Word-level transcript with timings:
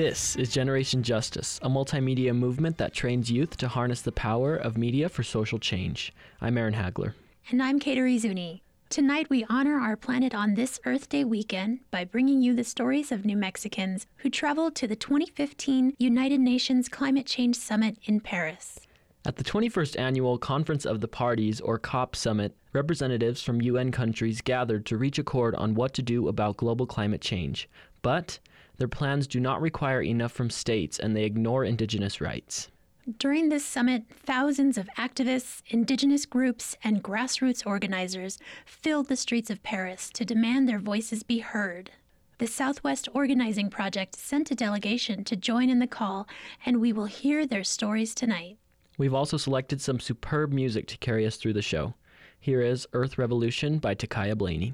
This 0.00 0.34
is 0.36 0.48
Generation 0.48 1.02
Justice, 1.02 1.60
a 1.62 1.68
multimedia 1.68 2.34
movement 2.34 2.78
that 2.78 2.94
trains 2.94 3.30
youth 3.30 3.58
to 3.58 3.68
harness 3.68 4.00
the 4.00 4.10
power 4.10 4.56
of 4.56 4.78
media 4.78 5.10
for 5.10 5.22
social 5.22 5.58
change. 5.58 6.14
I'm 6.40 6.56
Aaron 6.56 6.72
Hagler. 6.72 7.12
And 7.50 7.62
I'm 7.62 7.78
Kateri 7.78 8.18
Zuni. 8.18 8.62
Tonight, 8.88 9.28
we 9.28 9.44
honor 9.50 9.78
our 9.78 9.96
planet 9.96 10.34
on 10.34 10.54
this 10.54 10.80
Earth 10.86 11.10
Day 11.10 11.22
weekend 11.22 11.80
by 11.90 12.06
bringing 12.06 12.40
you 12.40 12.54
the 12.54 12.64
stories 12.64 13.12
of 13.12 13.26
New 13.26 13.36
Mexicans 13.36 14.06
who 14.16 14.30
traveled 14.30 14.74
to 14.76 14.86
the 14.86 14.96
2015 14.96 15.96
United 15.98 16.40
Nations 16.40 16.88
Climate 16.88 17.26
Change 17.26 17.56
Summit 17.56 17.98
in 18.04 18.20
Paris. 18.20 18.80
At 19.26 19.36
the 19.36 19.44
21st 19.44 20.00
Annual 20.00 20.38
Conference 20.38 20.86
of 20.86 21.02
the 21.02 21.08
Parties, 21.08 21.60
or 21.60 21.78
COP 21.78 22.16
Summit, 22.16 22.56
representatives 22.72 23.42
from 23.42 23.60
UN 23.60 23.92
countries 23.92 24.40
gathered 24.40 24.86
to 24.86 24.96
reach 24.96 25.18
accord 25.18 25.54
on 25.56 25.74
what 25.74 25.92
to 25.92 26.00
do 26.00 26.26
about 26.26 26.56
global 26.56 26.86
climate 26.86 27.20
change. 27.20 27.68
But 28.00 28.38
their 28.80 28.88
plans 28.88 29.26
do 29.26 29.38
not 29.38 29.60
require 29.60 30.00
enough 30.00 30.32
from 30.32 30.48
states 30.48 30.98
and 30.98 31.14
they 31.14 31.24
ignore 31.24 31.66
indigenous 31.66 32.18
rights. 32.18 32.70
During 33.18 33.50
this 33.50 33.62
summit, 33.62 34.04
thousands 34.08 34.78
of 34.78 34.88
activists, 34.96 35.60
indigenous 35.68 36.24
groups, 36.24 36.78
and 36.82 37.04
grassroots 37.04 37.66
organizers 37.66 38.38
filled 38.64 39.08
the 39.08 39.16
streets 39.16 39.50
of 39.50 39.62
Paris 39.62 40.08
to 40.14 40.24
demand 40.24 40.66
their 40.66 40.78
voices 40.78 41.22
be 41.22 41.40
heard. 41.40 41.90
The 42.38 42.46
Southwest 42.46 43.06
Organizing 43.12 43.68
Project 43.68 44.16
sent 44.16 44.50
a 44.50 44.54
delegation 44.54 45.24
to 45.24 45.36
join 45.36 45.68
in 45.68 45.78
the 45.78 45.86
call, 45.86 46.26
and 46.64 46.80
we 46.80 46.90
will 46.90 47.04
hear 47.04 47.44
their 47.46 47.64
stories 47.64 48.14
tonight. 48.14 48.56
We've 48.96 49.12
also 49.12 49.36
selected 49.36 49.82
some 49.82 50.00
superb 50.00 50.54
music 50.54 50.86
to 50.86 50.96
carry 50.96 51.26
us 51.26 51.36
through 51.36 51.52
the 51.52 51.60
show. 51.60 51.92
Here 52.38 52.62
is 52.62 52.88
Earth 52.94 53.18
Revolution 53.18 53.78
by 53.78 53.92
Ta'Kaiya 53.92 54.38
Blaney. 54.38 54.72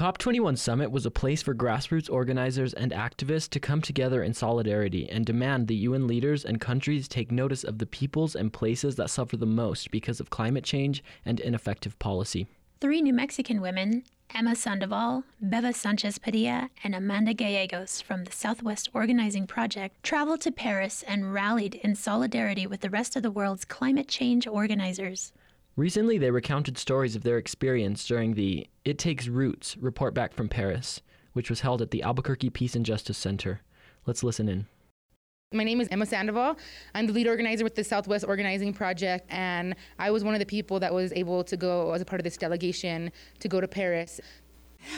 COP21 0.00 0.56
summit 0.56 0.90
was 0.90 1.04
a 1.04 1.10
place 1.10 1.42
for 1.42 1.54
grassroots 1.54 2.10
organizers 2.10 2.72
and 2.72 2.90
activists 2.90 3.50
to 3.50 3.60
come 3.60 3.82
together 3.82 4.22
in 4.22 4.32
solidarity 4.32 5.06
and 5.10 5.26
demand 5.26 5.68
the 5.68 5.74
UN 5.74 6.06
leaders 6.06 6.42
and 6.42 6.58
countries 6.58 7.06
take 7.06 7.30
notice 7.30 7.64
of 7.64 7.76
the 7.76 7.84
peoples 7.84 8.34
and 8.34 8.50
places 8.50 8.96
that 8.96 9.10
suffer 9.10 9.36
the 9.36 9.44
most 9.44 9.90
because 9.90 10.18
of 10.18 10.30
climate 10.30 10.64
change 10.64 11.04
and 11.26 11.38
ineffective 11.38 11.98
policy. 11.98 12.46
Three 12.80 13.02
New 13.02 13.12
Mexican 13.12 13.60
women, 13.60 14.04
Emma 14.34 14.56
Sandoval, 14.56 15.24
Beva 15.42 15.74
Sanchez 15.74 16.16
Padilla, 16.16 16.70
and 16.82 16.94
Amanda 16.94 17.34
Gallegos 17.34 18.00
from 18.00 18.24
the 18.24 18.32
Southwest 18.32 18.88
Organizing 18.94 19.46
Project 19.46 20.02
traveled 20.02 20.40
to 20.40 20.50
Paris 20.50 21.04
and 21.06 21.34
rallied 21.34 21.74
in 21.74 21.94
solidarity 21.94 22.66
with 22.66 22.80
the 22.80 22.88
rest 22.88 23.16
of 23.16 23.22
the 23.22 23.30
world's 23.30 23.66
climate 23.66 24.08
change 24.08 24.46
organizers. 24.46 25.34
Recently, 25.80 26.18
they 26.18 26.30
recounted 26.30 26.76
stories 26.76 27.16
of 27.16 27.22
their 27.22 27.38
experience 27.38 28.06
during 28.06 28.34
the 28.34 28.66
It 28.84 28.98
Takes 28.98 29.28
Roots 29.28 29.78
report 29.78 30.12
back 30.12 30.34
from 30.34 30.46
Paris, 30.46 31.00
which 31.32 31.48
was 31.48 31.60
held 31.60 31.80
at 31.80 31.90
the 31.90 32.02
Albuquerque 32.02 32.50
Peace 32.50 32.76
and 32.76 32.84
Justice 32.84 33.16
Center. 33.16 33.62
Let's 34.04 34.22
listen 34.22 34.46
in. 34.46 34.66
My 35.54 35.64
name 35.64 35.80
is 35.80 35.88
Emma 35.90 36.04
Sandoval. 36.04 36.58
I'm 36.94 37.06
the 37.06 37.14
lead 37.14 37.26
organizer 37.26 37.64
with 37.64 37.76
the 37.76 37.82
Southwest 37.82 38.26
Organizing 38.28 38.74
Project, 38.74 39.26
and 39.30 39.74
I 39.98 40.10
was 40.10 40.22
one 40.22 40.34
of 40.34 40.40
the 40.40 40.44
people 40.44 40.80
that 40.80 40.92
was 40.92 41.14
able 41.14 41.44
to 41.44 41.56
go 41.56 41.94
as 41.94 42.02
a 42.02 42.04
part 42.04 42.20
of 42.20 42.24
this 42.24 42.36
delegation 42.36 43.10
to 43.38 43.48
go 43.48 43.58
to 43.58 43.66
Paris. 43.66 44.20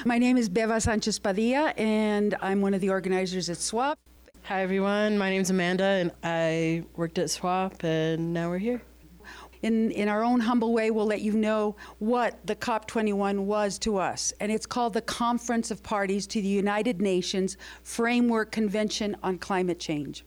My 0.04 0.18
name 0.18 0.36
is 0.36 0.48
Beva 0.48 0.82
Sanchez 0.82 1.20
Padilla, 1.20 1.74
and 1.76 2.34
I'm 2.40 2.60
one 2.60 2.74
of 2.74 2.80
the 2.80 2.90
organizers 2.90 3.48
at 3.48 3.58
SWOP. 3.58 3.98
Hi, 4.46 4.62
everyone. 4.62 5.16
My 5.16 5.30
name 5.30 5.42
is 5.42 5.50
Amanda, 5.50 5.84
and 5.84 6.10
I 6.24 6.82
worked 6.96 7.20
at 7.20 7.30
SWOP, 7.30 7.84
and 7.84 8.34
now 8.34 8.50
we're 8.50 8.58
here 8.58 8.82
in, 9.62 9.90
in 9.92 10.08
our 10.08 10.24
own 10.24 10.40
humble 10.40 10.72
way, 10.72 10.90
we'll 10.90 11.06
let 11.06 11.20
you 11.20 11.32
know 11.32 11.76
what 11.98 12.44
the 12.46 12.56
COP21 12.56 13.44
was 13.44 13.78
to 13.80 13.96
us. 13.96 14.32
And 14.40 14.50
it's 14.50 14.66
called 14.66 14.94
the 14.94 15.02
Conference 15.02 15.70
of 15.70 15.82
Parties 15.82 16.26
to 16.28 16.42
the 16.42 16.48
United 16.48 17.00
Nations 17.00 17.56
Framework 17.82 18.50
Convention 18.50 19.16
on 19.22 19.38
Climate 19.38 19.78
Change. 19.78 20.24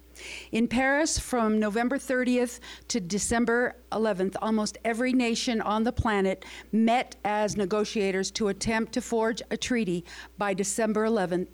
In 0.54 0.68
Paris, 0.68 1.20
from 1.20 1.60
November 1.60 1.98
30th 1.98 2.62
to 2.88 3.02
December 3.02 3.76
11th, 3.92 4.38
almost 4.42 4.78
every 4.86 5.12
nation 5.12 5.60
on 5.60 5.84
the 5.84 5.92
planet 5.92 6.46
met 6.72 7.18
as 7.26 7.58
negotiators 7.58 8.32
to 8.32 8.48
attempt 8.48 8.94
to 8.94 9.02
forge 9.02 9.42
a 9.52 9.58
treaty 9.58 10.06
by 10.38 10.54
December 10.54 11.06
11th 11.06 11.48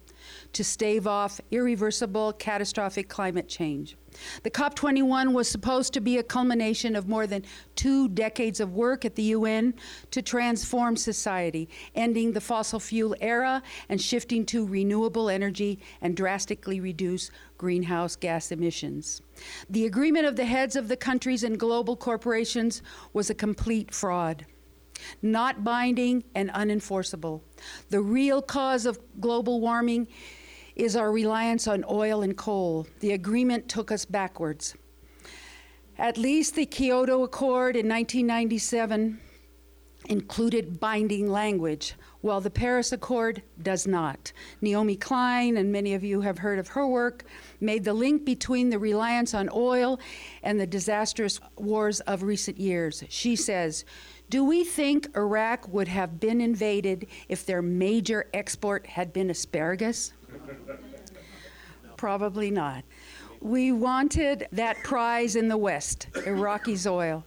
to 0.53 0.63
stave 0.63 1.07
off 1.07 1.39
irreversible 1.51 2.34
catastrophic 2.34 3.07
climate 3.07 3.47
change. 3.47 3.97
The 4.44 4.51
COP21 4.51 5.34
was 5.34 5.47
supposed 5.47 5.94
to 5.94 6.01
be 6.01 6.17
a 6.17 6.23
culmination 6.23 6.95
of 6.95 7.07
more 7.07 7.25
than 7.25 7.45
two 7.75 8.09
decades 8.09 8.59
of 8.59 8.73
work 8.73 9.06
at 9.06 9.16
the 9.16 9.23
UN 9.23 9.73
to 10.11 10.22
transform 10.22 10.97
society, 10.97 11.69
ending 11.95 12.34
the 12.34 12.41
fossil 12.41 12.79
fuel 12.79 13.16
era 13.22 13.63
and 13.88 14.01
shifting 14.01 14.45
to 14.47 14.66
renewable 14.66 15.29
energy 15.29 15.79
and 16.01 16.17
drastically 16.17 16.79
reduce 16.79 17.31
greenhouse 17.57 18.16
gas 18.16 18.51
emissions. 18.51 19.22
The 19.69 19.85
agreement 19.85 20.25
of 20.25 20.35
the 20.35 20.45
heads 20.45 20.75
of 20.75 20.88
the 20.88 20.97
countries 20.97 21.44
and 21.44 21.57
global 21.57 21.95
corporations 21.95 22.81
was 23.13 23.29
a 23.29 23.35
complete 23.35 23.94
fraud 23.94 24.45
not 25.22 25.63
binding 25.63 26.23
and 26.35 26.51
unenforceable. 26.51 27.41
The 27.90 28.01
real 28.01 28.41
cause 28.41 28.85
of 28.85 29.00
global 29.19 29.59
warming 29.59 30.07
is 30.76 30.96
our 30.96 31.12
reliance 31.12 31.68
on 31.68 31.84
oil 31.90 32.22
and 32.22 32.38
coal. 32.38 32.88
The 33.00 33.12
agreement 33.12 33.68
took 33.68 33.92
us 33.92 34.06
backwards. 34.06 34.76
At 35.98 36.18
least 36.18 36.56
the 36.56 36.66
Kyoto 36.66 37.24
Accord 37.24 37.76
in 37.76 37.88
1997 37.88 39.20
included 40.06 40.80
binding 40.80 41.30
language, 41.30 41.94
while 42.22 42.42
the 42.42 42.50
Paris 42.50 42.92
Accord 42.92 43.44
does 43.62 43.86
not. 43.86 44.32
Naomi 44.62 44.96
Klein, 44.96 45.58
and 45.58 45.72
many 45.72 45.94
of 45.94 46.04
you 46.04 46.22
have 46.22 46.40
heard 46.40 46.59
of 46.59 46.70
her 46.70 46.88
work, 46.88 47.26
made 47.59 47.84
the 47.84 47.94
link 47.94 48.26
between 48.26 48.70
the 48.70 48.80
reliance 48.80 49.34
on 49.34 49.50
oil 49.53 50.00
and 50.44 50.59
the 50.59 50.68
disastrous 50.68 51.40
wars 51.58 52.00
of 52.02 52.24
recent 52.24 52.58
years. 52.58 53.03
She 53.09 53.36
says, 53.36 53.86
do 54.30 54.46
we 54.46 54.64
think 54.64 55.16
Iraq 55.16 55.68
would 55.68 55.90
have 55.90 56.20
been 56.20 56.40
invaded 56.40 57.08
if 57.28 57.46
their 57.46 57.62
major 57.62 58.30
export 58.34 58.88
had 58.88 59.12
been 59.12 59.30
asparagus? 59.30 60.14
Probably 61.97 62.52
not. 62.52 62.84
We 63.41 63.72
wanted 63.72 64.47
that 64.52 64.78
prize 64.84 65.35
in 65.35 65.47
the 65.47 65.57
West, 65.57 66.07
Iraqi's 66.13 66.85
oil. 66.85 67.24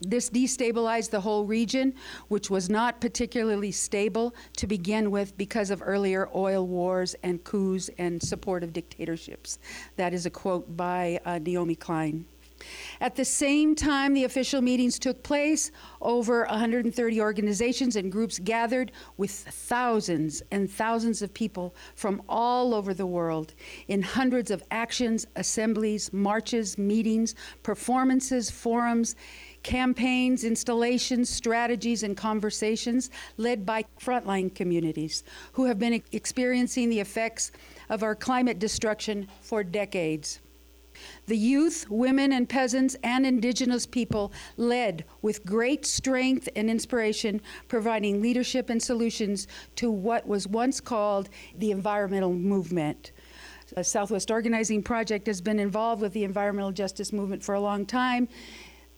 This 0.00 0.28
destabilized 0.28 1.10
the 1.10 1.20
whole 1.20 1.46
region, 1.46 1.94
which 2.28 2.50
was 2.50 2.68
not 2.68 3.00
particularly 3.00 3.72
stable 3.72 4.34
to 4.56 4.66
begin 4.66 5.10
with 5.10 5.36
because 5.38 5.70
of 5.70 5.82
earlier 5.84 6.28
oil 6.34 6.66
wars 6.66 7.14
and 7.22 7.42
coups 7.44 7.88
and 7.98 8.22
support 8.22 8.62
of 8.62 8.72
dictatorships. 8.72 9.58
That 9.96 10.12
is 10.12 10.26
a 10.26 10.30
quote 10.30 10.76
by 10.76 11.18
uh, 11.24 11.38
Naomi 11.38 11.76
Klein. 11.76 12.26
At 13.00 13.16
the 13.16 13.24
same 13.24 13.74
time 13.74 14.14
the 14.14 14.24
official 14.24 14.62
meetings 14.62 14.98
took 14.98 15.22
place, 15.22 15.70
over 16.00 16.46
130 16.46 17.20
organizations 17.20 17.96
and 17.96 18.10
groups 18.10 18.38
gathered 18.38 18.92
with 19.16 19.30
thousands 19.30 20.42
and 20.50 20.70
thousands 20.70 21.22
of 21.22 21.34
people 21.34 21.74
from 21.94 22.22
all 22.28 22.74
over 22.74 22.94
the 22.94 23.06
world 23.06 23.54
in 23.88 24.02
hundreds 24.02 24.50
of 24.50 24.62
actions, 24.70 25.26
assemblies, 25.36 26.12
marches, 26.12 26.78
meetings, 26.78 27.34
performances, 27.62 28.50
forums, 28.50 29.16
campaigns, 29.62 30.44
installations, 30.44 31.28
strategies, 31.28 32.02
and 32.04 32.16
conversations 32.16 33.10
led 33.36 33.66
by 33.66 33.84
frontline 34.00 34.54
communities 34.54 35.24
who 35.52 35.64
have 35.64 35.78
been 35.78 36.00
experiencing 36.12 36.88
the 36.88 37.00
effects 37.00 37.50
of 37.88 38.02
our 38.02 38.14
climate 38.14 38.58
destruction 38.58 39.26
for 39.40 39.64
decades. 39.64 40.40
The 41.26 41.36
youth, 41.36 41.86
women, 41.90 42.32
and 42.32 42.48
peasants 42.48 42.96
and 43.02 43.26
indigenous 43.26 43.86
people 43.86 44.32
led 44.56 45.04
with 45.22 45.44
great 45.44 45.84
strength 45.84 46.48
and 46.54 46.70
inspiration, 46.70 47.40
providing 47.68 48.22
leadership 48.22 48.70
and 48.70 48.82
solutions 48.82 49.48
to 49.76 49.90
what 49.90 50.26
was 50.26 50.46
once 50.46 50.80
called 50.80 51.28
the 51.58 51.70
environmental 51.70 52.32
movement. 52.32 53.12
Southwest 53.82 54.30
Organizing 54.30 54.82
Project 54.82 55.26
has 55.26 55.40
been 55.40 55.58
involved 55.58 56.00
with 56.00 56.12
the 56.12 56.24
environmental 56.24 56.72
justice 56.72 57.12
movement 57.12 57.42
for 57.42 57.54
a 57.54 57.60
long 57.60 57.84
time. 57.84 58.28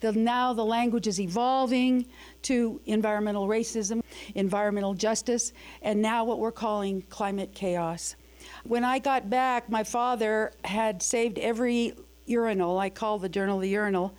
The, 0.01 0.13
now 0.13 0.53
the 0.53 0.65
language 0.65 1.07
is 1.07 1.19
evolving 1.19 2.07
to 2.43 2.81
environmental 2.87 3.49
racism, 3.49 4.03
environmental 4.35 4.95
justice, 4.95 5.53
and 5.83 6.01
now 6.01 6.25
what 6.25 6.39
we're 6.39 6.53
calling 6.53 7.03
climate 7.09 7.53
chaos. 7.55 8.15
When 8.65 8.85
I 8.85 8.99
got 8.99 9.31
back, 9.31 9.69
my 9.71 9.85
father 9.85 10.53
had 10.65 11.03
saved 11.03 11.39
every 11.39 11.95
urinal, 12.27 12.79
I 12.79 12.91
call 12.91 13.19
the 13.19 13.29
journal 13.29 13.59
the 13.59 13.69
urinal, 13.69 14.15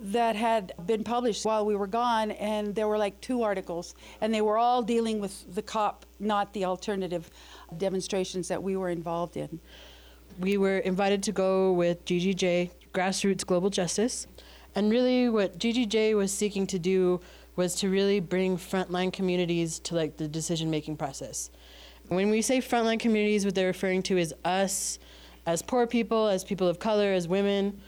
that 0.00 0.36
had 0.36 0.72
been 0.86 1.02
published 1.02 1.44
while 1.44 1.64
we 1.66 1.74
were 1.74 1.86
gone, 1.86 2.30
and 2.32 2.74
there 2.74 2.86
were 2.86 2.98
like 2.98 3.20
two 3.20 3.42
articles, 3.42 3.94
and 4.20 4.32
they 4.32 4.40
were 4.40 4.58
all 4.58 4.82
dealing 4.82 5.20
with 5.20 5.54
the 5.54 5.62
COP, 5.62 6.06
not 6.20 6.52
the 6.52 6.64
alternative 6.64 7.30
demonstrations 7.76 8.48
that 8.48 8.62
we 8.62 8.76
were 8.76 8.90
involved 8.90 9.36
in. 9.36 9.60
We 10.38 10.56
were 10.56 10.78
invited 10.78 11.22
to 11.24 11.32
go 11.32 11.72
with 11.72 12.04
GGJ, 12.04 12.70
Grassroots 12.94 13.44
Global 13.44 13.70
Justice, 13.70 14.26
and 14.74 14.90
really 14.90 15.28
what 15.28 15.58
GGJ 15.58 16.14
was 16.14 16.32
seeking 16.32 16.66
to 16.68 16.78
do 16.78 17.20
was 17.56 17.74
to 17.76 17.90
really 17.90 18.20
bring 18.20 18.56
frontline 18.56 19.12
communities 19.12 19.80
to 19.80 19.96
like 19.96 20.16
the 20.16 20.28
decision 20.28 20.70
making 20.70 20.96
process. 20.96 21.50
When 22.08 22.30
we 22.30 22.40
say 22.40 22.58
frontline 22.58 22.98
communities, 22.98 23.44
what 23.44 23.54
they're 23.54 23.66
referring 23.66 24.02
to 24.04 24.16
is 24.16 24.34
us 24.44 24.98
as 25.46 25.60
poor 25.60 25.86
people, 25.86 26.28
as 26.28 26.42
people 26.42 26.66
of 26.66 26.78
color, 26.78 27.12
as 27.12 27.28
women. 27.28 27.80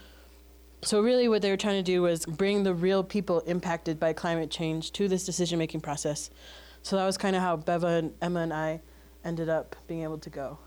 So, 0.83 1.01
really, 1.01 1.29
what 1.29 1.43
they 1.43 1.51
were 1.51 1.57
trying 1.57 1.83
to 1.83 1.83
do 1.83 2.03
was 2.03 2.27
bring 2.27 2.63
the 2.63 2.75
real 2.75 3.03
people 3.03 3.41
impacted 3.41 3.99
by 3.99 4.13
climate 4.13 4.51
change 4.51 4.93
to 4.93 5.09
this 5.09 5.25
decision 5.25 5.59
making 5.59 5.81
process. 5.81 6.31
So, 6.83 6.97
that 6.97 7.07
was 7.07 7.17
kind 7.17 7.35
of 7.35 7.43
how 7.43 7.57
Beva 7.57 7.99
and 7.99 8.15
Emma 8.21 8.41
and 8.41 8.53
I 8.53 8.81
ended 9.25 9.49
up 9.49 9.77
being 9.87 10.03
able 10.03 10.19
to 10.19 10.31
go. 10.31 10.59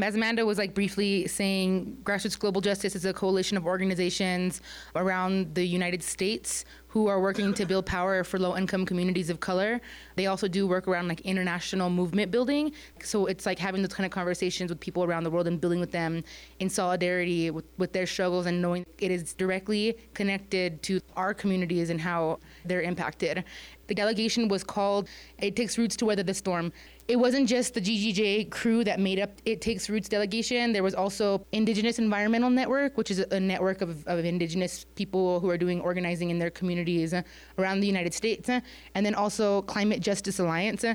As 0.00 0.14
Amanda 0.14 0.46
was 0.46 0.56
like 0.56 0.72
briefly 0.72 1.26
saying, 1.26 1.98
Grassroots 2.02 2.38
Global 2.38 2.62
Justice 2.62 2.96
is 2.96 3.04
a 3.04 3.12
coalition 3.12 3.58
of 3.58 3.66
organizations 3.66 4.62
around 4.96 5.54
the 5.54 5.66
United 5.66 6.02
States 6.02 6.64
who 6.88 7.08
are 7.08 7.20
working 7.20 7.52
to 7.54 7.66
build 7.66 7.84
power 7.84 8.24
for 8.24 8.38
low 8.38 8.56
income 8.56 8.86
communities 8.86 9.28
of 9.28 9.40
color. 9.40 9.82
They 10.16 10.26
also 10.26 10.48
do 10.48 10.66
work 10.66 10.88
around 10.88 11.08
like 11.08 11.20
international 11.22 11.90
movement 11.90 12.30
building. 12.30 12.72
So 13.02 13.26
it's 13.26 13.44
like 13.44 13.58
having 13.58 13.82
those 13.82 13.92
kind 13.92 14.06
of 14.06 14.12
conversations 14.12 14.70
with 14.70 14.80
people 14.80 15.04
around 15.04 15.24
the 15.24 15.30
world 15.30 15.46
and 15.46 15.60
building 15.60 15.80
with 15.80 15.90
them 15.90 16.24
in 16.58 16.70
solidarity 16.70 17.50
with, 17.50 17.66
with 17.76 17.92
their 17.92 18.06
struggles 18.06 18.46
and 18.46 18.62
knowing 18.62 18.86
it 18.98 19.10
is 19.10 19.34
directly 19.34 19.98
connected 20.14 20.82
to 20.84 21.00
our 21.16 21.34
communities 21.34 21.90
and 21.90 22.00
how 22.00 22.38
they're 22.64 22.82
impacted. 22.82 23.44
The 23.88 23.94
delegation 23.94 24.48
was 24.48 24.64
called 24.64 25.08
It 25.38 25.56
Takes 25.56 25.76
Roots 25.76 25.96
to 25.96 26.06
Weather 26.06 26.22
the 26.22 26.34
Storm 26.34 26.72
it 27.12 27.18
wasn't 27.18 27.46
just 27.46 27.74
the 27.74 27.80
GGJ 27.82 28.50
crew 28.50 28.84
that 28.84 28.98
made 28.98 29.20
up 29.20 29.32
It 29.44 29.60
Takes 29.60 29.90
Roots 29.90 30.08
delegation. 30.08 30.72
There 30.72 30.82
was 30.82 30.94
also 30.94 31.44
Indigenous 31.52 31.98
Environmental 31.98 32.48
Network, 32.48 32.96
which 32.96 33.10
is 33.10 33.18
a 33.18 33.38
network 33.38 33.82
of, 33.82 34.06
of 34.06 34.24
Indigenous 34.24 34.86
people 34.94 35.38
who 35.38 35.50
are 35.50 35.58
doing 35.58 35.78
organizing 35.82 36.30
in 36.30 36.38
their 36.38 36.48
communities 36.48 37.12
around 37.58 37.80
the 37.80 37.86
United 37.86 38.14
States. 38.14 38.48
And 38.48 39.04
then 39.04 39.14
also 39.14 39.60
Climate 39.60 40.00
Justice 40.00 40.38
Alliance, 40.38 40.86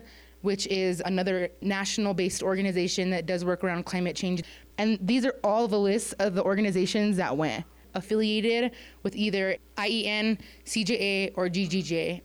which 0.41 0.65
is 0.65 1.03
another 1.05 1.49
national 1.61 2.15
based 2.15 2.41
organization 2.41 3.11
that 3.11 3.27
does 3.27 3.45
work 3.45 3.63
around 3.63 3.85
climate 3.85 4.15
change. 4.15 4.41
And 4.79 4.97
these 4.99 5.23
are 5.23 5.35
all 5.43 5.67
the 5.67 5.79
lists 5.79 6.13
of 6.13 6.33
the 6.33 6.41
organizations 6.43 7.17
that 7.17 7.37
went 7.37 7.63
affiliated 7.93 8.71
with 9.03 9.15
either 9.15 9.57
IEN, 9.77 10.39
CJA, 10.65 11.33
or 11.35 11.47
GGJ 11.47 12.21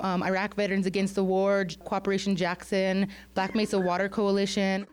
um, 0.00 0.22
Iraq 0.22 0.54
Veterans 0.54 0.86
Against 0.86 1.14
the 1.14 1.24
War, 1.24 1.66
Cooperation 1.84 2.36
Jackson, 2.36 3.08
Black 3.34 3.54
Mesa 3.54 3.78
Water 3.78 4.08
Coalition. 4.08 4.86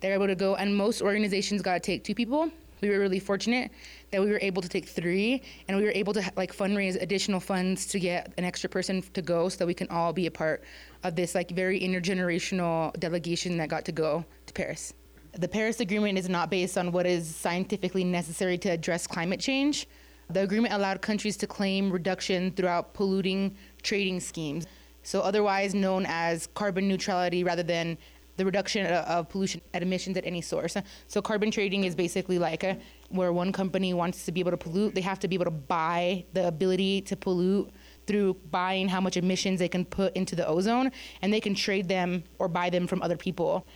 They're 0.00 0.14
able 0.14 0.26
to 0.26 0.34
go, 0.34 0.54
and 0.56 0.76
most 0.76 1.02
organizations 1.02 1.62
got 1.62 1.74
to 1.74 1.80
take 1.80 2.04
two 2.04 2.14
people. 2.14 2.50
We 2.82 2.90
were 2.90 2.98
really 2.98 3.18
fortunate 3.20 3.70
that 4.10 4.20
we 4.20 4.30
were 4.30 4.38
able 4.42 4.60
to 4.60 4.68
take 4.68 4.86
three, 4.86 5.42
and 5.66 5.76
we 5.76 5.84
were 5.84 5.92
able 5.92 6.12
to 6.12 6.22
like 6.36 6.54
fundraise 6.54 7.00
additional 7.00 7.40
funds 7.40 7.86
to 7.86 7.98
get 7.98 8.32
an 8.36 8.44
extra 8.44 8.68
person 8.68 9.02
to 9.14 9.22
go, 9.22 9.48
so 9.48 9.56
that 9.58 9.66
we 9.66 9.74
can 9.74 9.88
all 9.88 10.12
be 10.12 10.26
a 10.26 10.30
part 10.30 10.62
of 11.02 11.16
this 11.16 11.34
like 11.34 11.50
very 11.50 11.80
intergenerational 11.80 12.92
delegation 13.00 13.56
that 13.56 13.70
got 13.70 13.84
to 13.86 13.92
go 13.92 14.24
to 14.44 14.52
Paris. 14.52 14.92
The 15.32 15.48
Paris 15.48 15.80
Agreement 15.80 16.18
is 16.18 16.28
not 16.28 16.50
based 16.50 16.78
on 16.78 16.92
what 16.92 17.06
is 17.06 17.34
scientifically 17.34 18.04
necessary 18.04 18.58
to 18.58 18.70
address 18.70 19.06
climate 19.06 19.40
change. 19.40 19.86
The 20.28 20.40
agreement 20.40 20.74
allowed 20.74 21.02
countries 21.02 21.36
to 21.38 21.46
claim 21.46 21.90
reduction 21.90 22.50
throughout 22.52 22.94
polluting 22.94 23.56
trading 23.86 24.20
schemes, 24.20 24.66
so 25.02 25.20
otherwise 25.20 25.74
known 25.74 26.04
as 26.06 26.48
carbon 26.48 26.88
neutrality 26.88 27.44
rather 27.44 27.62
than 27.62 27.96
the 28.36 28.44
reduction 28.44 28.84
of 28.86 29.30
pollution 29.30 29.62
emissions 29.72 30.14
at 30.18 30.26
any 30.26 30.42
source. 30.42 30.76
So 31.08 31.22
carbon 31.22 31.50
trading 31.50 31.84
is 31.84 31.94
basically 31.94 32.38
like 32.38 32.64
a, 32.64 32.76
where 33.08 33.32
one 33.32 33.50
company 33.50 33.94
wants 33.94 34.26
to 34.26 34.32
be 34.32 34.40
able 34.40 34.50
to 34.50 34.58
pollute, 34.58 34.94
they 34.94 35.00
have 35.00 35.18
to 35.20 35.28
be 35.28 35.36
able 35.36 35.46
to 35.46 35.50
buy 35.50 36.26
the 36.34 36.46
ability 36.46 37.00
to 37.02 37.16
pollute 37.16 37.70
through 38.06 38.34
buying 38.50 38.88
how 38.88 39.00
much 39.00 39.16
emissions 39.16 39.58
they 39.58 39.68
can 39.68 39.86
put 39.86 40.14
into 40.14 40.36
the 40.36 40.46
ozone, 40.46 40.92
and 41.22 41.32
they 41.32 41.40
can 41.40 41.54
trade 41.54 41.88
them 41.88 42.22
or 42.38 42.46
buy 42.46 42.68
them 42.68 42.86
from 42.86 43.00
other 43.00 43.16
people. 43.16 43.66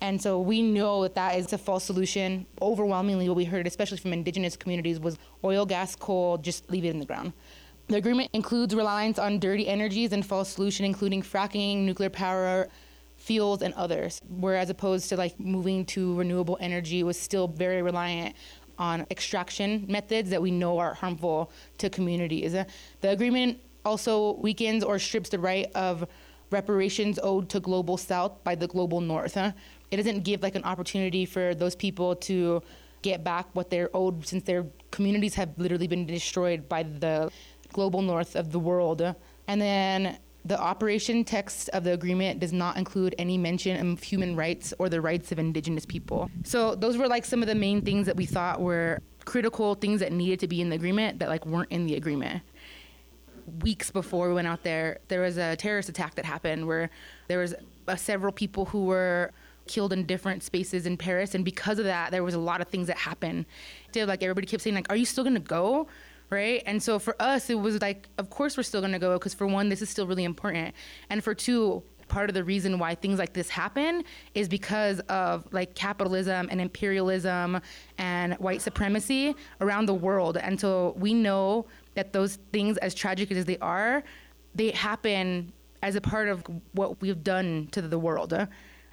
And 0.00 0.20
so 0.20 0.40
we 0.40 0.62
know 0.62 1.02
that 1.02 1.14
that 1.14 1.38
is 1.38 1.52
a 1.52 1.58
false 1.58 1.84
solution. 1.84 2.46
Overwhelmingly, 2.60 3.28
what 3.28 3.36
we 3.36 3.44
heard, 3.44 3.66
especially 3.66 3.98
from 3.98 4.12
indigenous 4.12 4.56
communities, 4.56 5.00
was 5.00 5.18
oil, 5.42 5.64
gas, 5.66 5.96
coal, 5.96 6.38
just 6.38 6.70
leave 6.70 6.84
it 6.84 6.90
in 6.90 6.98
the 6.98 7.06
ground. 7.06 7.32
The 7.88 7.96
agreement 7.96 8.28
includes 8.34 8.74
reliance 8.74 9.18
on 9.18 9.38
dirty 9.38 9.66
energies 9.66 10.12
and 10.12 10.24
false 10.24 10.50
solution, 10.50 10.84
including 10.84 11.22
fracking, 11.22 11.84
nuclear 11.86 12.10
power, 12.10 12.68
fuels, 13.16 13.62
and 13.62 13.72
others. 13.74 14.20
Whereas 14.28 14.68
opposed 14.68 15.08
to 15.08 15.16
like 15.16 15.40
moving 15.40 15.86
to 15.86 16.14
renewable 16.14 16.58
energy 16.60 17.02
was 17.02 17.18
still 17.18 17.48
very 17.48 17.80
reliant 17.80 18.36
on 18.78 19.06
extraction 19.10 19.86
methods 19.88 20.28
that 20.28 20.42
we 20.42 20.50
know 20.50 20.78
are 20.78 20.92
harmful 20.92 21.50
to 21.78 21.88
communities. 21.88 22.52
The 22.52 23.08
agreement 23.08 23.58
also 23.86 24.34
weakens 24.34 24.84
or 24.84 24.98
strips 24.98 25.30
the 25.30 25.38
right 25.38 25.66
of 25.74 26.06
reparations 26.50 27.18
owed 27.22 27.48
to 27.48 27.58
global 27.58 27.96
south 27.96 28.44
by 28.44 28.54
the 28.54 28.66
global 28.66 29.00
north. 29.00 29.34
It 29.36 29.96
doesn't 29.96 30.24
give 30.24 30.42
like 30.42 30.56
an 30.56 30.64
opportunity 30.64 31.24
for 31.24 31.54
those 31.54 31.74
people 31.74 32.16
to 32.16 32.62
get 33.00 33.24
back 33.24 33.46
what 33.54 33.70
they're 33.70 33.90
owed 33.94 34.26
since 34.26 34.42
their 34.44 34.66
communities 34.90 35.34
have 35.36 35.50
literally 35.56 35.86
been 35.86 36.04
destroyed 36.04 36.68
by 36.68 36.82
the 36.82 37.30
global 37.72 38.02
north 38.02 38.36
of 38.36 38.52
the 38.52 38.58
world. 38.58 39.02
And 39.46 39.60
then 39.60 40.18
the 40.44 40.58
operation 40.58 41.24
text 41.24 41.68
of 41.70 41.84
the 41.84 41.92
agreement 41.92 42.40
does 42.40 42.52
not 42.52 42.76
include 42.76 43.14
any 43.18 43.36
mention 43.36 43.92
of 43.92 44.02
human 44.02 44.34
rights 44.36 44.72
or 44.78 44.88
the 44.88 45.00
rights 45.00 45.30
of 45.32 45.38
indigenous 45.38 45.84
people. 45.84 46.30
So 46.44 46.74
those 46.74 46.96
were 46.96 47.08
like 47.08 47.24
some 47.24 47.42
of 47.42 47.48
the 47.48 47.54
main 47.54 47.82
things 47.82 48.06
that 48.06 48.16
we 48.16 48.24
thought 48.24 48.60
were 48.60 49.00
critical 49.24 49.74
things 49.74 50.00
that 50.00 50.10
needed 50.10 50.40
to 50.40 50.48
be 50.48 50.62
in 50.62 50.70
the 50.70 50.76
agreement 50.76 51.18
that 51.18 51.28
like 51.28 51.44
weren't 51.44 51.70
in 51.70 51.86
the 51.86 51.96
agreement. 51.96 52.42
Weeks 53.62 53.90
before 53.90 54.28
we 54.28 54.34
went 54.34 54.46
out 54.46 54.62
there, 54.62 55.00
there 55.08 55.20
was 55.20 55.36
a 55.36 55.56
terrorist 55.56 55.88
attack 55.88 56.14
that 56.14 56.24
happened 56.24 56.66
where 56.66 56.88
there 57.28 57.38
was 57.38 57.54
uh, 57.86 57.96
several 57.96 58.32
people 58.32 58.66
who 58.66 58.84
were 58.84 59.32
killed 59.66 59.92
in 59.92 60.06
different 60.06 60.42
spaces 60.42 60.86
in 60.86 60.96
Paris, 60.96 61.34
and 61.34 61.44
because 61.44 61.78
of 61.78 61.84
that, 61.84 62.10
there 62.10 62.24
was 62.24 62.34
a 62.34 62.38
lot 62.38 62.60
of 62.60 62.68
things 62.68 62.86
that 62.86 62.96
happened. 62.96 63.44
Like 63.94 64.22
everybody 64.22 64.46
kept 64.46 64.62
saying, 64.62 64.74
like, 64.74 64.90
"Are 64.90 64.96
you 64.96 65.04
still 65.04 65.24
gonna 65.24 65.40
go?" 65.40 65.88
Right? 66.30 66.62
And 66.66 66.82
so 66.82 66.98
for 66.98 67.14
us, 67.20 67.50
it 67.50 67.54
was 67.54 67.80
like, 67.80 68.08
of 68.18 68.30
course 68.30 68.56
we're 68.56 68.62
still 68.62 68.80
gonna 68.80 68.98
go 68.98 69.14
because 69.14 69.34
for 69.34 69.46
one, 69.46 69.68
this 69.68 69.82
is 69.82 69.90
still 69.90 70.06
really 70.06 70.24
important, 70.24 70.74
and 71.10 71.22
for 71.22 71.34
two, 71.34 71.82
part 72.08 72.30
of 72.30 72.34
the 72.34 72.42
reason 72.42 72.78
why 72.78 72.94
things 72.94 73.18
like 73.18 73.34
this 73.34 73.50
happen 73.50 74.02
is 74.34 74.48
because 74.48 74.98
of 75.10 75.46
like 75.52 75.74
capitalism 75.74 76.48
and 76.50 76.58
imperialism 76.58 77.60
and 77.98 78.32
white 78.34 78.62
supremacy 78.62 79.34
around 79.60 79.84
the 79.84 79.94
world. 79.94 80.38
And 80.38 80.58
so 80.58 80.94
we 80.96 81.12
know 81.12 81.66
that 81.94 82.14
those 82.14 82.36
things, 82.50 82.78
as 82.78 82.94
tragic 82.94 83.30
as 83.30 83.44
they 83.44 83.58
are, 83.58 84.02
they 84.54 84.70
happen 84.70 85.52
as 85.82 85.96
a 85.96 86.00
part 86.00 86.28
of 86.28 86.42
what 86.72 87.00
we've 87.00 87.22
done 87.22 87.68
to 87.72 87.82
the 87.82 87.98
world. 87.98 88.32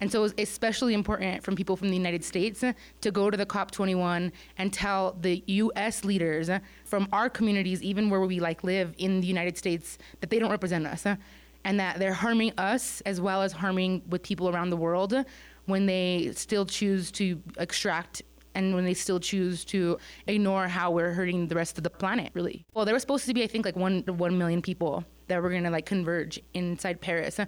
And 0.01 0.11
so 0.11 0.19
it 0.19 0.23
was 0.23 0.33
especially 0.37 0.93
important 0.93 1.43
from 1.43 1.55
people 1.55 1.77
from 1.77 1.89
the 1.89 1.95
United 1.95 2.23
States 2.23 2.63
to 3.01 3.11
go 3.11 3.29
to 3.29 3.37
the 3.37 3.45
COP21 3.45 4.31
and 4.57 4.73
tell 4.73 5.17
the 5.21 5.43
US 5.47 6.03
leaders 6.03 6.49
from 6.83 7.07
our 7.13 7.29
communities, 7.29 7.81
even 7.81 8.09
where 8.09 8.21
we 8.21 8.39
like 8.39 8.63
live 8.63 8.93
in 8.97 9.21
the 9.21 9.27
United 9.27 9.57
States, 9.57 9.97
that 10.19 10.29
they 10.29 10.39
don't 10.39 10.51
represent 10.51 10.85
us 10.85 11.05
and 11.63 11.79
that 11.79 11.99
they're 11.99 12.13
harming 12.13 12.53
us 12.57 13.01
as 13.01 13.19
well 13.19 13.41
as 13.41 13.51
harming 13.51 14.03
with 14.07 14.21
people 14.21 14.49
around 14.49 14.69
the 14.69 14.77
world 14.77 15.13
when 15.65 15.85
they 15.87 16.31
still 16.35 16.65
choose 16.65 17.11
to 17.11 17.41
extract 17.57 18.21
and 18.53 18.73
when 18.73 18.85
they 18.85 18.93
still 18.93 19.19
choose 19.19 19.65
to 19.65 19.97
ignore 20.27 20.67
how 20.67 20.91
we're 20.91 21.11
hurting 21.11 21.47
the 21.47 21.55
rest 21.55 21.77
of 21.77 21.83
the 21.83 21.89
planet 21.89 22.31
really. 22.33 22.65
Well 22.73 22.85
there 22.85 22.93
was 22.93 23.01
supposed 23.01 23.25
to 23.25 23.33
be 23.33 23.43
i 23.43 23.47
think 23.47 23.65
like 23.65 23.75
one 23.75 24.03
1 24.05 24.37
million 24.37 24.61
people 24.61 25.03
that 25.27 25.41
were 25.41 25.49
going 25.49 25.63
to 25.63 25.71
like 25.71 25.85
converge 25.85 26.39
inside 26.53 27.01
paris 27.01 27.39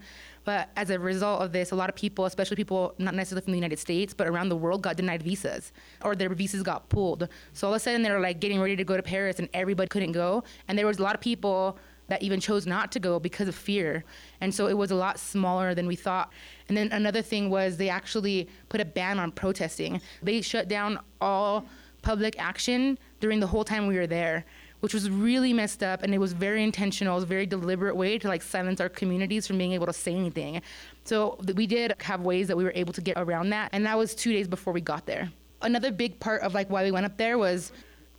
but 0.47 0.69
as 0.77 0.89
a 0.91 0.97
result 0.97 1.41
of 1.41 1.51
this, 1.51 1.71
a 1.71 1.75
lot 1.75 1.89
of 1.89 1.95
people, 1.97 2.23
especially 2.23 2.55
people 2.55 2.95
not 2.99 3.13
necessarily 3.13 3.43
from 3.43 3.51
the 3.51 3.57
United 3.57 3.79
States, 3.79 4.13
but 4.13 4.27
around 4.27 4.47
the 4.47 4.55
world, 4.55 4.81
got 4.81 4.95
denied 4.95 5.21
visas 5.21 5.73
or 6.05 6.15
their 6.15 6.29
visas 6.29 6.63
got 6.63 6.87
pulled. 6.87 7.27
So 7.51 7.67
all 7.67 7.73
of 7.73 7.75
a 7.75 7.79
sudden, 7.81 8.01
they're 8.01 8.21
like 8.21 8.39
getting 8.39 8.61
ready 8.61 8.77
to 8.77 8.85
go 8.85 8.95
to 8.95 9.03
Paris 9.03 9.39
and 9.39 9.49
everybody 9.53 9.89
couldn't 9.89 10.13
go. 10.13 10.45
And 10.69 10.79
there 10.79 10.87
was 10.87 10.99
a 10.99 11.03
lot 11.03 11.15
of 11.15 11.19
people 11.19 11.77
that 12.07 12.23
even 12.23 12.39
chose 12.39 12.65
not 12.65 12.93
to 12.93 12.99
go 13.01 13.19
because 13.19 13.49
of 13.49 13.55
fear. 13.55 14.05
And 14.39 14.55
so 14.55 14.67
it 14.67 14.77
was 14.77 14.89
a 14.89 14.95
lot 14.95 15.19
smaller 15.19 15.75
than 15.75 15.85
we 15.85 15.97
thought. 15.97 16.31
And 16.69 16.77
then 16.77 16.93
another 16.93 17.21
thing 17.21 17.49
was 17.49 17.75
they 17.75 17.89
actually 17.89 18.47
put 18.69 18.79
a 18.79 18.85
ban 18.85 19.19
on 19.19 19.33
protesting. 19.33 19.99
They 20.23 20.39
shut 20.39 20.69
down 20.69 20.97
all 21.19 21.65
public 22.03 22.39
action 22.39 22.97
during 23.19 23.41
the 23.41 23.47
whole 23.47 23.65
time 23.65 23.85
we 23.85 23.97
were 23.97 24.07
there 24.07 24.45
which 24.79 24.93
was 24.93 25.09
really 25.09 25.53
messed 25.53 25.81
up 25.81 26.03
and 26.03 26.13
it 26.13 26.17
was 26.17 26.33
very 26.33 26.63
intentional. 26.63 27.13
It 27.13 27.17
was 27.17 27.23
a 27.23 27.27
very 27.27 27.45
deliberate 27.45 27.95
way 27.95 28.17
to 28.19 28.27
like 28.27 28.41
silence 28.41 28.79
our 28.79 28.89
communities 28.89 29.47
from 29.47 29.57
being 29.57 29.73
able 29.73 29.85
to 29.85 29.93
say 29.93 30.13
anything. 30.13 30.61
So 31.03 31.37
we 31.55 31.67
did 31.67 31.93
have 32.01 32.21
ways 32.21 32.47
that 32.47 32.57
we 32.57 32.63
were 32.63 32.73
able 32.75 32.93
to 32.93 33.01
get 33.01 33.17
around 33.17 33.49
that. 33.49 33.69
And 33.73 33.85
that 33.85 33.97
was 33.97 34.13
two 34.13 34.33
days 34.33 34.47
before 34.47 34.73
we 34.73 34.81
got 34.81 35.05
there. 35.05 35.31
Another 35.61 35.91
big 35.91 36.19
part 36.19 36.41
of 36.41 36.53
like 36.53 36.69
why 36.69 36.83
we 36.83 36.91
went 36.91 37.05
up 37.05 37.17
there 37.17 37.37
was 37.37 37.71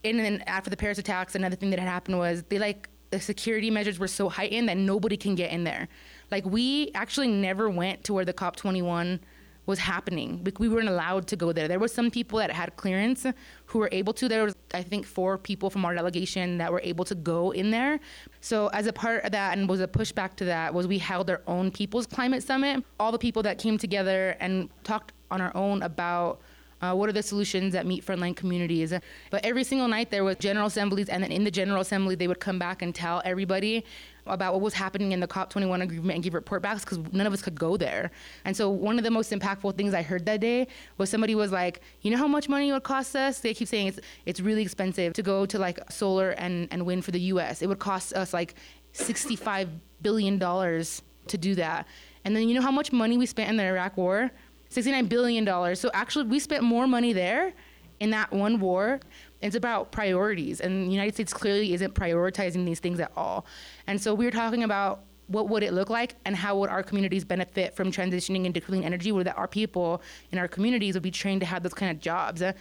in 0.03 0.19
and 0.19 0.47
after 0.47 0.69
the 0.69 0.77
Paris 0.77 0.97
attacks, 0.97 1.35
another 1.35 1.55
thing 1.55 1.69
that 1.69 1.79
had 1.79 1.87
happened 1.87 2.17
was 2.17 2.43
they 2.49 2.59
like 2.59 2.89
the 3.11 3.19
security 3.19 3.71
measures 3.71 3.97
were 3.97 4.07
so 4.07 4.29
heightened 4.29 4.69
that 4.69 4.77
nobody 4.77 5.17
can 5.17 5.35
get 5.35 5.51
in 5.51 5.63
there. 5.63 5.87
Like 6.31 6.45
we 6.45 6.91
actually 6.93 7.27
never 7.27 7.69
went 7.69 8.03
to 8.05 8.13
where 8.13 8.25
the 8.25 8.33
COP21 8.33 9.19
was 9.69 9.79
happening. 9.79 10.43
We, 10.43 10.51
we 10.57 10.67
weren't 10.67 10.89
allowed 10.89 11.27
to 11.27 11.35
go 11.35 11.53
there. 11.53 11.67
There 11.67 11.79
were 11.79 11.87
some 11.87 12.09
people 12.09 12.39
that 12.39 12.51
had 12.51 12.75
clearance 12.75 13.25
who 13.67 13.79
were 13.79 13.89
able 13.91 14.13
to. 14.13 14.27
There 14.27 14.43
was, 14.43 14.55
I 14.73 14.81
think, 14.81 15.05
four 15.05 15.37
people 15.37 15.69
from 15.69 15.85
our 15.85 15.93
delegation 15.93 16.57
that 16.57 16.71
were 16.73 16.81
able 16.83 17.05
to 17.05 17.15
go 17.15 17.51
in 17.51 17.69
there. 17.69 17.99
So 18.41 18.67
as 18.69 18.87
a 18.87 18.93
part 18.93 19.23
of 19.23 19.31
that, 19.31 19.55
and 19.55 19.69
was 19.69 19.79
a 19.79 19.87
pushback 19.87 20.35
to 20.37 20.45
that, 20.45 20.73
was 20.73 20.87
we 20.87 20.97
held 20.97 21.29
our 21.29 21.41
own 21.45 21.69
People's 21.69 22.07
Climate 22.07 22.41
Summit. 22.41 22.83
All 22.99 23.11
the 23.11 23.19
people 23.19 23.43
that 23.43 23.59
came 23.59 23.77
together 23.77 24.35
and 24.39 24.69
talked 24.83 25.13
on 25.29 25.39
our 25.39 25.55
own 25.55 25.83
about 25.83 26.41
uh, 26.81 26.93
what 26.93 27.09
are 27.09 27.13
the 27.13 27.23
solutions 27.23 27.73
that 27.73 27.85
meet 27.85 28.05
frontline 28.05 28.35
communities? 28.35 28.93
But 29.29 29.45
every 29.45 29.63
single 29.63 29.87
night 29.87 30.11
there 30.11 30.23
was 30.23 30.37
general 30.37 30.67
assemblies, 30.67 31.09
and 31.09 31.23
then 31.23 31.31
in 31.31 31.43
the 31.43 31.51
general 31.51 31.81
assembly 31.81 32.15
they 32.15 32.27
would 32.27 32.39
come 32.39 32.59
back 32.59 32.81
and 32.81 32.93
tell 32.93 33.21
everybody 33.25 33.85
about 34.25 34.53
what 34.53 34.61
was 34.61 34.73
happening 34.73 35.11
in 35.11 35.19
the 35.19 35.27
COP21 35.27 35.81
agreement 35.81 36.11
and 36.11 36.23
give 36.23 36.33
report 36.33 36.61
backs 36.61 36.83
because 36.83 36.99
none 37.11 37.25
of 37.25 37.33
us 37.33 37.41
could 37.41 37.59
go 37.59 37.77
there. 37.77 38.11
And 38.45 38.55
so 38.55 38.69
one 38.69 38.97
of 38.97 39.03
the 39.03 39.11
most 39.11 39.31
impactful 39.31 39.75
things 39.75 39.93
I 39.93 40.01
heard 40.01 40.25
that 40.25 40.39
day 40.39 40.67
was 40.97 41.09
somebody 41.09 41.35
was 41.35 41.51
like, 41.51 41.81
you 42.01 42.11
know 42.11 42.17
how 42.17 42.27
much 42.27 42.47
money 42.47 42.69
it 42.69 42.73
would 42.73 42.83
cost 42.83 43.15
us? 43.15 43.39
They 43.39 43.53
keep 43.53 43.67
saying 43.67 43.87
it's 43.87 43.99
it's 44.25 44.39
really 44.39 44.61
expensive 44.61 45.13
to 45.13 45.23
go 45.23 45.45
to 45.45 45.57
like 45.57 45.79
solar 45.91 46.31
and, 46.31 46.67
and 46.71 46.85
wind 46.85 47.05
for 47.05 47.11
the 47.11 47.21
US. 47.33 47.61
It 47.61 47.67
would 47.67 47.79
cost 47.79 48.13
us 48.13 48.33
like 48.33 48.55
65 48.93 49.69
billion 50.01 50.37
dollars 50.37 51.01
to 51.27 51.37
do 51.37 51.55
that. 51.55 51.87
And 52.25 52.35
then 52.35 52.47
you 52.47 52.55
know 52.55 52.61
how 52.61 52.71
much 52.71 52.91
money 52.91 53.17
we 53.17 53.25
spent 53.25 53.49
in 53.49 53.57
the 53.57 53.63
Iraq 53.63 53.97
war? 53.97 54.31
69 54.69 55.05
billion 55.07 55.45
dollars. 55.45 55.79
So 55.79 55.89
actually 55.93 56.25
we 56.25 56.39
spent 56.39 56.63
more 56.63 56.87
money 56.87 57.13
there 57.13 57.53
in 57.99 58.11
that 58.11 58.31
one 58.31 58.59
war 58.59 58.99
it's 59.41 59.55
about 59.55 59.91
priorities, 59.91 60.59
and 60.59 60.87
the 60.87 60.91
United 60.91 61.13
States 61.13 61.33
clearly 61.33 61.73
isn't 61.73 61.93
prioritizing 61.95 62.65
these 62.65 62.79
things 62.79 62.99
at 62.99 63.11
all. 63.15 63.45
And 63.87 64.01
so 64.01 64.13
we 64.13 64.27
are 64.27 64.31
talking 64.31 64.63
about 64.63 65.03
what 65.27 65.47
would 65.47 65.63
it 65.63 65.73
look 65.73 65.89
like 65.89 66.15
and 66.25 66.35
how 66.35 66.57
would 66.57 66.69
our 66.69 66.83
communities 66.83 67.23
benefit 67.23 67.75
from 67.75 67.91
transitioning 67.91 68.45
into 68.45 68.59
clean 68.59 68.83
energy 68.83 69.11
where 69.11 69.23
that 69.23 69.37
our 69.37 69.47
people 69.47 70.01
in 70.31 70.39
our 70.39 70.47
communities 70.47 70.95
would 70.95 71.03
be 71.03 71.11
trained 71.11 71.41
to 71.41 71.45
have 71.45 71.61
those 71.63 71.73
kind 71.73 71.91
of 71.91 71.99
jobs 71.99 72.41
uh, 72.41 72.51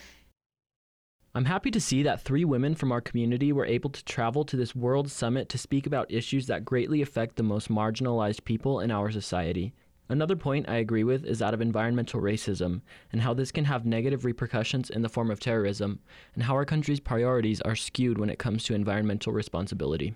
i'm 1.34 1.46
happy 1.46 1.70
to 1.70 1.80
see 1.80 2.02
that 2.02 2.20
three 2.20 2.44
women 2.44 2.74
from 2.74 2.92
our 2.92 3.00
community 3.00 3.52
were 3.52 3.64
able 3.64 3.88
to 3.88 4.04
travel 4.04 4.44
to 4.44 4.54
this 4.54 4.76
world 4.76 5.10
summit 5.10 5.48
to 5.48 5.56
speak 5.56 5.86
about 5.86 6.12
issues 6.12 6.46
that 6.46 6.62
greatly 6.62 7.00
affect 7.00 7.36
the 7.36 7.42
most 7.42 7.70
marginalized 7.70 8.44
people 8.44 8.80
in 8.80 8.90
our 8.90 9.10
society 9.10 9.72
Another 10.10 10.36
point 10.36 10.68
I 10.68 10.76
agree 10.76 11.04
with 11.04 11.26
is 11.26 11.40
that 11.40 11.52
of 11.52 11.60
environmental 11.60 12.20
racism 12.20 12.80
and 13.12 13.20
how 13.20 13.34
this 13.34 13.52
can 13.52 13.66
have 13.66 13.84
negative 13.84 14.24
repercussions 14.24 14.88
in 14.88 15.02
the 15.02 15.08
form 15.08 15.30
of 15.30 15.38
terrorism, 15.38 16.00
and 16.34 16.42
how 16.42 16.54
our 16.54 16.64
country's 16.64 17.00
priorities 17.00 17.60
are 17.60 17.76
skewed 17.76 18.18
when 18.18 18.30
it 18.30 18.38
comes 18.38 18.64
to 18.64 18.74
environmental 18.74 19.32
responsibility. 19.32 20.14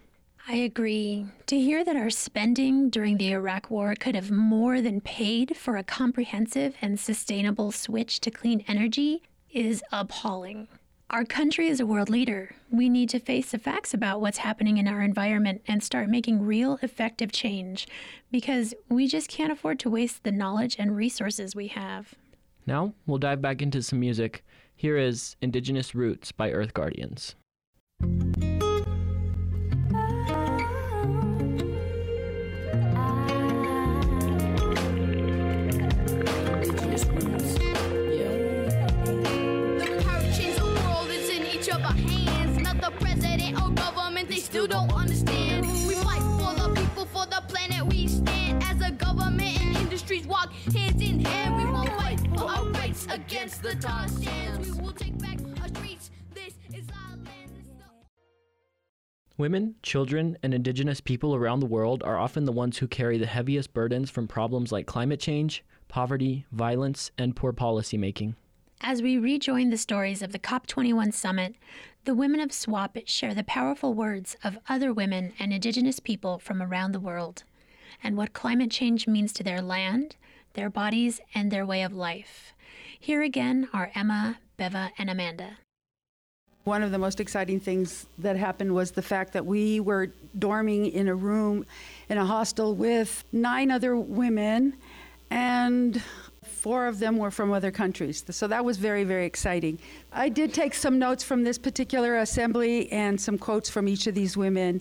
I 0.49 0.55
agree. 0.55 1.27
To 1.47 1.61
hear 1.61 1.85
that 1.85 1.95
our 1.95 2.11
spending 2.11 2.91
during 2.91 3.19
the 3.19 3.33
Iraq 3.33 3.71
War 3.71 3.95
could 3.95 4.15
have 4.15 4.31
more 4.31 4.81
than 4.81 5.01
paid 5.01 5.57
for 5.57 5.77
a 5.77 5.85
comprehensive 5.85 6.75
and 6.81 6.99
sustainable 6.99 7.71
switch 7.71 8.19
to 8.21 8.31
clean 8.31 8.65
energy 8.67 9.23
is 9.53 9.85
appalling. 9.93 10.67
Our 11.13 11.27
country 11.27 11.69
is 11.69 11.79
a 11.79 11.85
world 11.85 12.09
leader. 12.09 12.55
We 12.71 12.89
need 12.89 13.11
to 13.11 13.19
face 13.19 13.51
the 13.51 13.59
facts 13.59 13.93
about 13.93 14.23
what's 14.23 14.39
happening 14.39 14.79
in 14.79 14.89
our 14.89 15.03
environment 15.03 15.61
and 15.69 15.83
start 15.83 16.09
making 16.09 16.41
real 16.41 16.79
effective 16.81 17.31
change 17.31 17.87
because 18.31 18.73
we 18.89 19.07
just 19.07 19.29
can't 19.29 19.53
afford 19.53 19.79
to 19.81 19.91
waste 19.91 20.25
the 20.25 20.33
knowledge 20.33 20.77
and 20.79 20.97
resources 20.97 21.55
we 21.55 21.67
have. 21.67 22.15
Now, 22.67 22.95
we'll 23.07 23.19
dive 23.19 23.43
back 23.43 23.61
into 23.61 23.83
some 23.83 24.01
music. 24.01 24.43
Here 24.75 24.97
is 24.97 25.37
Indigenous 25.43 25.95
Roots 25.95 26.33
by 26.33 26.51
Earth 26.51 26.73
Guardians. 26.73 27.35
Still 44.63 44.87
don't 44.87 44.93
understand. 44.93 45.67
We 45.89 45.95
fight 45.95 46.23
for 46.39 46.55
the 46.55 46.81
people, 46.81 47.07
for 47.07 47.27
the 47.27 47.43
planet 47.49 47.85
we 47.87 48.07
stand. 48.07 48.63
As 48.63 48.81
a 48.81 48.93
government 48.93 49.61
and 49.61 49.77
industries 49.77 50.27
walk 50.27 50.53
in 50.75 51.25
hand, 51.25 51.57
we 51.57 51.65
will 51.65 51.87
fight 51.99 52.21
for 52.37 52.45
our 52.45 52.67
rights 52.71 53.07
against 53.11 53.63
the. 53.63 53.75
We 54.61 54.71
will 54.81 54.93
take 54.93 55.19
back 55.19 55.39
our 55.61 55.69
streets. 55.69 56.11
This 56.33 56.55
is 56.73 56.87
our 56.91 57.17
land. 57.17 57.51
Women, 59.37 59.75
children, 59.83 60.39
and 60.45 60.55
indigenous 60.55 61.01
people 61.01 61.35
around 61.35 61.61
the 61.61 61.67
world 61.67 62.03
are 62.05 62.19
often 62.19 62.45
the 62.45 62.53
ones 62.53 62.79
who 62.79 62.87
carry 62.87 63.19
the 63.19 63.27
heaviest 63.27 63.75
burdens 63.75 64.11
from 64.11 64.29
problems 64.29 64.71
like 64.71 64.87
climate 64.87 65.19
change, 65.19 65.65
poverty, 65.89 66.47
violence, 66.53 67.11
and 67.19 67.35
poor 67.35 67.53
policymaking. 67.53 68.35
As 68.85 69.01
we 69.01 69.17
rejoin 69.17 69.71
the 69.71 69.79
stories 69.79 70.23
of 70.23 70.33
the 70.33 70.41
COP21 70.41 71.15
summit, 71.15 71.55
the 72.05 72.17
women 72.17 72.41
of 72.41 72.53
SWOP 72.53 72.99
share 73.07 73.33
the 73.33 73.45
powerful 73.45 73.95
words 73.95 74.37
of 74.43 74.59
other 74.69 74.93
women 74.93 75.35
and 75.39 75.53
Indigenous 75.53 76.01
people 76.01 76.41
from 76.41 76.61
around 76.61 76.91
the 76.91 76.99
world, 76.99 77.45
and 78.03 78.17
what 78.17 78.33
climate 78.33 78.73
change 78.73 79.07
means 79.07 79.33
to 79.35 79.45
their 79.45 79.63
land, 79.63 80.17
their 80.55 80.69
bodies, 80.69 81.21
and 81.33 81.53
their 81.53 81.65
way 81.65 81.85
of 81.85 81.93
life. 81.93 82.55
Here 82.99 83.23
again 83.23 83.69
are 83.73 83.93
Emma, 83.95 84.39
Beva, 84.59 84.91
and 84.99 85.09
Amanda. 85.09 85.59
One 86.65 86.83
of 86.83 86.91
the 86.91 86.99
most 86.99 87.21
exciting 87.21 87.61
things 87.61 88.07
that 88.19 88.35
happened 88.35 88.75
was 88.75 88.91
the 88.91 89.01
fact 89.01 89.33
that 89.35 89.47
we 89.47 89.79
were 89.79 90.09
dorming 90.37 90.91
in 90.93 91.07
a 91.07 91.15
room 91.15 91.67
in 92.09 92.19
a 92.19 92.27
hostel 92.27 92.75
with 92.75 93.23
nine 93.31 93.71
other 93.71 93.95
women 93.97 94.75
and 95.31 96.03
Four 96.63 96.87
of 96.87 97.01
them 97.01 97.17
were 97.17 97.33
from 97.33 97.53
other 97.53 97.73
countries. 97.73 98.25
So 98.31 98.47
that 98.47 98.65
was 98.65 98.77
very, 98.77 99.03
very 99.03 99.27
exciting. 99.27 99.81
I 100.13 100.29
did 100.29 100.55
take 100.55 100.75
some 100.75 100.97
notes 100.97 101.25
from 101.25 101.43
this 101.43 101.59
particular 101.59 102.19
assembly 102.19 102.89
and 102.93 103.21
some 103.21 103.37
quotes 103.37 103.69
from 103.69 103.89
each 103.89 104.07
of 104.07 104.15
these 104.15 104.37
women. 104.37 104.81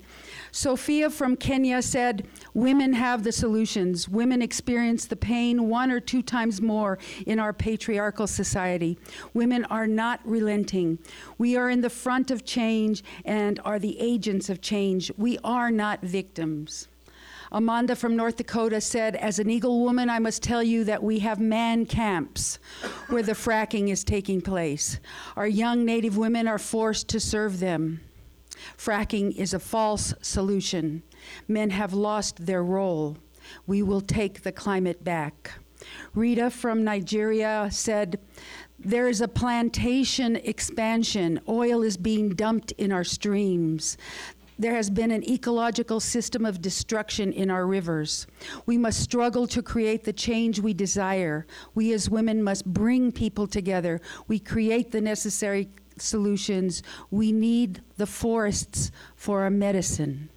Sophia 0.51 1.09
from 1.09 1.35
Kenya 1.35 1.81
said, 1.81 2.27
Women 2.53 2.93
have 2.93 3.23
the 3.23 3.31
solutions. 3.31 4.07
Women 4.07 4.43
experience 4.43 5.07
the 5.07 5.15
pain 5.15 5.69
one 5.69 5.89
or 5.89 6.00
two 6.00 6.21
times 6.21 6.61
more 6.61 7.00
in 7.25 7.39
our 7.39 7.51
patriarchal 7.51 8.27
society. 8.27 9.00
Women 9.33 9.65
are 9.65 9.88
not 9.88 10.19
relenting. 10.23 11.00
We 11.39 11.57
are 11.57 11.71
in 11.71 11.81
the 11.81 11.89
front 11.89 12.29
of 12.29 12.45
change 12.45 13.03
and 13.25 13.59
are 13.65 13.79
the 13.79 14.00
agents 14.00 14.51
of 14.51 14.61
change. 14.61 15.11
We 15.17 15.39
are 15.43 15.71
not 15.71 16.03
victims. 16.03 16.89
Amanda 17.53 17.98
from 17.98 18.15
North 18.15 18.38
Dakota 18.38 18.79
said, 18.79 19.17
As 19.17 19.38
an 19.38 19.50
Eagle 19.50 19.81
woman, 19.81 20.10
I 20.10 20.20
must 20.20 20.41
tell 20.41 20.63
you 20.63 20.86
that 20.86 21.03
we 21.03 21.20
have 21.20 21.39
man 21.39 21.86
camps 21.86 22.60
where 23.10 23.24
the 23.24 23.34
fracking 23.34 23.89
is 23.89 24.05
taking 24.05 24.41
place. 24.41 25.00
Our 25.36 25.48
young 25.48 25.84
Native 25.84 26.15
women 26.15 26.48
are 26.48 26.58
forced 26.58 27.10
to 27.10 27.20
serve 27.20 27.60
them. 27.60 28.00
Fracking 28.77 29.36
is 29.36 29.53
a 29.53 29.60
false 29.60 30.13
solution. 30.22 31.03
Men 31.50 31.72
have 31.72 31.93
lost 31.93 32.46
their 32.46 32.63
role. 32.63 33.17
We 33.67 33.81
will 33.84 34.01
take 34.01 34.43
the 34.43 34.53
climate 34.53 35.03
back. 35.03 35.51
Rita 36.13 36.51
from 36.51 36.86
Nigeria 36.86 37.67
said, 37.70 38.20
there 38.84 39.08
is 39.08 39.22
a 39.22 39.27
plantation 39.27 40.38
expansion. 40.38 41.39
Oil 41.48 41.84
is 41.84 41.98
being 41.98 42.29
dumped 42.29 42.72
in 42.74 42.91
our 42.91 43.03
streams. 43.03 43.96
There 44.60 44.75
has 44.75 44.89
been 44.89 45.12
an 45.12 45.27
ecological 45.29 46.00
system 46.00 46.46
of 46.46 46.62
destruction 46.62 47.34
in 47.34 47.50
our 47.50 47.65
rivers. 47.65 48.27
We 48.65 48.77
must 48.77 49.01
struggle 49.01 49.48
to 49.48 49.63
create 49.63 50.03
the 50.03 50.13
change 50.13 50.60
we 50.60 50.74
desire. 50.74 51.48
We 51.74 51.93
as 51.93 52.10
women 52.10 52.43
must 52.43 52.65
bring 52.65 53.12
people 53.12 53.48
together. 53.48 54.01
We 54.27 54.39
create 54.39 54.91
the 54.91 55.01
necessary 55.01 55.70
solutions. 55.98 56.84
We 57.10 57.31
need 57.31 57.81
the 57.98 58.08
forests 58.08 58.91
for 59.15 59.41
our 59.41 59.50
medicine. 59.50 60.29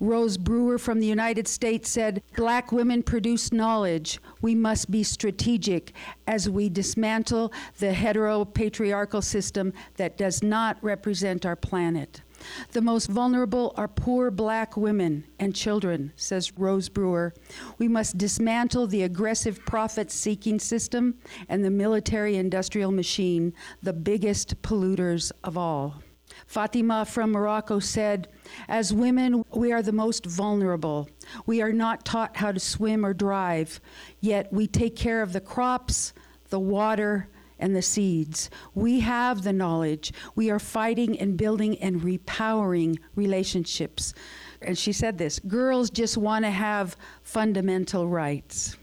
Rose 0.00 0.36
Brewer 0.36 0.78
from 0.78 1.00
the 1.00 1.06
United 1.06 1.48
States 1.48 1.90
said, 1.90 2.22
Black 2.36 2.72
women 2.72 3.02
produce 3.02 3.52
knowledge. 3.52 4.20
We 4.40 4.54
must 4.54 4.90
be 4.90 5.02
strategic 5.02 5.92
as 6.26 6.48
we 6.48 6.68
dismantle 6.68 7.52
the 7.78 7.92
heteropatriarchal 7.92 9.22
system 9.22 9.72
that 9.96 10.16
does 10.16 10.42
not 10.42 10.78
represent 10.82 11.46
our 11.46 11.56
planet. 11.56 12.22
The 12.72 12.82
most 12.82 13.06
vulnerable 13.06 13.72
are 13.76 13.88
poor 13.88 14.30
black 14.30 14.76
women 14.76 15.24
and 15.38 15.54
children, 15.54 16.12
says 16.16 16.56
Rose 16.58 16.88
Brewer. 16.88 17.34
We 17.78 17.88
must 17.88 18.18
dismantle 18.18 18.86
the 18.86 19.02
aggressive 19.02 19.64
profit 19.66 20.10
seeking 20.10 20.58
system 20.58 21.16
and 21.48 21.64
the 21.64 21.70
military 21.70 22.36
industrial 22.36 22.92
machine, 22.92 23.52
the 23.82 23.92
biggest 23.92 24.60
polluters 24.62 25.32
of 25.42 25.56
all. 25.56 26.02
Fatima 26.46 27.04
from 27.04 27.32
Morocco 27.32 27.78
said, 27.78 28.28
As 28.68 28.92
women, 28.92 29.44
we 29.54 29.72
are 29.72 29.82
the 29.82 29.92
most 29.92 30.26
vulnerable. 30.26 31.08
We 31.46 31.62
are 31.62 31.72
not 31.72 32.04
taught 32.04 32.36
how 32.36 32.52
to 32.52 32.60
swim 32.60 33.04
or 33.04 33.14
drive, 33.14 33.80
yet 34.20 34.52
we 34.52 34.66
take 34.66 34.96
care 34.96 35.22
of 35.22 35.32
the 35.32 35.40
crops, 35.40 36.12
the 36.50 36.60
water, 36.60 37.28
and 37.64 37.74
the 37.74 37.80
seeds. 37.80 38.50
We 38.74 39.00
have 39.00 39.42
the 39.42 39.52
knowledge. 39.54 40.12
We 40.34 40.50
are 40.50 40.58
fighting 40.58 41.18
and 41.18 41.34
building 41.34 41.78
and 41.78 42.02
repowering 42.02 42.98
relationships. 43.14 44.12
And 44.60 44.76
she 44.76 44.92
said 44.92 45.16
this 45.16 45.38
girls 45.38 45.88
just 45.88 46.18
want 46.18 46.44
to 46.44 46.50
have 46.50 46.94
fundamental 47.22 48.06
rights. 48.06 48.76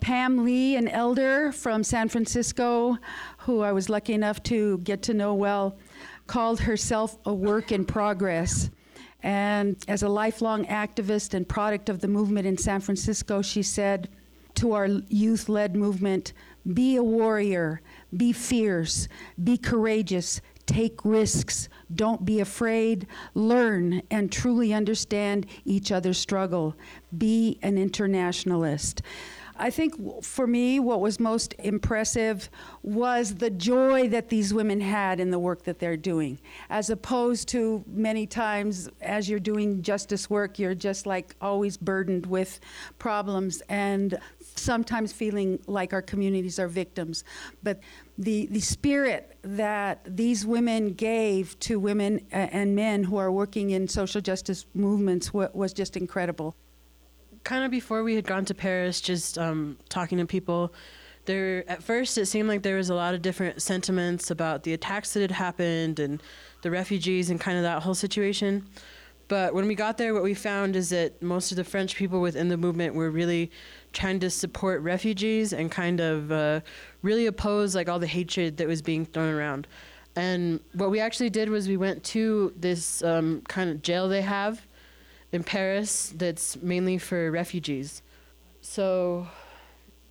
Pam 0.00 0.42
Lee, 0.42 0.76
an 0.76 0.88
elder 0.88 1.52
from 1.52 1.84
San 1.84 2.08
Francisco, 2.08 2.96
who 3.38 3.60
I 3.60 3.72
was 3.72 3.90
lucky 3.90 4.14
enough 4.14 4.42
to 4.44 4.78
get 4.78 5.02
to 5.02 5.14
know 5.14 5.34
well, 5.34 5.76
called 6.26 6.60
herself 6.60 7.18
a 7.26 7.34
work 7.34 7.72
in 7.72 7.84
progress. 7.84 8.70
And 9.22 9.76
as 9.86 10.02
a 10.02 10.08
lifelong 10.08 10.64
activist 10.64 11.34
and 11.34 11.46
product 11.46 11.90
of 11.90 12.00
the 12.00 12.08
movement 12.08 12.46
in 12.46 12.56
San 12.56 12.80
Francisco, 12.80 13.42
she 13.42 13.62
said 13.62 14.08
to 14.56 14.72
our 14.72 14.86
youth 15.08 15.48
led 15.48 15.76
movement 15.76 16.32
be 16.72 16.96
a 16.96 17.02
warrior, 17.02 17.80
be 18.16 18.32
fierce, 18.32 19.08
be 19.42 19.56
courageous, 19.56 20.40
take 20.66 21.04
risks, 21.04 21.68
don't 21.94 22.24
be 22.24 22.40
afraid, 22.40 23.06
learn 23.34 24.02
and 24.10 24.32
truly 24.32 24.72
understand 24.72 25.46
each 25.64 25.92
other's 25.92 26.18
struggle, 26.18 26.74
be 27.16 27.58
an 27.62 27.76
internationalist. 27.76 29.02
I 29.56 29.70
think 29.70 30.24
for 30.24 30.46
me, 30.46 30.80
what 30.80 31.00
was 31.00 31.20
most 31.20 31.54
impressive 31.60 32.50
was 32.82 33.36
the 33.36 33.50
joy 33.50 34.08
that 34.08 34.28
these 34.28 34.52
women 34.52 34.80
had 34.80 35.20
in 35.20 35.30
the 35.30 35.38
work 35.38 35.62
that 35.64 35.78
they're 35.78 35.96
doing, 35.96 36.40
as 36.70 36.90
opposed 36.90 37.48
to 37.48 37.84
many 37.86 38.26
times 38.26 38.88
as 39.00 39.28
you're 39.28 39.38
doing 39.38 39.80
justice 39.80 40.28
work, 40.28 40.58
you're 40.58 40.74
just 40.74 41.06
like 41.06 41.36
always 41.40 41.76
burdened 41.76 42.26
with 42.26 42.58
problems 42.98 43.62
and 43.68 44.18
sometimes 44.56 45.12
feeling 45.12 45.60
like 45.66 45.92
our 45.92 46.02
communities 46.02 46.58
are 46.58 46.68
victims. 46.68 47.22
But 47.62 47.80
the, 48.18 48.46
the 48.46 48.60
spirit 48.60 49.36
that 49.42 50.00
these 50.04 50.44
women 50.44 50.94
gave 50.94 51.58
to 51.60 51.78
women 51.78 52.26
and 52.32 52.74
men 52.74 53.04
who 53.04 53.16
are 53.18 53.30
working 53.30 53.70
in 53.70 53.86
social 53.86 54.20
justice 54.20 54.66
movements 54.74 55.32
was 55.32 55.72
just 55.72 55.96
incredible 55.96 56.56
kind 57.44 57.64
of 57.64 57.70
before 57.70 58.02
we 58.02 58.14
had 58.14 58.26
gone 58.26 58.44
to 58.46 58.54
Paris, 58.54 59.00
just 59.00 59.38
um, 59.38 59.76
talking 59.88 60.18
to 60.18 60.26
people, 60.26 60.72
there 61.26 61.68
at 61.70 61.82
first 61.82 62.18
it 62.18 62.26
seemed 62.26 62.48
like 62.48 62.62
there 62.62 62.76
was 62.76 62.90
a 62.90 62.94
lot 62.94 63.14
of 63.14 63.22
different 63.22 63.62
sentiments 63.62 64.30
about 64.30 64.62
the 64.62 64.72
attacks 64.74 65.14
that 65.14 65.20
had 65.20 65.30
happened 65.30 65.98
and 65.98 66.22
the 66.62 66.70
refugees 66.70 67.30
and 67.30 67.40
kind 67.40 67.56
of 67.56 67.62
that 67.62 67.82
whole 67.82 67.94
situation. 67.94 68.66
But 69.28 69.54
when 69.54 69.66
we 69.66 69.74
got 69.74 69.96
there, 69.96 70.12
what 70.12 70.22
we 70.22 70.34
found 70.34 70.76
is 70.76 70.90
that 70.90 71.22
most 71.22 71.50
of 71.50 71.56
the 71.56 71.64
French 71.64 71.96
people 71.96 72.20
within 72.20 72.48
the 72.48 72.58
movement 72.58 72.94
were 72.94 73.10
really 73.10 73.50
trying 73.94 74.20
to 74.20 74.28
support 74.28 74.82
refugees 74.82 75.54
and 75.54 75.70
kind 75.70 76.00
of 76.00 76.30
uh, 76.30 76.60
really 77.00 77.26
oppose 77.26 77.74
like 77.74 77.88
all 77.88 77.98
the 77.98 78.06
hatred 78.06 78.58
that 78.58 78.68
was 78.68 78.82
being 78.82 79.06
thrown 79.06 79.32
around. 79.34 79.66
And 80.14 80.60
what 80.74 80.90
we 80.90 81.00
actually 81.00 81.30
did 81.30 81.48
was 81.48 81.68
we 81.68 81.78
went 81.78 82.04
to 82.04 82.52
this 82.56 83.02
um, 83.02 83.42
kind 83.48 83.70
of 83.70 83.80
jail 83.80 84.08
they 84.08 84.22
have 84.22 84.66
in 85.34 85.42
Paris 85.42 86.12
that's 86.16 86.56
mainly 86.62 86.96
for 86.96 87.30
refugees. 87.30 88.02
So 88.60 89.26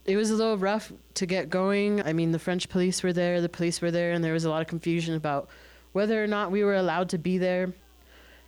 it 0.06 0.18
was 0.18 0.30
a 0.30 0.36
little 0.36 0.58
rough 0.58 0.92
to 1.14 1.26
get 1.26 1.50
going. 1.50 2.04
I 2.04 2.12
mean, 2.12 2.34
the 2.34 2.40
French 2.40 2.68
police 2.68 3.02
were 3.02 3.14
there, 3.14 3.40
the 3.40 3.48
police 3.48 3.82
were 3.82 3.90
there, 3.90 4.12
and 4.12 4.22
there 4.22 4.34
was 4.34 4.44
a 4.44 4.50
lot 4.50 4.62
of 4.62 4.68
confusion 4.68 5.16
about 5.16 5.48
whether 5.94 6.22
or 6.22 6.28
not 6.28 6.52
we 6.52 6.64
were 6.64 6.76
allowed 6.76 7.08
to 7.10 7.18
be 7.18 7.38
there. 7.38 7.72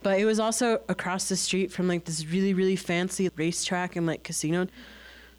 But 0.04 0.20
it 0.20 0.26
was 0.26 0.40
also 0.40 0.82
across 0.90 1.30
the 1.30 1.38
street 1.38 1.72
from 1.72 1.88
like 1.88 2.04
this 2.04 2.26
really, 2.28 2.54
really 2.54 2.76
fancy 2.76 3.30
racetrack 3.38 3.96
and 3.96 4.06
like 4.06 4.24
casino. 4.24 4.68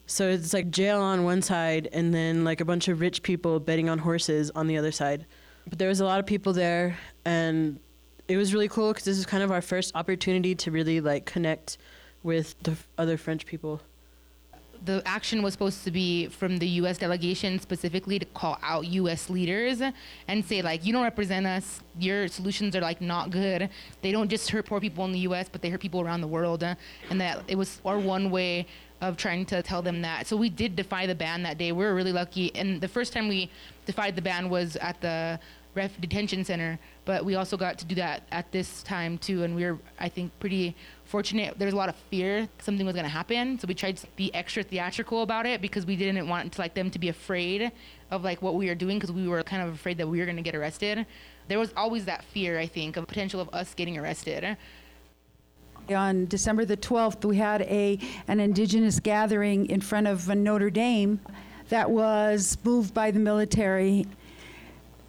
So 0.06 0.28
it's 0.30 0.54
like 0.54 0.70
jail 0.70 1.00
on 1.00 1.24
one 1.24 1.42
side 1.42 1.88
and 1.92 2.14
then 2.14 2.44
like 2.44 2.62
a 2.62 2.64
bunch 2.64 2.88
of 2.88 3.00
rich 3.00 3.22
people 3.22 3.60
betting 3.60 3.90
on 3.90 3.98
horses 3.98 4.50
on 4.54 4.68
the 4.68 4.78
other 4.78 4.90
side. 4.90 5.26
But 5.68 5.78
there 5.78 5.88
was 5.88 6.00
a 6.00 6.06
lot 6.06 6.18
of 6.18 6.26
people 6.26 6.54
there 6.54 6.96
and 7.24 7.78
it 8.28 8.36
was 8.36 8.52
really 8.52 8.68
cool 8.68 8.92
because 8.92 9.04
this 9.04 9.18
is 9.18 9.26
kind 9.26 9.42
of 9.42 9.50
our 9.50 9.62
first 9.62 9.94
opportunity 9.94 10.54
to 10.54 10.70
really 10.70 11.00
like 11.00 11.24
connect 11.26 11.78
with 12.22 12.60
the 12.62 12.72
f- 12.72 12.88
other 12.98 13.16
French 13.16 13.46
people. 13.46 13.80
The 14.84 15.02
action 15.06 15.42
was 15.42 15.54
supposed 15.54 15.84
to 15.84 15.90
be 15.90 16.26
from 16.28 16.58
the 16.58 16.66
U.S. 16.80 16.98
delegation 16.98 17.58
specifically 17.58 18.18
to 18.18 18.26
call 18.26 18.58
out 18.62 18.86
U.S. 18.86 19.30
leaders 19.30 19.80
and 20.28 20.44
say 20.44 20.60
like, 20.60 20.84
you 20.84 20.92
don't 20.92 21.02
represent 21.02 21.46
us. 21.46 21.80
Your 21.98 22.28
solutions 22.28 22.76
are 22.76 22.80
like 22.80 23.00
not 23.00 23.30
good. 23.30 23.70
They 24.02 24.12
don't 24.12 24.28
just 24.28 24.50
hurt 24.50 24.66
poor 24.66 24.80
people 24.80 25.04
in 25.04 25.12
the 25.12 25.20
U.S., 25.20 25.48
but 25.50 25.62
they 25.62 25.70
hurt 25.70 25.80
people 25.80 26.00
around 26.02 26.20
the 26.20 26.28
world. 26.28 26.62
And 26.62 27.20
that 27.20 27.42
it 27.48 27.56
was 27.56 27.80
our 27.84 27.98
one 27.98 28.30
way 28.30 28.66
of 29.00 29.16
trying 29.16 29.46
to 29.46 29.62
tell 29.62 29.82
them 29.82 30.02
that. 30.02 30.26
So 30.26 30.36
we 30.36 30.50
did 30.50 30.76
defy 30.76 31.06
the 31.06 31.14
ban 31.14 31.42
that 31.44 31.58
day. 31.58 31.72
We 31.72 31.84
were 31.84 31.94
really 31.94 32.12
lucky. 32.12 32.54
And 32.54 32.80
the 32.80 32.88
first 32.88 33.12
time 33.12 33.28
we 33.28 33.50
defied 33.86 34.14
the 34.14 34.22
ban 34.22 34.48
was 34.50 34.76
at 34.76 35.00
the 35.00 35.40
ref 35.76 36.00
detention 36.00 36.44
center 36.44 36.78
but 37.04 37.24
we 37.24 37.34
also 37.36 37.56
got 37.56 37.78
to 37.78 37.84
do 37.84 37.94
that 37.94 38.22
at 38.32 38.50
this 38.50 38.82
time 38.82 39.18
too 39.18 39.44
and 39.44 39.54
we 39.54 39.64
were 39.64 39.78
i 40.00 40.08
think 40.08 40.32
pretty 40.40 40.74
fortunate. 41.06 41.56
There 41.56 41.66
was 41.66 41.74
a 41.74 41.76
lot 41.76 41.88
of 41.88 41.96
fear 42.10 42.48
something 42.58 42.84
was 42.84 42.94
going 42.94 43.04
to 43.04 43.10
happen 43.10 43.58
so 43.58 43.66
we 43.66 43.74
tried 43.74 43.96
to 43.98 44.06
be 44.16 44.34
extra 44.34 44.62
theatrical 44.62 45.22
about 45.22 45.46
it 45.46 45.60
because 45.60 45.86
we 45.86 45.96
didn't 45.96 46.28
want 46.28 46.52
to 46.52 46.60
like 46.60 46.74
them 46.74 46.90
to 46.90 46.98
be 46.98 47.08
afraid 47.08 47.70
of 48.10 48.24
like 48.24 48.42
what 48.42 48.54
we 48.54 48.66
were 48.66 48.74
doing 48.74 48.98
because 48.98 49.12
we 49.12 49.28
were 49.28 49.42
kind 49.42 49.62
of 49.62 49.72
afraid 49.72 49.98
that 49.98 50.08
we 50.08 50.18
were 50.18 50.24
going 50.24 50.36
to 50.36 50.42
get 50.42 50.54
arrested. 50.54 51.06
There 51.48 51.58
was 51.58 51.72
always 51.76 52.04
that 52.06 52.24
fear 52.24 52.58
i 52.58 52.66
think 52.66 52.96
of 52.96 53.06
potential 53.06 53.40
of 53.40 53.48
us 53.52 53.72
getting 53.74 53.96
arrested. 53.96 54.56
On 55.88 56.26
December 56.26 56.64
the 56.64 56.76
12th, 56.76 57.24
we 57.24 57.36
had 57.36 57.62
a 57.62 58.00
an 58.26 58.40
indigenous 58.40 58.98
gathering 58.98 59.66
in 59.66 59.80
front 59.80 60.08
of 60.08 60.26
Notre 60.28 60.70
Dame 60.70 61.20
that 61.68 61.88
was 61.90 62.58
moved 62.64 62.92
by 62.92 63.12
the 63.12 63.20
military 63.20 64.06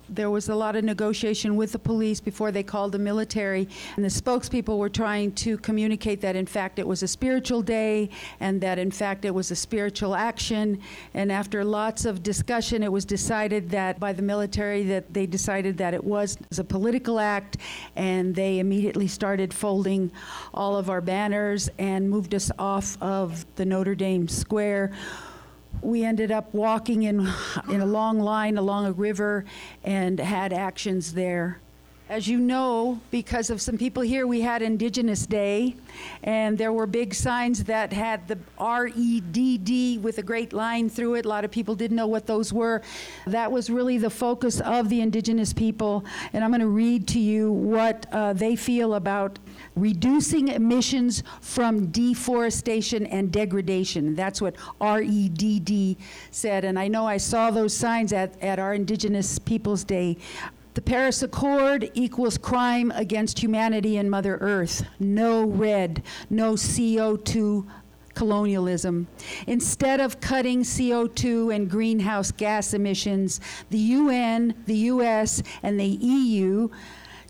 there 0.09 0.29
was 0.29 0.49
a 0.49 0.55
lot 0.55 0.75
of 0.75 0.83
negotiation 0.83 1.55
with 1.55 1.71
the 1.71 1.79
police 1.79 2.19
before 2.19 2.51
they 2.51 2.63
called 2.63 2.91
the 2.91 2.99
military, 2.99 3.67
and 3.95 4.05
the 4.05 4.09
spokespeople 4.09 4.77
were 4.77 4.89
trying 4.89 5.31
to 5.33 5.57
communicate 5.57 6.21
that 6.21 6.35
in 6.35 6.45
fact 6.45 6.79
it 6.79 6.87
was 6.87 7.03
a 7.03 7.07
spiritual 7.07 7.61
day 7.61 8.09
and 8.39 8.61
that 8.61 8.79
in 8.79 8.91
fact 8.91 9.25
it 9.25 9.33
was 9.33 9.51
a 9.51 9.55
spiritual 9.55 10.15
action. 10.15 10.79
And 11.13 11.31
after 11.31 11.63
lots 11.63 12.05
of 12.05 12.23
discussion, 12.23 12.83
it 12.83 12.91
was 12.91 13.05
decided 13.05 13.69
that 13.71 13.99
by 13.99 14.13
the 14.13 14.21
military 14.21 14.83
that 14.83 15.13
they 15.13 15.25
decided 15.25 15.77
that 15.77 15.93
it 15.93 16.03
was 16.03 16.37
a 16.57 16.63
political 16.63 17.19
act, 17.19 17.57
and 17.95 18.35
they 18.35 18.59
immediately 18.59 19.07
started 19.07 19.53
folding 19.53 20.11
all 20.53 20.75
of 20.75 20.89
our 20.89 21.01
banners 21.01 21.69
and 21.77 22.09
moved 22.09 22.33
us 22.33 22.51
off 22.57 23.01
of 23.01 23.45
the 23.55 23.65
Notre 23.65 23.95
Dame 23.95 24.27
Square 24.27 24.91
we 25.81 26.03
ended 26.03 26.31
up 26.31 26.53
walking 26.53 27.03
in, 27.03 27.31
in 27.69 27.81
a 27.81 27.85
long 27.85 28.19
line 28.19 28.57
along 28.57 28.85
a 28.85 28.91
river 28.91 29.45
and 29.83 30.19
had 30.19 30.53
actions 30.53 31.13
there. 31.13 31.61
As 32.09 32.25
you 32.25 32.39
know, 32.39 33.01
because 33.11 33.49
of 33.49 33.61
some 33.61 33.77
people 33.77 34.01
here, 34.01 34.27
we 34.27 34.39
had 34.39 34.61
Indigenous 34.61 35.25
Day, 35.25 35.75
and 36.23 36.57
there 36.57 36.71
were 36.71 36.87
big 36.87 37.13
signs 37.13 37.65
that 37.65 37.91
had 37.91 38.25
the 38.29 38.37
R 38.57 38.87
E 38.87 39.19
D 39.19 39.57
D 39.57 39.97
with 39.97 40.17
a 40.17 40.23
great 40.23 40.53
line 40.53 40.89
through 40.89 41.15
it. 41.15 41.25
A 41.25 41.27
lot 41.27 41.43
of 41.43 41.51
people 41.51 41.75
didn't 41.75 41.97
know 41.97 42.07
what 42.07 42.25
those 42.25 42.53
were. 42.53 42.81
That 43.25 43.51
was 43.51 43.69
really 43.69 43.97
the 43.97 44.09
focus 44.09 44.61
of 44.61 44.87
the 44.87 45.01
Indigenous 45.01 45.51
people, 45.51 46.05
and 46.31 46.45
I'm 46.45 46.49
going 46.51 46.61
to 46.61 46.67
read 46.67 47.09
to 47.09 47.19
you 47.19 47.51
what 47.51 48.05
uh, 48.13 48.31
they 48.31 48.55
feel 48.55 48.93
about 48.93 49.37
reducing 49.75 50.47
emissions 50.47 51.23
from 51.41 51.87
deforestation 51.87 53.05
and 53.07 53.33
degradation. 53.33 54.15
That's 54.15 54.41
what 54.41 54.55
REDD 54.79 55.97
said. 56.31 56.63
And 56.63 56.79
I 56.79 56.87
know 56.87 57.05
I 57.05 57.17
saw 57.17 57.51
those 57.51 57.75
signs 57.75 58.13
at, 58.13 58.41
at 58.41 58.59
our 58.59 58.73
Indigenous 58.73 59.39
Peoples 59.39 59.83
Day. 59.83 60.17
The 60.77 60.83
Paris 60.83 61.23
Accord 61.23 61.89
equals 61.95 62.37
crime 62.37 62.91
against 62.91 63.39
humanity 63.39 63.97
and 63.97 64.11
Mother 64.11 64.37
Earth. 64.39 64.85
No 64.99 65.45
REDD, 65.45 66.03
no 66.29 66.53
CO2 66.53 67.65
colonialism. 68.13 69.07
Instead 69.47 69.99
of 69.99 70.21
cutting 70.21 70.61
CO2 70.61 71.55
and 71.55 71.67
greenhouse 71.67 72.29
gas 72.31 72.75
emissions, 72.75 73.41
the 73.71 73.79
UN, 73.79 74.53
the 74.67 74.77
US, 74.93 75.41
and 75.63 75.79
the 75.79 75.87
EU, 75.87 76.69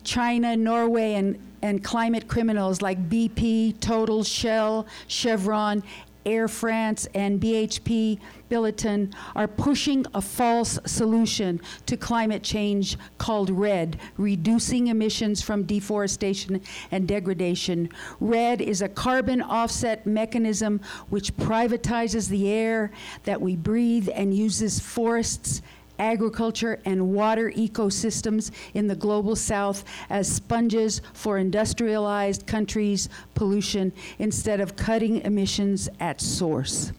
China, 0.03 0.57
Norway, 0.57 1.13
and 1.13 1.39
and 1.61 1.83
climate 1.83 2.27
criminals 2.27 2.81
like 2.81 3.09
BP, 3.09 3.79
Total, 3.79 4.23
Shell, 4.23 4.87
Chevron, 5.07 5.83
Air 6.27 6.49
France, 6.49 7.07
and 7.13 7.39
BHP 7.39 8.19
Billiton 8.49 9.13
are 9.33 9.47
pushing 9.47 10.05
a 10.13 10.21
false 10.21 10.77
solution 10.85 11.61
to 11.85 11.95
climate 11.95 12.43
change 12.43 12.97
called 13.17 13.49
REDD, 13.49 13.97
reducing 14.17 14.87
emissions 14.87 15.41
from 15.41 15.63
deforestation 15.63 16.61
and 16.91 17.07
degradation. 17.07 17.89
REDD 18.19 18.61
is 18.61 18.81
a 18.81 18.89
carbon 18.89 19.41
offset 19.41 20.05
mechanism 20.05 20.81
which 21.09 21.35
privatizes 21.37 22.27
the 22.27 22.49
air 22.49 22.91
that 23.23 23.39
we 23.39 23.55
breathe 23.55 24.09
and 24.13 24.35
uses 24.35 24.79
forests 24.79 25.61
agriculture, 25.99 26.79
and 26.85 27.13
water 27.13 27.51
ecosystems 27.51 28.51
in 28.73 28.87
the 28.87 28.95
global 28.95 29.35
south 29.35 29.83
as 30.09 30.31
sponges 30.31 31.01
for 31.13 31.37
industrialized 31.37 32.47
countries' 32.47 33.09
pollution 33.35 33.91
instead 34.19 34.59
of 34.59 34.75
cutting 34.75 35.21
emissions 35.21 35.89
at 35.99 36.21
source. 36.21 36.91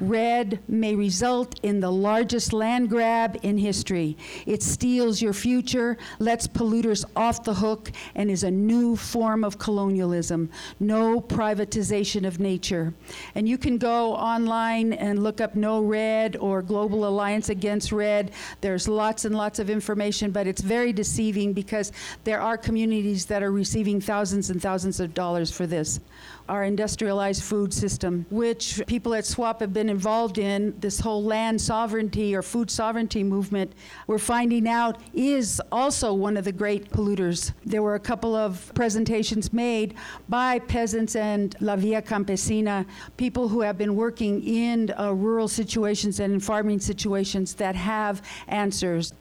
REDD 0.00 0.60
may 0.68 0.94
result 0.94 1.58
in 1.62 1.80
the 1.80 1.90
largest 1.90 2.52
land 2.52 2.88
grab 2.88 3.38
in 3.42 3.58
history. 3.58 4.16
It 4.44 4.62
steals 4.62 5.22
your 5.22 5.32
future, 5.32 5.96
lets 6.18 6.46
polluters 6.46 7.04
off 7.14 7.44
the 7.44 7.54
hook, 7.54 7.92
and 8.14 8.30
is 8.30 8.44
a 8.44 8.50
new 8.50 8.96
form 8.96 9.44
of 9.44 9.58
colonialism. 9.58 10.50
No 10.80 11.20
privatization 11.20 12.26
of 12.26 12.40
nature. 12.40 12.92
And 13.34 13.48
you 13.48 13.58
can 13.58 13.78
go 13.78 14.14
online 14.14 14.92
and 14.92 15.22
look 15.22 15.40
up 15.40 15.54
No 15.54 15.82
REDD 15.82 16.36
or 16.36 16.62
Global 16.62 17.06
Alliance 17.06 17.48
Against 17.48 17.92
REDD. 17.92 18.32
There's 18.60 18.88
lots 18.88 19.24
and 19.24 19.34
lots 19.34 19.58
of 19.58 19.70
information, 19.70 20.30
but 20.30 20.46
it's 20.46 20.62
very 20.62 20.92
deceiving 20.92 21.52
because 21.52 21.92
there 22.24 22.40
are 22.40 22.58
communities 22.58 23.26
that 23.26 23.42
are 23.42 23.52
receiving 23.52 24.00
thousands 24.00 24.50
and 24.50 24.60
thousands 24.60 25.00
of 25.00 25.14
dollars 25.14 25.50
for 25.50 25.66
this 25.66 26.00
our 26.48 26.64
industrialized 26.64 27.42
food 27.42 27.72
system, 27.74 28.24
which 28.30 28.80
people 28.86 29.14
at 29.14 29.24
SWOP 29.24 29.60
have 29.60 29.72
been 29.72 29.85
involved 29.88 30.38
in, 30.38 30.74
this 30.80 31.00
whole 31.00 31.22
land 31.22 31.60
sovereignty 31.60 32.34
or 32.34 32.42
food 32.42 32.70
sovereignty 32.70 33.22
movement, 33.22 33.72
we're 34.06 34.18
finding 34.18 34.68
out 34.68 35.00
is 35.14 35.60
also 35.72 36.12
one 36.12 36.36
of 36.36 36.44
the 36.44 36.52
great 36.52 36.90
polluters. 36.90 37.52
There 37.64 37.82
were 37.82 37.94
a 37.94 38.00
couple 38.00 38.34
of 38.34 38.72
presentations 38.74 39.52
made 39.52 39.94
by 40.28 40.58
peasants 40.58 41.16
and 41.16 41.54
La 41.60 41.76
Via 41.76 42.02
Campesina, 42.02 42.86
people 43.16 43.48
who 43.48 43.60
have 43.60 43.78
been 43.78 43.96
working 43.96 44.42
in 44.42 44.92
uh, 44.98 45.12
rural 45.12 45.48
situations 45.48 46.20
and 46.20 46.34
in 46.34 46.40
farming 46.40 46.80
situations 46.80 47.54
that 47.54 47.74
have 47.74 48.22
answers. 48.48 49.12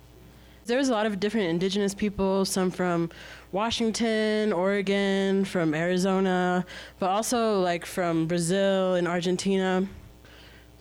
There's 0.66 0.90
a 0.90 0.94
lot 0.94 1.06
of 1.06 1.20
different 1.20 1.48
indigenous 1.48 1.94
people, 1.94 2.44
some 2.44 2.72
from 2.72 3.12
Washington, 3.52 4.52
Oregon, 4.52 5.46
from 5.46 5.76
Arizona, 5.76 6.66
but 6.98 7.10
also 7.10 7.62
like 7.62 7.86
from 7.86 8.26
Brazil 8.26 8.96
and 8.96 9.08
Argentina. 9.08 9.88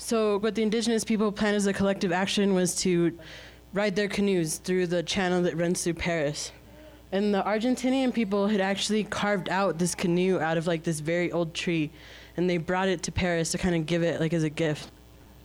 So, 0.05 0.37
what 0.37 0.55
the 0.55 0.63
indigenous 0.63 1.03
people 1.03 1.33
planned 1.33 1.57
as 1.57 1.67
a 1.67 1.73
collective 1.73 2.13
action 2.13 2.53
was 2.53 2.75
to 2.83 3.19
ride 3.73 3.97
their 3.97 4.07
canoes 4.07 4.59
through 4.59 4.89
the 4.89 5.03
channel 5.03 5.41
that 5.45 5.57
runs 5.57 5.83
through 5.83 5.95
Paris. 5.95 6.53
And 7.11 7.35
the 7.35 7.43
Argentinian 7.43 8.13
people 8.13 8.47
had 8.47 8.61
actually 8.61 9.05
carved 9.05 9.49
out 9.49 9.79
this 9.79 9.95
canoe 9.95 10.41
out 10.41 10.59
of 10.59 10.67
like 10.67 10.83
this 10.83 11.01
very 11.01 11.33
old 11.33 11.55
tree, 11.55 11.91
and 12.37 12.51
they 12.51 12.59
brought 12.59 12.89
it 12.89 13.03
to 13.05 13.13
Paris 13.13 13.51
to 13.53 13.57
kind 13.57 13.75
of 13.75 13.87
give 13.87 14.03
it 14.03 14.21
like 14.21 14.35
as 14.35 14.43
a 14.43 14.51
gift. 14.51 14.91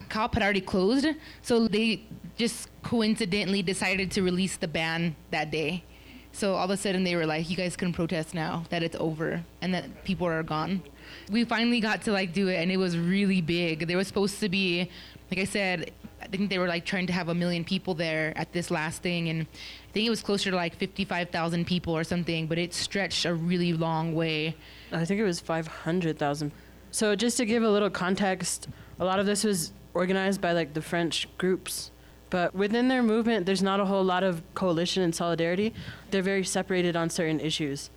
COP 0.09 0.33
had 0.33 0.43
already 0.43 0.59
closed, 0.59 1.07
so 1.41 1.69
they 1.69 2.01
just 2.35 2.67
coincidentally 2.83 3.63
decided 3.63 4.11
to 4.11 4.23
release 4.23 4.57
the 4.57 4.67
ban 4.67 5.15
that 5.31 5.51
day. 5.51 5.85
So 6.33 6.55
all 6.55 6.65
of 6.65 6.71
a 6.71 6.75
sudden 6.75 7.05
they 7.05 7.15
were 7.15 7.25
like, 7.25 7.49
"You 7.49 7.55
guys 7.55 7.77
can 7.77 7.93
protest 7.93 8.33
now 8.33 8.65
that 8.71 8.83
it's 8.83 8.97
over 8.99 9.45
and 9.61 9.73
that 9.73 10.03
people 10.03 10.27
are 10.27 10.43
gone." 10.43 10.83
We 11.31 11.43
finally 11.45 11.79
got 11.79 12.01
to 12.03 12.11
like 12.11 12.33
do 12.33 12.47
it, 12.47 12.55
and 12.55 12.71
it 12.71 12.77
was 12.77 12.97
really 12.97 13.41
big. 13.41 13.87
There 13.87 13.97
was 13.97 14.07
supposed 14.07 14.39
to 14.39 14.49
be, 14.49 14.89
like 15.29 15.39
I 15.39 15.45
said, 15.45 15.91
I 16.21 16.27
think 16.27 16.49
they 16.49 16.59
were 16.59 16.67
like 16.67 16.85
trying 16.85 17.07
to 17.07 17.13
have 17.13 17.29
a 17.29 17.35
million 17.35 17.63
people 17.63 17.93
there 17.93 18.33
at 18.35 18.51
this 18.51 18.69
last 18.69 19.01
thing, 19.01 19.29
and 19.29 19.43
I 19.43 19.91
think 19.91 20.05
it 20.05 20.09
was 20.09 20.21
closer 20.21 20.49
to 20.49 20.55
like 20.55 20.75
55,000 20.75 21.65
people 21.65 21.95
or 21.95 22.03
something. 22.03 22.47
But 22.47 22.57
it 22.57 22.73
stretched 22.73 23.25
a 23.25 23.33
really 23.33 23.73
long 23.73 24.13
way. 24.15 24.55
I 24.91 25.05
think 25.05 25.19
it 25.19 25.23
was 25.23 25.39
500,000. 25.39 26.51
So 26.91 27.15
just 27.15 27.37
to 27.37 27.45
give 27.45 27.63
a 27.63 27.69
little 27.69 27.89
context, 27.89 28.67
a 28.99 29.05
lot 29.05 29.19
of 29.19 29.25
this 29.25 29.43
was 29.43 29.71
organized 29.93 30.41
by 30.41 30.53
like 30.53 30.73
the 30.73 30.81
French 30.81 31.27
groups. 31.37 31.91
But 32.29 32.53
within 32.53 32.87
their 32.89 33.01
movement, 33.01 33.45
there's 33.45 33.63
not 33.63 33.79
a 33.79 33.85
whole 33.85 34.03
lot 34.03 34.23
of 34.23 34.41
coalition 34.53 35.01
and 35.03 35.13
solidarity. 35.15 35.73
They're 36.11 36.21
very 36.21 36.43
separated 36.43 36.95
on 36.95 37.09
certain 37.09 37.39
issues. 37.39 37.89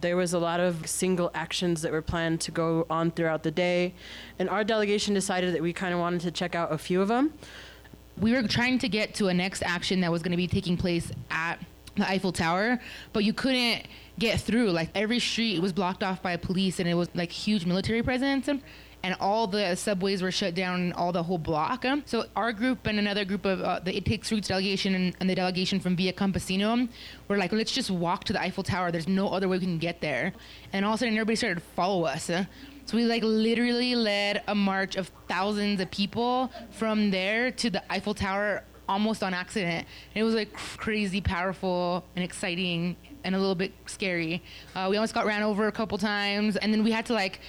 There 0.00 0.16
was 0.16 0.32
a 0.32 0.38
lot 0.38 0.60
of 0.60 0.86
single 0.86 1.30
actions 1.34 1.82
that 1.82 1.92
were 1.92 2.02
planned 2.02 2.40
to 2.42 2.50
go 2.50 2.86
on 2.88 3.10
throughout 3.10 3.42
the 3.42 3.50
day. 3.50 3.94
And 4.38 4.48
our 4.48 4.64
delegation 4.64 5.14
decided 5.14 5.54
that 5.54 5.62
we 5.62 5.72
kind 5.72 5.92
of 5.92 6.00
wanted 6.00 6.20
to 6.22 6.30
check 6.30 6.54
out 6.54 6.72
a 6.72 6.78
few 6.78 7.00
of 7.00 7.08
them. 7.08 7.34
We 8.18 8.32
were 8.32 8.42
trying 8.42 8.78
to 8.80 8.88
get 8.88 9.14
to 9.16 9.28
a 9.28 9.34
next 9.34 9.62
action 9.62 10.00
that 10.00 10.12
was 10.12 10.22
going 10.22 10.32
to 10.32 10.36
be 10.36 10.46
taking 10.46 10.76
place 10.76 11.10
at 11.30 11.58
the 11.96 12.08
Eiffel 12.08 12.32
Tower, 12.32 12.80
but 13.12 13.24
you 13.24 13.32
couldn't 13.32 13.86
get 14.18 14.40
through. 14.40 14.70
Like 14.70 14.90
every 14.94 15.18
street 15.18 15.60
was 15.60 15.72
blocked 15.72 16.02
off 16.02 16.22
by 16.22 16.36
police, 16.36 16.80
and 16.80 16.88
it 16.88 16.94
was 16.94 17.08
like 17.14 17.32
huge 17.32 17.66
military 17.66 18.02
presence 18.02 18.48
and 18.48 18.62
all 19.20 19.46
the 19.46 19.74
subways 19.76 20.22
were 20.22 20.30
shut 20.30 20.54
down, 20.54 20.80
and 20.80 20.92
all 20.94 21.12
the 21.12 21.22
whole 21.22 21.38
block. 21.38 21.84
So 22.04 22.24
our 22.36 22.52
group 22.52 22.86
and 22.86 22.98
another 22.98 23.24
group 23.24 23.44
of 23.44 23.60
uh, 23.62 23.80
the 23.80 23.96
It 23.96 24.04
Takes 24.04 24.30
Roots 24.30 24.48
delegation 24.48 24.94
and, 24.94 25.16
and, 25.20 25.30
the 25.30 25.34
delegation 25.34 25.80
from 25.80 25.96
Via 25.96 26.12
Campesina 26.12 26.88
were 27.28 27.38
like, 27.38 27.52
let's 27.52 27.72
just 27.72 27.90
walk 27.90 28.24
to 28.24 28.32
the 28.32 28.40
Eiffel 28.40 28.62
Tower. 28.62 28.90
There's 28.90 29.08
no 29.08 29.28
other 29.28 29.48
way 29.48 29.58
we 29.58 29.64
can 29.64 29.78
get 29.78 30.00
there. 30.00 30.32
And 30.72 30.84
all 30.84 30.92
of 30.92 30.96
a 30.96 30.98
sudden, 30.98 31.14
everybody 31.14 31.36
started 31.36 31.56
to 31.56 31.66
follow 31.74 32.04
us. 32.04 32.24
So 32.24 32.96
we 32.96 33.04
like 33.04 33.22
literally 33.22 33.94
led 33.94 34.42
a 34.48 34.54
march 34.54 34.96
of 34.96 35.10
thousands 35.28 35.80
of 35.80 35.90
people 35.90 36.50
from 36.72 37.10
there 37.10 37.50
to 37.52 37.70
the 37.70 37.82
Eiffel 37.92 38.14
Tower 38.14 38.64
almost 38.88 39.22
on 39.22 39.32
accident. 39.32 39.86
And 40.14 40.20
it 40.20 40.24
was 40.24 40.34
like 40.34 40.52
crazy 40.52 41.20
powerful 41.20 42.04
and 42.16 42.24
exciting 42.24 42.96
and 43.22 43.34
a 43.34 43.38
little 43.38 43.54
bit 43.54 43.72
scary. 43.86 44.42
Uh, 44.74 44.88
we 44.90 44.96
almost 44.96 45.14
got 45.14 45.24
ran 45.24 45.42
over 45.42 45.68
a 45.68 45.72
couple 45.72 45.98
times, 45.98 46.56
and 46.56 46.72
then 46.72 46.82
we 46.82 46.90
had 46.90 47.06
to 47.06 47.12
like 47.12 47.40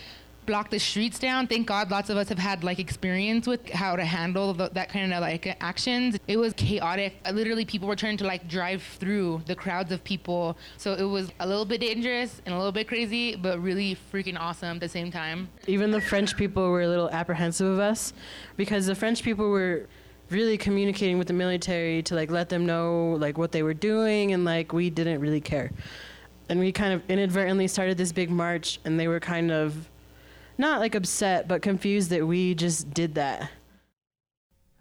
block 0.46 0.70
the 0.70 0.80
streets 0.80 1.20
down. 1.20 1.48
Thank 1.48 1.68
God 1.68 1.92
lots 1.92 2.10
of 2.10 2.18
us 2.18 2.30
have 2.30 2.40
had 2.40 2.64
like 2.64 2.80
experience 2.80 3.48
with 3.48 3.70
how 3.70 3.96
to 3.96 4.04
handle 4.04 4.54
the, 4.54 4.70
that 4.70 4.90
kind 4.90 5.14
of 5.14 5.22
like 5.22 5.56
actions. 5.62 6.18
It 6.28 6.38
was 6.38 6.54
chaotic. 6.54 7.16
Uh, 7.26 7.32
literally, 7.32 7.66
people 7.66 7.88
were 7.88 7.96
trying 7.96 8.18
to 8.18 8.26
like 8.26 8.48
drive 8.48 8.82
through 8.82 9.42
the 9.46 9.56
crowds 9.56 9.92
of 9.92 10.04
people. 10.04 10.58
So 10.78 10.94
it 10.94 11.04
was 11.04 11.32
a 11.40 11.48
little 11.48 11.66
bit 11.66 11.82
dangerous 11.82 12.42
and 12.46 12.54
a 12.54 12.58
little 12.58 12.72
bit 12.72 12.88
crazy, 12.88 13.36
but 13.36 13.62
really 13.62 13.98
freaking 14.12 14.40
awesome 14.40 14.76
at 14.78 14.82
the 14.82 14.90
same 14.90 15.12
time. 15.12 15.50
Even 15.68 15.92
the 15.92 16.02
French 16.02 16.36
people 16.36 16.70
were 16.70 16.82
a 16.82 16.88
little 16.88 17.10
apprehensive 17.10 17.68
of 17.68 17.80
us 17.80 18.14
because 18.58 18.86
the 18.86 18.96
French 18.96 19.24
people 19.24 19.50
were 19.50 19.88
really 20.30 20.58
communicating 20.58 21.18
with 21.18 21.28
the 21.28 21.34
military 21.34 22.02
to 22.04 22.16
like 22.16 22.32
let 22.32 22.48
them 22.48 22.66
know 22.66 23.18
like 23.20 23.38
what 23.38 23.52
they 23.52 23.64
were 23.64 23.74
doing 23.74 24.32
and 24.32 24.46
like 24.46 24.72
we 24.72 24.90
didn't 24.90 25.20
really 25.20 25.42
care 25.42 25.72
and 26.48 26.60
we 26.60 26.72
kind 26.72 26.94
of 26.94 27.02
inadvertently 27.10 27.68
started 27.68 27.98
this 27.98 28.12
big 28.12 28.30
march 28.30 28.80
and 28.86 29.00
they 29.00 29.08
were 29.08 29.20
kind 29.20 29.52
of 29.52 29.90
not 30.62 30.80
like 30.80 30.96
upset, 30.96 31.48
but 31.48 31.62
confused 31.62 32.10
that 32.12 32.26
we 32.26 32.56
just 32.56 32.92
did 32.92 33.16
that. 33.16 33.50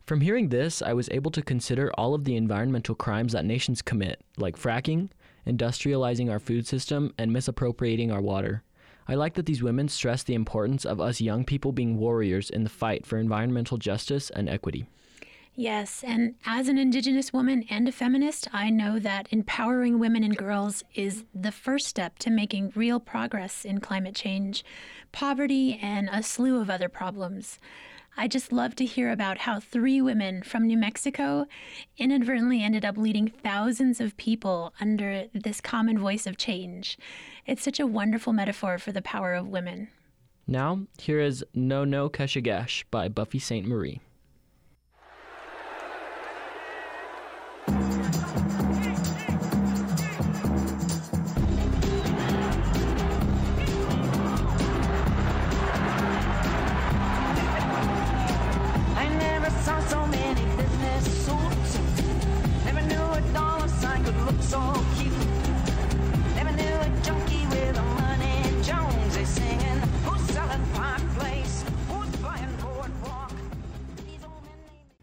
From 0.06 0.20
hearing 0.20 0.48
this, 0.48 0.82
I 0.82 0.92
was 0.92 1.08
able 1.10 1.30
to 1.32 1.42
consider 1.42 1.90
all 1.94 2.14
of 2.14 2.24
the 2.24 2.36
environmental 2.36 2.94
crimes 2.94 3.32
that 3.32 3.44
nations 3.44 3.80
commit, 3.80 4.20
like 4.36 4.56
fracking, 4.56 5.08
industrializing 5.46 6.30
our 6.30 6.38
food 6.38 6.66
system, 6.66 7.14
and 7.16 7.32
misappropriating 7.32 8.12
our 8.12 8.20
water. 8.20 8.62
I 9.08 9.14
like 9.14 9.34
that 9.34 9.46
these 9.46 9.62
women 9.62 9.88
stress 9.88 10.22
the 10.22 10.34
importance 10.34 10.84
of 10.84 11.00
us 11.00 11.20
young 11.20 11.44
people 11.44 11.72
being 11.72 11.96
warriors 11.96 12.50
in 12.50 12.62
the 12.62 12.70
fight 12.70 13.06
for 13.06 13.18
environmental 13.18 13.78
justice 13.78 14.30
and 14.30 14.48
equity. 14.48 14.86
Yes, 15.60 16.02
and 16.02 16.36
as 16.46 16.68
an 16.68 16.78
Indigenous 16.78 17.34
woman 17.34 17.66
and 17.68 17.86
a 17.86 17.92
feminist, 17.92 18.48
I 18.50 18.70
know 18.70 18.98
that 18.98 19.28
empowering 19.30 19.98
women 19.98 20.24
and 20.24 20.34
girls 20.34 20.82
is 20.94 21.24
the 21.34 21.52
first 21.52 21.86
step 21.86 22.18
to 22.20 22.30
making 22.30 22.72
real 22.74 22.98
progress 22.98 23.66
in 23.66 23.80
climate 23.80 24.14
change, 24.14 24.64
poverty, 25.12 25.78
and 25.82 26.08
a 26.10 26.22
slew 26.22 26.62
of 26.62 26.70
other 26.70 26.88
problems. 26.88 27.58
I 28.16 28.26
just 28.26 28.52
love 28.54 28.74
to 28.76 28.86
hear 28.86 29.12
about 29.12 29.36
how 29.36 29.60
three 29.60 30.00
women 30.00 30.42
from 30.42 30.66
New 30.66 30.78
Mexico 30.78 31.44
inadvertently 31.98 32.62
ended 32.62 32.86
up 32.86 32.96
leading 32.96 33.28
thousands 33.28 34.00
of 34.00 34.16
people 34.16 34.72
under 34.80 35.26
this 35.34 35.60
common 35.60 35.98
voice 35.98 36.26
of 36.26 36.38
change. 36.38 36.96
It's 37.44 37.62
such 37.62 37.78
a 37.78 37.86
wonderful 37.86 38.32
metaphor 38.32 38.78
for 38.78 38.92
the 38.92 39.02
power 39.02 39.34
of 39.34 39.46
women. 39.46 39.88
Now, 40.46 40.86
here 40.96 41.20
is 41.20 41.44
No 41.52 41.84
No 41.84 42.08
Keshagesh 42.08 42.84
by 42.90 43.08
Buffy 43.08 43.38
Sainte-Marie. 43.38 44.00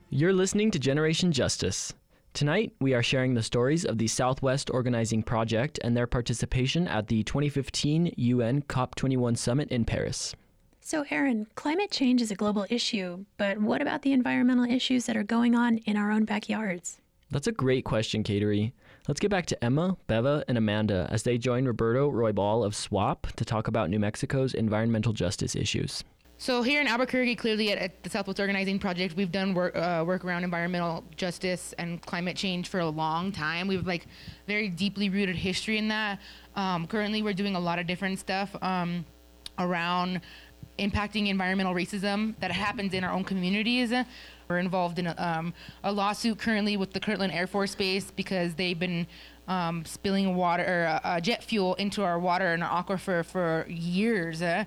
You're 0.09 0.31
listening 0.31 0.71
to 0.71 0.79
Generation 0.79 1.33
Justice. 1.33 1.93
Tonight, 2.31 2.71
we 2.79 2.93
are 2.93 3.03
sharing 3.03 3.33
the 3.33 3.43
stories 3.43 3.83
of 3.83 3.97
the 3.97 4.07
Southwest 4.07 4.69
Organizing 4.69 5.21
Project 5.21 5.79
and 5.83 5.97
their 5.97 6.07
participation 6.07 6.87
at 6.87 7.07
the 7.07 7.23
2015 7.23 8.13
UN 8.15 8.61
COP21 8.61 9.37
summit 9.37 9.69
in 9.69 9.83
Paris. 9.83 10.33
So, 10.79 11.03
Aaron, 11.11 11.45
climate 11.55 11.91
change 11.91 12.21
is 12.21 12.31
a 12.31 12.35
global 12.35 12.65
issue, 12.69 13.25
but 13.35 13.57
what 13.57 13.81
about 13.81 14.03
the 14.03 14.13
environmental 14.13 14.63
issues 14.63 15.07
that 15.07 15.17
are 15.17 15.23
going 15.23 15.55
on 15.55 15.79
in 15.79 15.97
our 15.97 16.09
own 16.09 16.23
backyards? 16.23 17.01
That's 17.29 17.47
a 17.47 17.51
great 17.51 17.83
question, 17.83 18.23
Kateri. 18.23 18.71
Let's 19.09 19.19
get 19.19 19.29
back 19.29 19.45
to 19.47 19.61
Emma, 19.61 19.97
Beva, 20.07 20.45
and 20.47 20.57
Amanda 20.57 21.09
as 21.11 21.23
they 21.23 21.37
join 21.37 21.65
Roberto 21.65 22.09
Roybal 22.09 22.65
of 22.65 22.75
SWOP 22.75 23.27
to 23.35 23.43
talk 23.43 23.67
about 23.67 23.89
New 23.89 23.99
Mexico's 23.99 24.53
environmental 24.53 25.11
justice 25.11 25.53
issues. 25.53 26.05
So 26.39 26.61
here 26.61 26.81
in 26.81 26.87
Albuquerque, 26.87 27.35
clearly 27.35 27.71
at, 27.71 27.79
at 27.79 28.03
the 28.03 28.11
Southwest 28.11 28.39
Organizing 28.39 28.77
Project, 28.77 29.15
we've 29.15 29.31
done 29.31 29.55
work 29.55 29.75
uh, 29.75 30.03
work 30.05 30.23
around 30.23 30.43
environmental 30.43 31.03
justice 31.15 31.73
and 31.79 31.99
climate 32.03 32.37
change 32.37 32.69
for 32.69 32.79
a 32.79 32.87
long 32.87 33.31
time. 33.31 33.67
We've 33.67 33.85
like 33.85 34.05
very 34.45 34.69
deeply 34.69 35.09
rooted 35.09 35.35
history 35.35 35.79
in 35.79 35.87
that. 35.87 36.19
Um, 36.55 36.85
currently, 36.85 37.23
we're 37.23 37.33
doing 37.33 37.55
a 37.55 37.59
lot 37.59 37.79
of 37.79 37.87
different 37.87 38.19
stuff 38.19 38.55
um, 38.61 39.03
around 39.57 40.21
impacting 40.77 41.27
environmental 41.27 41.73
racism 41.73 42.35
that 42.39 42.51
happens 42.51 42.93
in 42.93 43.03
our 43.03 43.11
own 43.11 43.23
communities. 43.23 43.91
We're 44.47 44.59
involved 44.59 44.99
in 44.99 45.07
a, 45.07 45.15
um, 45.17 45.55
a 45.83 45.91
lawsuit 45.91 46.37
currently 46.37 46.77
with 46.77 46.93
the 46.93 46.99
Kirtland 46.99 47.33
Air 47.33 47.47
Force 47.47 47.73
Base 47.73 48.11
because 48.11 48.53
they've 48.53 48.77
been 48.77 49.07
um, 49.47 49.83
spilling 49.85 50.35
water 50.35 50.63
or 50.63 50.99
uh, 51.03 51.19
jet 51.19 51.43
fuel 51.43 51.73
into 51.75 52.03
our 52.03 52.19
water 52.19 52.53
and 52.53 52.63
our 52.63 52.83
aquifer 52.83 53.25
for 53.25 53.65
years. 53.67 54.43
Uh, 54.43 54.65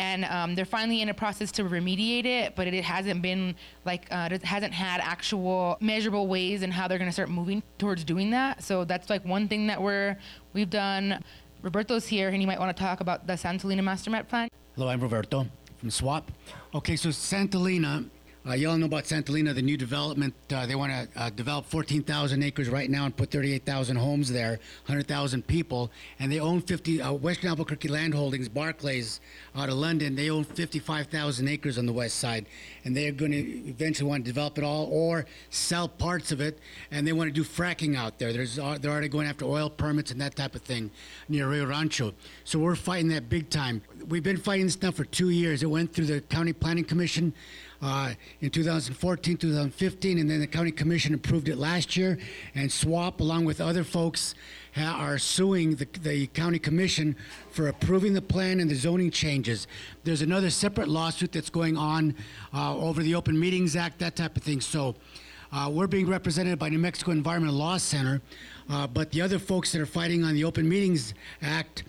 and 0.00 0.24
um, 0.24 0.54
they're 0.54 0.64
finally 0.64 1.02
in 1.02 1.10
a 1.10 1.14
process 1.14 1.52
to 1.52 1.62
remediate 1.62 2.24
it, 2.24 2.56
but 2.56 2.66
it 2.66 2.82
hasn't 2.82 3.20
been 3.20 3.54
like 3.84 4.06
uh, 4.10 4.30
it 4.32 4.42
hasn't 4.42 4.72
had 4.72 4.98
actual 5.02 5.76
measurable 5.80 6.26
ways 6.26 6.62
in 6.62 6.70
how 6.70 6.88
they're 6.88 6.96
going 6.96 7.08
to 7.08 7.12
start 7.12 7.28
moving 7.28 7.62
towards 7.76 8.02
doing 8.02 8.30
that. 8.30 8.62
So 8.62 8.84
that's 8.86 9.10
like 9.10 9.22
one 9.26 9.46
thing 9.46 9.66
that 9.66 9.80
we're 9.80 10.16
we've 10.54 10.70
done. 10.70 11.22
Roberto's 11.60 12.06
here, 12.06 12.28
and 12.28 12.38
he 12.38 12.46
might 12.46 12.58
want 12.58 12.74
to 12.74 12.82
talk 12.82 13.00
about 13.00 13.26
the 13.26 13.34
Santolina 13.34 13.84
Master 13.84 14.10
Met 14.10 14.26
Plan. 14.26 14.48
Hello, 14.74 14.88
I'm 14.88 15.00
Roberto 15.02 15.46
from 15.76 15.90
SWOP. 15.90 16.24
Okay, 16.74 16.96
so 16.96 17.10
Santolina 17.10 18.08
uh, 18.46 18.54
know 18.54 18.86
about 18.86 19.04
Santolina, 19.04 19.54
the 19.54 19.60
new 19.60 19.76
development. 19.76 20.34
Uh, 20.50 20.64
they 20.64 20.74
want 20.74 20.92
to 20.92 21.20
uh, 21.20 21.30
develop 21.30 21.66
14,000 21.66 22.42
acres 22.42 22.68
right 22.70 22.88
now 22.88 23.04
and 23.04 23.14
put 23.14 23.30
38,000 23.30 23.96
homes 23.96 24.32
there, 24.32 24.58
100,000 24.86 25.46
people. 25.46 25.90
And 26.18 26.32
they 26.32 26.40
own 26.40 26.62
50, 26.62 27.02
uh, 27.02 27.12
Western 27.12 27.50
Albuquerque 27.50 27.88
Land 27.88 28.14
Holdings, 28.14 28.48
Barclays 28.48 29.20
out 29.54 29.68
of 29.68 29.74
London, 29.74 30.14
they 30.14 30.30
own 30.30 30.44
55,000 30.44 31.48
acres 31.48 31.76
on 31.76 31.84
the 31.84 31.92
west 31.92 32.16
side. 32.16 32.46
And 32.84 32.96
they're 32.96 33.12
going 33.12 33.32
to 33.32 33.68
eventually 33.68 34.08
want 34.08 34.24
to 34.24 34.30
develop 34.30 34.56
it 34.56 34.64
all 34.64 34.86
or 34.90 35.26
sell 35.50 35.86
parts 35.86 36.32
of 36.32 36.40
it. 36.40 36.58
And 36.90 37.06
they 37.06 37.12
want 37.12 37.28
to 37.28 37.34
do 37.34 37.44
fracking 37.44 37.94
out 37.94 38.18
there. 38.18 38.32
There's, 38.32 38.58
uh, 38.58 38.78
they're 38.80 38.90
already 38.90 39.08
going 39.08 39.26
after 39.26 39.44
oil 39.44 39.68
permits 39.68 40.10
and 40.12 40.20
that 40.22 40.34
type 40.34 40.54
of 40.54 40.62
thing 40.62 40.90
near 41.28 41.48
Rio 41.48 41.66
Rancho. 41.66 42.14
So 42.44 42.58
we're 42.58 42.74
fighting 42.74 43.08
that 43.08 43.28
big 43.28 43.50
time. 43.50 43.82
We've 44.08 44.22
been 44.22 44.38
fighting 44.38 44.66
this 44.66 44.80
now 44.80 44.92
for 44.92 45.04
two 45.04 45.28
years. 45.28 45.62
It 45.62 45.66
went 45.66 45.92
through 45.92 46.06
the 46.06 46.22
County 46.22 46.54
Planning 46.54 46.84
Commission 46.84 47.34
uh, 47.82 48.12
in 48.40 48.50
2014, 48.50 49.36
2015, 49.36 50.18
and 50.18 50.30
then 50.30 50.40
the 50.40 50.46
county 50.46 50.70
commission 50.70 51.14
approved 51.14 51.48
it 51.48 51.56
last 51.56 51.96
year. 51.96 52.18
And 52.54 52.70
SWOP, 52.70 53.20
along 53.20 53.44
with 53.44 53.60
other 53.60 53.84
folks, 53.84 54.34
ha- 54.74 54.96
are 54.98 55.18
suing 55.18 55.76
the, 55.76 55.86
the 56.02 56.26
county 56.28 56.58
commission 56.58 57.16
for 57.50 57.68
approving 57.68 58.12
the 58.12 58.22
plan 58.22 58.60
and 58.60 58.70
the 58.70 58.74
zoning 58.74 59.10
changes. 59.10 59.66
There's 60.04 60.22
another 60.22 60.50
separate 60.50 60.88
lawsuit 60.88 61.32
that's 61.32 61.50
going 61.50 61.76
on 61.76 62.14
uh, 62.52 62.76
over 62.76 63.02
the 63.02 63.14
Open 63.14 63.38
Meetings 63.38 63.76
Act, 63.76 63.98
that 64.00 64.16
type 64.16 64.36
of 64.36 64.42
thing. 64.42 64.60
So. 64.60 64.94
Uh, 65.52 65.68
we're 65.68 65.88
being 65.88 66.06
represented 66.08 66.60
by 66.60 66.68
New 66.68 66.78
Mexico 66.78 67.10
Environmental 67.10 67.56
Law 67.56 67.76
Center, 67.76 68.22
uh, 68.68 68.86
but 68.86 69.10
the 69.10 69.20
other 69.20 69.40
folks 69.40 69.72
that 69.72 69.80
are 69.80 69.86
fighting 69.86 70.22
on 70.22 70.32
the 70.32 70.44
Open 70.44 70.68
Meetings 70.68 71.12
Act, 71.42 71.82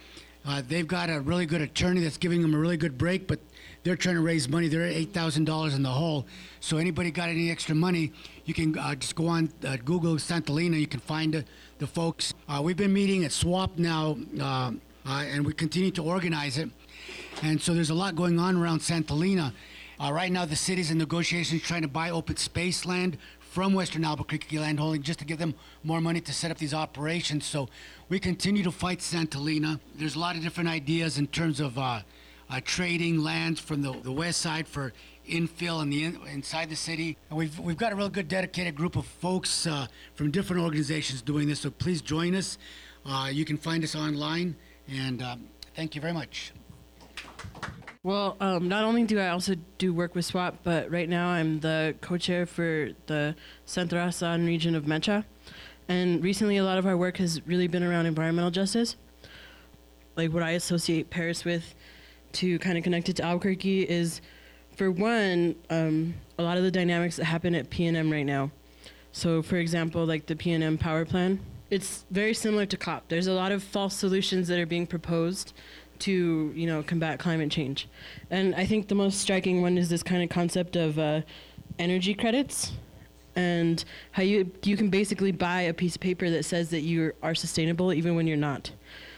uh, 0.46 0.62
they've 0.68 0.88
got 0.88 1.10
a 1.10 1.22
really 1.22 1.46
good 1.46 1.62
attorney 1.62 2.02
that's 2.02 2.18
giving 2.18 2.42
them 2.42 2.54
a 2.54 2.58
really 2.58 2.78
good 2.78 2.98
break, 2.98 3.28
but 3.28 3.40
they're 3.84 3.96
trying 3.96 4.16
to 4.16 4.22
raise 4.22 4.48
money. 4.48 4.68
They're 4.68 4.84
at 4.84 4.94
eight 4.94 5.14
thousand 5.14 5.46
dollars 5.46 5.74
in 5.76 5.84
the 5.84 5.90
hole. 5.90 6.26
So 6.60 6.78
anybody 6.78 7.12
got 7.12 7.30
any 7.30 7.52
extra 7.52 7.76
money, 7.76 8.12
you 8.46 8.54
can 8.54 8.78
uh, 8.78 8.96
just 8.96 9.16
go 9.16 9.28
on 9.28 9.52
uh, 9.66 9.78
Google 9.84 10.16
Santolina. 10.16 10.80
You 10.80 10.88
can 10.88 11.00
find 11.00 11.34
the, 11.34 11.46
the 11.80 11.88
folks. 11.88 12.34
Uh, 12.48 12.62
we've 12.64 12.78
been 12.78 12.94
meeting 12.94 13.24
at 13.24 13.32
SWOP 13.32 13.78
now, 13.78 14.18
uh, 14.40 14.44
uh, 14.44 15.26
and 15.28 15.46
we 15.46 15.54
continue 15.54 15.92
to 15.92 16.04
organize 16.04 16.58
it. 16.58 16.70
And 17.44 17.62
so 17.62 17.74
there's 17.74 17.90
a 17.90 17.96
lot 17.96 18.16
going 18.16 18.40
on 18.40 18.58
around 18.58 18.80
Santolina. 18.80 19.54
Uh, 20.00 20.12
right 20.12 20.32
now, 20.32 20.46
the 20.46 20.56
city's 20.56 20.90
in 20.90 20.98
negotiations 20.98 21.62
trying 21.62 21.84
to 21.84 21.88
buy 21.88 22.10
open 22.10 22.36
space 22.36 22.86
land 22.86 23.18
from 23.52 23.74
Western 23.74 24.06
Albuquerque 24.06 24.58
Land 24.58 24.80
Holding 24.80 25.04
just 25.04 25.20
to 25.20 25.26
give 25.26 25.38
them 25.38 25.54
more 25.84 26.00
money 26.00 26.22
to 26.22 26.32
set 26.32 26.52
up 26.52 26.58
these 26.58 26.74
operations. 26.74 27.46
So 27.46 27.68
we 28.08 28.18
continue 28.18 28.64
to 28.64 28.72
fight 28.72 29.00
Santolina. 29.00 29.78
There's 29.94 30.16
a 30.16 30.20
lot 30.20 30.38
of 30.38 30.42
different 30.42 30.70
ideas 30.70 31.18
in 31.18 31.28
terms 31.28 31.60
of 31.60 31.78
uh, 31.78 32.00
uh, 32.50 32.62
trading 32.64 33.22
lands 33.22 33.60
from 33.60 33.82
the, 33.82 33.92
the 34.04 34.12
west 34.12 34.40
side 34.40 34.70
for 34.70 34.94
infill 35.30 35.82
in 35.82 35.90
the 35.90 36.06
in, 36.06 36.18
inside 36.28 36.70
the 36.70 36.78
city. 36.78 37.18
And 37.30 37.38
we've, 37.38 37.60
we've 37.60 37.78
got 37.78 37.92
a 37.92 37.96
real 37.96 38.08
good 38.08 38.30
dedicated 38.30 38.74
group 38.74 38.96
of 38.96 39.06
folks 39.06 39.68
uh, 39.68 39.88
from 40.16 40.32
different 40.32 40.62
organizations 40.62 41.22
doing 41.22 41.50
this. 41.50 41.60
So 41.60 41.72
please 41.72 42.02
join 42.02 42.36
us. 42.36 42.58
Uh, 43.06 43.28
you 43.34 43.44
can 43.44 43.58
find 43.58 43.84
us 43.84 43.96
online. 43.96 44.56
And 44.88 45.22
um, 45.22 45.48
thank 45.76 45.94
you 45.94 46.00
very 46.00 46.14
much. 46.14 46.54
Well, 48.04 48.36
um, 48.40 48.68
not 48.68 48.84
only 48.84 49.04
do 49.04 49.20
I 49.20 49.28
also 49.30 49.54
do 49.78 49.94
work 49.94 50.16
with 50.16 50.26
SWOP, 50.26 50.58
but 50.64 50.90
right 50.90 51.08
now 51.08 51.28
I'm 51.28 51.60
the 51.60 51.94
co-chair 52.02 52.48
for 52.48 52.90
the 53.06 53.36
Centro 53.66 54.00
Asan 54.00 54.44
region 54.48 54.74
of 54.74 54.86
Mecha. 54.86 55.24
And 55.88 56.24
recently 56.24 56.58
a 56.58 56.64
lot 56.64 56.80
of 56.80 56.88
our 56.88 56.98
work 56.98 57.18
has 57.18 57.46
really 57.46 57.68
been 57.68 57.84
around 57.84 58.08
environmental 58.08 58.50
justice. 58.50 58.96
Like 60.16 60.34
what 60.34 60.42
I 60.42 60.52
associate 60.52 61.12
Paris 61.12 61.46
with 61.46 61.76
to 62.34 62.58
kind 62.58 62.76
of 62.76 62.84
connect 62.84 63.08
it 63.10 63.18
to 63.18 63.24
Albuquerque 63.24 63.88
is, 63.88 64.20
for 64.76 64.90
one, 64.90 65.54
um, 65.70 66.16
a 66.40 66.44
lot 66.44 66.58
of 66.58 66.64
the 66.64 66.72
dynamics 66.72 67.18
that 67.18 67.26
happen 67.26 67.54
at 67.54 67.70
PNM 67.70 68.12
right 68.12 68.26
now. 68.26 68.50
So, 69.12 69.44
for 69.44 69.58
example, 69.58 70.06
like 70.08 70.26
the 70.26 70.36
PNM 70.36 70.80
power 70.80 71.06
plan, 71.06 71.40
it's 71.70 72.06
very 72.10 72.34
similar 72.34 72.66
to 72.66 72.78
COP. 72.78 73.10
There's 73.10 73.28
a 73.28 73.34
lot 73.34 73.52
of 73.52 73.62
false 73.62 73.96
solutions 73.96 74.48
that 74.48 74.58
are 74.58 74.66
being 74.66 74.88
proposed 74.88 75.54
to, 76.02 76.52
you 76.56 76.68
know, 76.68 76.84
combat 76.84 77.20
climate 77.20 77.52
change. 77.52 77.88
And 78.30 78.54
I 78.56 78.66
think 78.66 78.88
the 78.88 78.96
most 78.96 79.20
striking 79.20 79.62
one 79.62 79.78
is 79.78 79.90
this 79.90 80.04
kind 80.04 80.24
of 80.24 80.30
concept 80.30 80.76
of 80.76 81.00
uh, 81.00 81.22
energy 81.80 82.14
credits 82.14 82.74
and 83.36 83.84
how 84.12 84.24
you 84.24 84.52
you 84.64 84.76
can 84.76 84.90
basically 84.90 85.32
buy 85.32 85.62
a 85.62 85.74
piece 85.74 85.96
of 85.96 86.02
paper 86.02 86.30
that 86.30 86.44
says 86.44 86.70
that 86.70 86.82
you 86.82 87.14
are 87.24 87.34
sustainable 87.34 87.94
even 87.94 88.16
when 88.16 88.28
you're 88.28 88.38
not. 88.38 88.72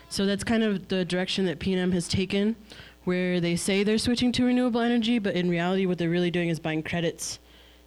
So 0.09 0.25
that's 0.25 0.43
kind 0.43 0.63
of 0.63 0.89
the 0.89 1.03
direction 1.03 1.45
that 1.45 1.59
PNM 1.59 1.91
has 1.93 2.07
taken 2.07 2.55
where 3.03 3.39
they 3.41 3.55
say 3.55 3.83
they're 3.83 3.97
switching 3.97 4.31
to 4.31 4.45
renewable 4.45 4.79
energy, 4.79 5.19
but 5.19 5.35
in 5.35 5.49
reality, 5.49 5.85
what 5.85 5.97
they're 5.97 6.09
really 6.09 6.31
doing 6.31 6.49
is 6.49 6.59
buying 6.59 6.83
credits. 6.83 7.39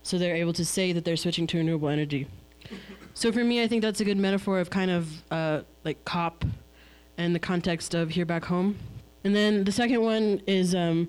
So 0.02 0.18
they're 0.18 0.36
able 0.36 0.52
to 0.54 0.64
say 0.64 0.92
that 0.92 1.04
they're 1.04 1.16
switching 1.16 1.46
to 1.48 1.58
renewable 1.58 1.88
energy. 1.88 2.26
So 3.14 3.32
for 3.32 3.42
me, 3.42 3.62
I 3.62 3.68
think 3.68 3.82
that's 3.82 4.00
a 4.00 4.04
good 4.04 4.18
metaphor 4.18 4.58
of 4.58 4.68
kind 4.68 4.90
of 4.90 5.08
uh, 5.30 5.62
like 5.84 6.04
COP 6.04 6.44
and 7.18 7.34
the 7.34 7.38
context 7.38 7.94
of 7.94 8.10
here 8.10 8.26
back 8.26 8.44
home. 8.44 8.76
And 9.24 9.34
then 9.34 9.64
the 9.64 9.72
second 9.72 10.02
one 10.02 10.40
is 10.46 10.74
um, 10.74 11.08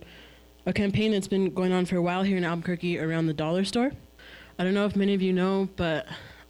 a 0.66 0.74
campaign 0.74 1.12
that's 1.12 1.28
been 1.28 1.54
going 1.54 1.72
on 1.72 1.86
for 1.86 1.98
a 1.98 2.02
while 2.02 2.24
here 2.24 2.38
in 2.38 2.44
Albuquerque 2.44 3.00
around 3.00 3.28
the 3.28 3.34
dollar 3.34 3.64
store. 3.64 3.92
I 4.60 4.64
don't 4.64 4.74
know 4.74 4.86
if 4.86 4.96
many 4.96 5.14
of 5.14 5.22
you 5.22 5.34
know, 5.34 5.70
but 5.76 6.08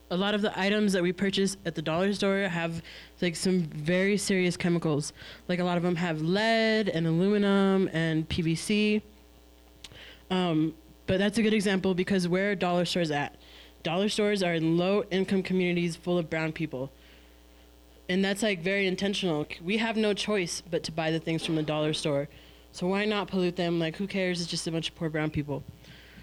a 0.10 0.16
lot 0.16 0.34
of 0.34 0.42
the 0.42 0.58
items 0.58 0.94
that 0.94 1.04
we 1.04 1.12
purchase 1.12 1.58
at 1.66 1.76
the 1.76 1.82
dollar 1.82 2.14
store 2.14 2.48
have 2.48 2.82
like 3.22 3.36
some 3.36 3.62
very 3.64 4.18
serious 4.18 4.56
chemicals. 4.56 5.12
Like 5.48 5.60
a 5.60 5.64
lot 5.64 5.78
of 5.78 5.84
them 5.84 5.96
have 5.98 6.22
lead 6.22 6.90
and 6.90 7.06
aluminum 7.06 7.90
and 7.92 8.28
PVC. 8.30 9.02
Um, 10.32 10.74
but 11.06 11.20
that's 11.20 11.38
a 11.38 11.42
good 11.42 11.54
example 11.54 11.94
because 11.94 12.28
where 12.28 12.52
are 12.52 12.56
dollar 12.56 12.86
stores 12.86 13.12
at? 13.12 13.36
Dollar 13.84 14.10
stores 14.10 14.44
are 14.44 14.54
in 14.54 14.78
low 14.78 15.04
income 15.12 15.44
communities 15.44 15.96
full 15.96 16.18
of 16.18 16.30
brown 16.30 16.52
people. 16.52 16.92
And 18.10 18.24
that's 18.24 18.42
like 18.42 18.62
very 18.62 18.88
intentional. 18.88 19.46
We 19.62 19.78
have 19.78 19.98
no 19.98 20.14
choice 20.14 20.62
but 20.70 20.84
to 20.84 20.92
buy 20.92 21.12
the 21.12 21.20
things 21.20 21.46
from 21.46 21.56
the 21.56 21.64
dollar 21.64 21.94
store. 21.94 22.30
So 22.72 22.88
why 22.88 23.06
not 23.06 23.28
pollute 23.28 23.56
them? 23.56 23.80
Like, 23.80 23.98
who 23.98 24.08
cares? 24.08 24.40
It's 24.40 24.50
just 24.50 24.68
a 24.68 24.72
bunch 24.72 24.90
of 24.90 24.96
poor 24.96 25.10
brown 25.10 25.30
people. 25.30 25.64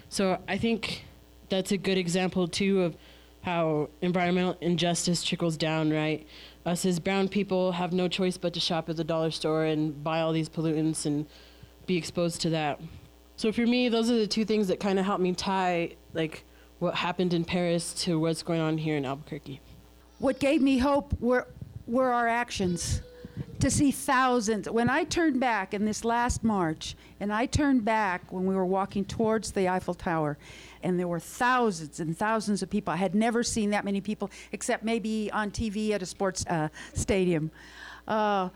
So 0.09 0.39
I 0.47 0.57
think 0.57 1.05
that's 1.49 1.71
a 1.71 1.77
good 1.77 1.97
example, 1.97 2.47
too, 2.47 2.81
of 2.81 2.95
how 3.41 3.89
environmental 4.01 4.57
injustice 4.61 5.23
trickles 5.23 5.57
down, 5.57 5.91
right? 5.91 6.25
Us 6.65 6.85
as 6.85 6.99
brown 6.99 7.27
people 7.27 7.73
have 7.73 7.93
no 7.93 8.07
choice 8.07 8.37
but 8.37 8.53
to 8.53 8.59
shop 8.59 8.89
at 8.89 8.97
the 8.97 9.03
dollar 9.03 9.29
store 9.29 9.65
and 9.65 10.03
buy 10.03 10.21
all 10.21 10.33
these 10.33 10.49
pollutants 10.49 11.05
and 11.05 11.27
be 11.85 11.97
exposed 11.97 12.41
to 12.41 12.49
that. 12.49 12.79
So 13.37 13.51
for 13.51 13.67
me, 13.67 13.89
those 13.89 14.09
are 14.09 14.17
the 14.17 14.25
two 14.25 14.45
things 14.45 14.67
that 14.69 14.79
kind 14.79 14.97
of 14.97 15.05
help 15.05 15.19
me 15.19 15.33
tie 15.33 15.95
like 16.13 16.43
what 16.79 16.95
happened 16.95 17.33
in 17.33 17.45
Paris 17.45 17.93
to 18.05 18.19
what's 18.19 18.41
going 18.41 18.61
on 18.61 18.77
here 18.77 18.97
in 18.97 19.05
Albuquerque. 19.05 19.61
What 20.19 20.39
gave 20.39 20.61
me 20.61 20.77
hope 20.77 21.19
were, 21.19 21.47
were 21.87 22.11
our 22.11 22.27
actions. 22.27 23.01
To 23.59 23.71
see 23.71 23.91
thousands. 23.91 24.69
When 24.69 24.89
I 24.89 25.05
turned 25.05 25.39
back 25.39 25.73
in 25.73 25.85
this 25.85 26.05
last 26.05 26.43
March, 26.43 26.95
and 27.19 27.33
I 27.33 27.45
turned 27.45 27.83
back 27.83 28.31
when 28.31 28.45
we 28.45 28.55
were 28.55 28.65
walking 28.65 29.05
towards 29.05 29.51
the 29.51 29.67
Eiffel 29.67 29.93
Tower, 29.93 30.37
and 30.83 30.99
there 30.99 31.07
were 31.07 31.19
thousands 31.19 31.99
and 31.99 32.17
thousands 32.17 32.61
of 32.61 32.69
people. 32.69 32.93
I 32.93 32.97
had 32.97 33.15
never 33.15 33.43
seen 33.43 33.71
that 33.71 33.83
many 33.85 34.01
people, 34.01 34.29
except 34.51 34.83
maybe 34.83 35.31
on 35.31 35.51
TV 35.51 35.91
at 35.91 36.01
a 36.01 36.05
sports 36.05 36.45
uh, 36.47 36.67
stadium. 36.93 37.49
Uh, 38.07 38.49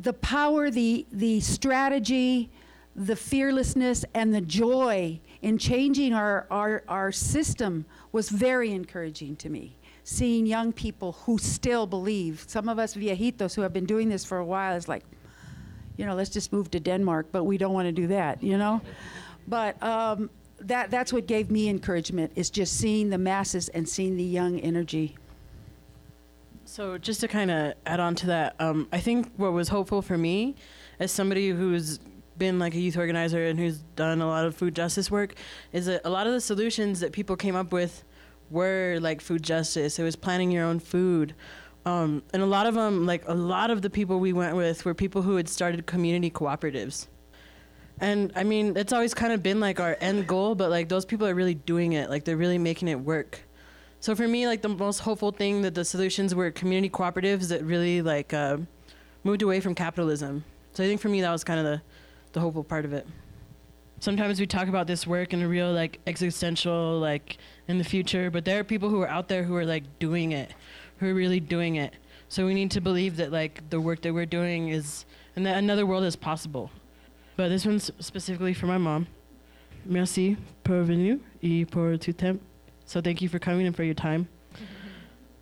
the 0.00 0.14
power, 0.14 0.70
the, 0.70 1.06
the 1.12 1.40
strategy, 1.40 2.50
the 2.96 3.16
fearlessness 3.16 4.04
and 4.14 4.34
the 4.34 4.40
joy 4.40 5.20
in 5.42 5.58
changing 5.58 6.12
our, 6.12 6.46
our, 6.50 6.82
our 6.88 7.12
system 7.12 7.84
was 8.12 8.28
very 8.28 8.72
encouraging 8.72 9.36
to 9.36 9.48
me. 9.48 9.76
Seeing 10.12 10.44
young 10.44 10.72
people 10.72 11.12
who 11.12 11.38
still 11.38 11.86
believe, 11.86 12.44
some 12.48 12.68
of 12.68 12.80
us 12.80 12.94
viejitos 12.94 13.54
who 13.54 13.62
have 13.62 13.72
been 13.72 13.86
doing 13.86 14.08
this 14.08 14.24
for 14.24 14.38
a 14.38 14.44
while, 14.44 14.74
is 14.74 14.88
like, 14.88 15.04
you 15.96 16.04
know, 16.04 16.16
let's 16.16 16.30
just 16.30 16.52
move 16.52 16.68
to 16.72 16.80
Denmark, 16.80 17.28
but 17.30 17.44
we 17.44 17.56
don't 17.56 17.72
want 17.72 17.86
to 17.86 17.92
do 17.92 18.08
that, 18.08 18.42
you 18.42 18.58
know? 18.58 18.80
But 19.46 19.80
um, 19.80 20.28
that, 20.58 20.90
that's 20.90 21.12
what 21.12 21.28
gave 21.28 21.48
me 21.48 21.68
encouragement, 21.68 22.32
is 22.34 22.50
just 22.50 22.76
seeing 22.76 23.10
the 23.10 23.18
masses 23.18 23.68
and 23.68 23.88
seeing 23.88 24.16
the 24.16 24.24
young 24.24 24.58
energy. 24.58 25.16
So 26.64 26.98
just 26.98 27.20
to 27.20 27.28
kind 27.28 27.52
of 27.52 27.74
add 27.86 28.00
on 28.00 28.16
to 28.16 28.26
that, 28.26 28.56
um, 28.58 28.88
I 28.92 28.98
think 28.98 29.30
what 29.36 29.52
was 29.52 29.68
hopeful 29.68 30.02
for 30.02 30.18
me, 30.18 30.56
as 30.98 31.12
somebody 31.12 31.50
who's 31.50 32.00
been 32.36 32.58
like 32.58 32.74
a 32.74 32.80
youth 32.80 32.96
organizer 32.96 33.46
and 33.46 33.60
who's 33.60 33.78
done 33.94 34.20
a 34.20 34.26
lot 34.26 34.44
of 34.44 34.56
food 34.56 34.74
justice 34.74 35.08
work, 35.08 35.36
is 35.72 35.86
that 35.86 36.00
a 36.04 36.10
lot 36.10 36.26
of 36.26 36.32
the 36.32 36.40
solutions 36.40 36.98
that 36.98 37.12
people 37.12 37.36
came 37.36 37.54
up 37.54 37.70
with 37.70 38.02
were 38.50 38.98
like 39.00 39.20
food 39.20 39.42
justice. 39.42 39.98
It 39.98 40.02
was 40.02 40.16
planning 40.16 40.50
your 40.50 40.64
own 40.64 40.80
food. 40.80 41.34
Um, 41.86 42.22
and 42.32 42.42
a 42.42 42.46
lot 42.46 42.66
of 42.66 42.74
them, 42.74 43.06
like 43.06 43.26
a 43.26 43.34
lot 43.34 43.70
of 43.70 43.82
the 43.82 43.90
people 43.90 44.20
we 44.20 44.32
went 44.32 44.56
with, 44.56 44.84
were 44.84 44.94
people 44.94 45.22
who 45.22 45.36
had 45.36 45.48
started 45.48 45.86
community 45.86 46.30
cooperatives. 46.30 47.06
And 48.00 48.32
I 48.34 48.44
mean, 48.44 48.76
it's 48.76 48.92
always 48.92 49.14
kind 49.14 49.32
of 49.32 49.42
been 49.42 49.60
like 49.60 49.78
our 49.78 49.96
end 50.00 50.26
goal, 50.26 50.54
but 50.54 50.70
like 50.70 50.88
those 50.88 51.04
people 51.04 51.26
are 51.26 51.34
really 51.34 51.54
doing 51.54 51.92
it. 51.92 52.08
Like 52.10 52.24
they're 52.24 52.36
really 52.36 52.58
making 52.58 52.88
it 52.88 52.98
work. 52.98 53.40
So 54.00 54.14
for 54.14 54.26
me, 54.26 54.46
like 54.46 54.62
the 54.62 54.70
most 54.70 55.00
hopeful 55.00 55.30
thing 55.30 55.60
that 55.62 55.74
the 55.74 55.84
solutions 55.84 56.34
were 56.34 56.50
community 56.50 56.88
cooperatives 56.88 57.48
that 57.48 57.62
really 57.62 58.00
like 58.00 58.32
uh, 58.32 58.56
moved 59.24 59.42
away 59.42 59.60
from 59.60 59.74
capitalism. 59.74 60.44
So 60.72 60.82
I 60.82 60.86
think 60.86 61.00
for 61.00 61.10
me 61.10 61.20
that 61.20 61.30
was 61.30 61.44
kind 61.44 61.60
of 61.60 61.66
the, 61.66 61.82
the 62.32 62.40
hopeful 62.40 62.64
part 62.64 62.86
of 62.86 62.94
it. 62.94 63.06
Sometimes 63.98 64.40
we 64.40 64.46
talk 64.46 64.68
about 64.68 64.86
this 64.86 65.06
work 65.06 65.34
in 65.34 65.42
a 65.42 65.48
real 65.48 65.70
like 65.70 66.00
existential 66.06 66.98
like 66.98 67.36
in 67.70 67.78
the 67.78 67.84
future, 67.84 68.30
but 68.30 68.44
there 68.44 68.58
are 68.58 68.64
people 68.64 68.88
who 68.88 69.00
are 69.00 69.08
out 69.08 69.28
there 69.28 69.44
who 69.44 69.54
are 69.54 69.64
like 69.64 69.84
doing 70.00 70.32
it, 70.32 70.52
who 70.98 71.08
are 71.08 71.14
really 71.14 71.38
doing 71.38 71.76
it. 71.76 71.94
So 72.28 72.44
we 72.44 72.52
need 72.52 72.72
to 72.72 72.80
believe 72.80 73.16
that 73.16 73.30
like 73.30 73.68
the 73.70 73.80
work 73.80 74.02
that 74.02 74.12
we're 74.12 74.26
doing 74.26 74.68
is 74.68 75.04
and 75.36 75.46
that 75.46 75.56
another 75.56 75.86
world 75.86 76.04
is 76.04 76.16
possible. 76.16 76.70
But 77.36 77.48
this 77.48 77.64
one's 77.64 77.90
specifically 78.00 78.54
for 78.54 78.66
my 78.66 78.76
mom. 78.76 79.06
Merci 79.86 80.36
pour 80.64 80.82
venir 80.82 81.18
et 81.42 81.64
pour 81.70 81.96
tout 81.96 82.16
temps. 82.16 82.40
So 82.84 83.00
thank 83.00 83.22
you 83.22 83.28
for 83.28 83.38
coming 83.38 83.66
and 83.66 83.74
for 83.74 83.84
your 83.84 83.94
time. 83.94 84.28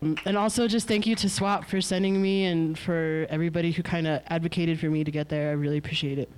Um, 0.03 0.17
and 0.27 0.37
also 0.37 0.69
just 0.69 0.87
thank 0.87 1.07
you 1.07 1.17
to 1.17 1.29
SWOP 1.29 1.65
for 1.65 1.81
sending 1.81 2.21
me 2.21 2.45
and 2.45 2.79
for 2.79 3.27
everybody 3.31 3.73
who 3.73 3.83
kind 3.83 4.07
of 4.07 4.21
advocated 4.27 4.79
for 4.79 4.91
me 4.91 5.03
to 5.03 5.11
get 5.11 5.31
there. 5.31 5.49
I 5.49 5.53
really 5.53 5.79
appreciate 5.79 6.19
it. 6.19 6.31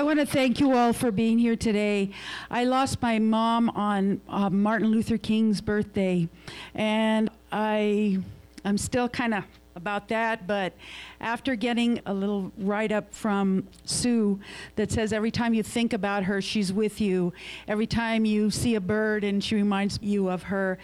I 0.00 0.02
want 0.02 0.18
to 0.18 0.24
thank 0.24 0.60
you 0.60 0.74
all 0.74 0.94
for 0.94 1.12
being 1.12 1.38
here 1.38 1.56
today. 1.56 2.08
I 2.50 2.64
lost 2.64 3.02
my 3.02 3.18
mom 3.18 3.68
on 3.68 4.22
uh, 4.30 4.48
Martin 4.48 4.88
Luther 4.88 5.18
King's 5.18 5.60
birthday, 5.60 6.26
and 6.74 7.28
I, 7.52 8.18
I'm 8.64 8.78
still 8.78 9.10
kind 9.10 9.34
of 9.34 9.44
about 9.76 10.08
that, 10.08 10.46
but 10.46 10.72
after 11.20 11.54
getting 11.54 12.00
a 12.06 12.14
little 12.14 12.50
write 12.56 12.92
up 12.92 13.12
from 13.12 13.68
Sue 13.84 14.40
that 14.76 14.90
says 14.90 15.12
every 15.12 15.30
time 15.30 15.52
you 15.52 15.62
think 15.62 15.92
about 15.92 16.22
her, 16.22 16.40
she's 16.40 16.72
with 16.72 16.98
you. 16.98 17.34
Every 17.68 17.86
time 17.86 18.24
you 18.24 18.50
see 18.50 18.76
a 18.76 18.80
bird 18.80 19.22
and 19.22 19.44
she 19.44 19.54
reminds 19.54 19.98
you 20.00 20.30
of 20.30 20.44
her, 20.44 20.78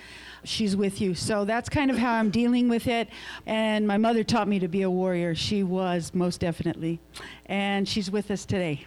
she's 0.44 0.76
with 0.76 1.00
you. 1.00 1.14
So 1.14 1.46
that's 1.46 1.70
kind 1.70 1.90
of 1.90 1.96
how 1.96 2.12
I'm 2.12 2.28
dealing 2.28 2.68
with 2.68 2.86
it. 2.86 3.08
And 3.46 3.88
my 3.88 3.96
mother 3.96 4.22
taught 4.22 4.46
me 4.46 4.58
to 4.58 4.68
be 4.68 4.82
a 4.82 4.90
warrior. 4.90 5.34
She 5.34 5.62
was, 5.62 6.12
most 6.12 6.40
definitely. 6.40 7.00
And 7.46 7.88
she's 7.88 8.10
with 8.10 8.30
us 8.30 8.44
today. 8.44 8.84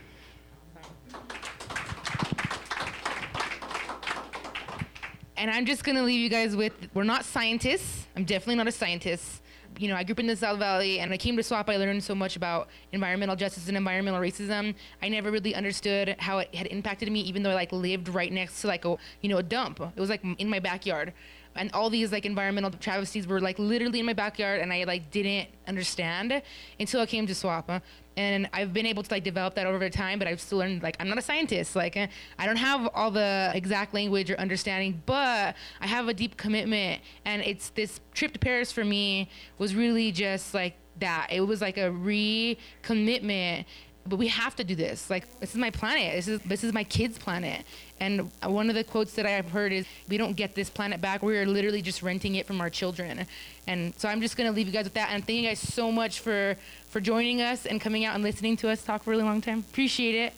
And 5.40 5.50
I'm 5.50 5.66
just 5.66 5.86
gonna 5.86 6.04
leave 6.04 6.20
you 6.20 6.28
guys 6.28 6.54
with 6.54 6.74
we're 6.94 7.06
not 7.06 7.24
scientists. 7.24 8.08
I'm 8.18 8.26
definitely 8.26 8.56
not 8.56 8.68
a 8.68 8.74
scientist. 8.74 9.42
You 9.78 9.88
know, 9.88 9.96
I 9.96 10.04
grew 10.04 10.12
up 10.12 10.20
in 10.20 10.28
the 10.28 10.36
South 10.36 10.60
Valley 10.60 11.00
and 11.00 11.14
I 11.14 11.18
came 11.18 11.38
to 11.38 11.44
SWOP. 11.44 11.70
I 11.70 11.78
learned 11.78 12.04
so 12.04 12.14
much 12.14 12.36
about 12.36 12.68
environmental 12.92 13.38
justice 13.38 13.70
and 13.70 13.78
environmental 13.78 14.20
racism. 14.20 14.76
I 15.02 15.08
never 15.08 15.32
really 15.32 15.56
understood 15.56 16.18
how 16.20 16.40
it 16.40 16.54
had 16.54 16.68
impacted 16.68 17.10
me, 17.10 17.22
even 17.22 17.42
though 17.42 17.52
I 17.52 17.54
like 17.54 17.72
lived 17.72 18.10
right 18.10 18.34
next 18.34 18.60
to 18.62 18.68
like 18.68 18.84
a 18.84 18.98
you 19.22 19.30
know 19.30 19.38
a 19.38 19.44
dump. 19.44 19.80
It 19.80 20.00
was 20.00 20.10
like 20.10 20.26
in 20.40 20.50
my 20.50 20.60
backyard 20.60 21.14
and 21.60 21.72
all 21.74 21.90
these 21.90 22.12
like 22.12 22.26
environmental 22.26 22.72
travesties 22.72 23.28
were 23.28 23.40
like 23.40 23.60
literally 23.60 24.00
in 24.00 24.06
my 24.06 24.14
backyard 24.14 24.62
and 24.62 24.74
i 24.74 24.84
like 24.86 25.12
didn't 25.12 25.48
understand 25.68 26.42
until 26.80 27.02
i 27.02 27.06
came 27.06 27.28
to 27.28 27.34
SWOP 27.34 27.82
and 28.18 28.50
i've 28.54 28.74
been 28.74 28.86
able 28.86 29.04
to 29.04 29.14
like 29.14 29.24
develop 29.24 29.54
that 29.56 29.68
over 29.68 29.90
time 29.90 30.18
but 30.18 30.28
i've 30.28 30.42
still 30.42 30.58
learned 30.58 30.82
like 30.82 30.96
i'm 31.00 31.08
not 31.08 31.18
a 31.18 31.22
scientist. 31.22 31.76
Like 31.76 31.96
i 31.98 32.46
don't 32.46 32.58
have 32.58 32.90
all 32.96 33.12
the 33.12 33.52
exact 33.54 33.94
language 33.94 34.32
or 34.32 34.40
understanding 34.40 35.02
but 35.06 35.56
i 35.82 35.88
have 35.88 36.08
a 36.08 36.14
deep 36.14 36.38
commitment. 36.38 37.02
And 37.26 37.42
it's 37.44 37.70
this 37.70 38.00
trip 38.14 38.34
to 38.34 38.40
paris 38.40 38.72
for 38.72 38.86
me 38.86 39.30
was 39.58 39.76
really 39.76 40.12
just 40.12 40.54
like 40.54 40.76
that. 41.00 41.28
It 41.32 41.42
was 41.42 41.62
like 41.62 41.78
a 41.78 41.90
recommitment 41.90 43.66
but 44.08 44.16
we 44.18 44.28
have 44.28 44.56
to 44.56 44.64
do 44.64 44.76
this. 44.76 45.10
Like 45.10 45.40
this 45.40 45.52
is 45.52 45.58
my 45.58 45.70
planet. 45.70 46.16
This 46.16 46.28
is 46.28 46.40
this 46.42 46.64
is 46.64 46.74
my 46.74 46.84
kids' 46.84 47.18
planet. 47.18 47.64
And 48.00 48.32
one 48.44 48.70
of 48.70 48.76
the 48.76 48.84
quotes 48.84 49.14
that 49.14 49.26
I've 49.26 49.52
heard 49.52 49.72
is, 49.72 49.86
"We 50.08 50.18
don't 50.18 50.36
get 50.36 50.56
this 50.56 50.70
planet 50.70 51.02
back. 51.02 51.22
We 51.22 51.38
are 51.38 51.46
literally 51.46 51.82
just 51.82 52.02
renting 52.02 52.36
it 52.36 52.48
from 52.48 52.62
our 52.62 52.70
children." 52.70 53.26
And 53.68 53.94
so 53.98 54.10
I'm 54.10 54.22
just 54.22 54.38
gonna 54.38 54.52
leave 54.52 54.68
you 54.68 54.74
guys 54.74 54.86
with 54.86 54.94
that. 54.96 55.10
And 55.12 55.26
thank 55.26 55.40
you 55.40 55.48
guys 55.48 55.60
so 55.60 55.92
much 55.92 56.20
for 56.20 56.56
for 56.90 57.00
joining 57.00 57.42
us 57.42 57.66
and 57.66 57.80
coming 57.80 58.06
out 58.06 58.16
and 58.16 58.24
listening 58.24 58.58
to 58.58 58.70
us 58.70 58.84
talk 58.84 59.04
for 59.04 59.12
a 59.12 59.14
really 59.16 59.26
long 59.26 59.42
time. 59.42 59.60
Appreciate 59.60 60.16
it. 60.16 60.34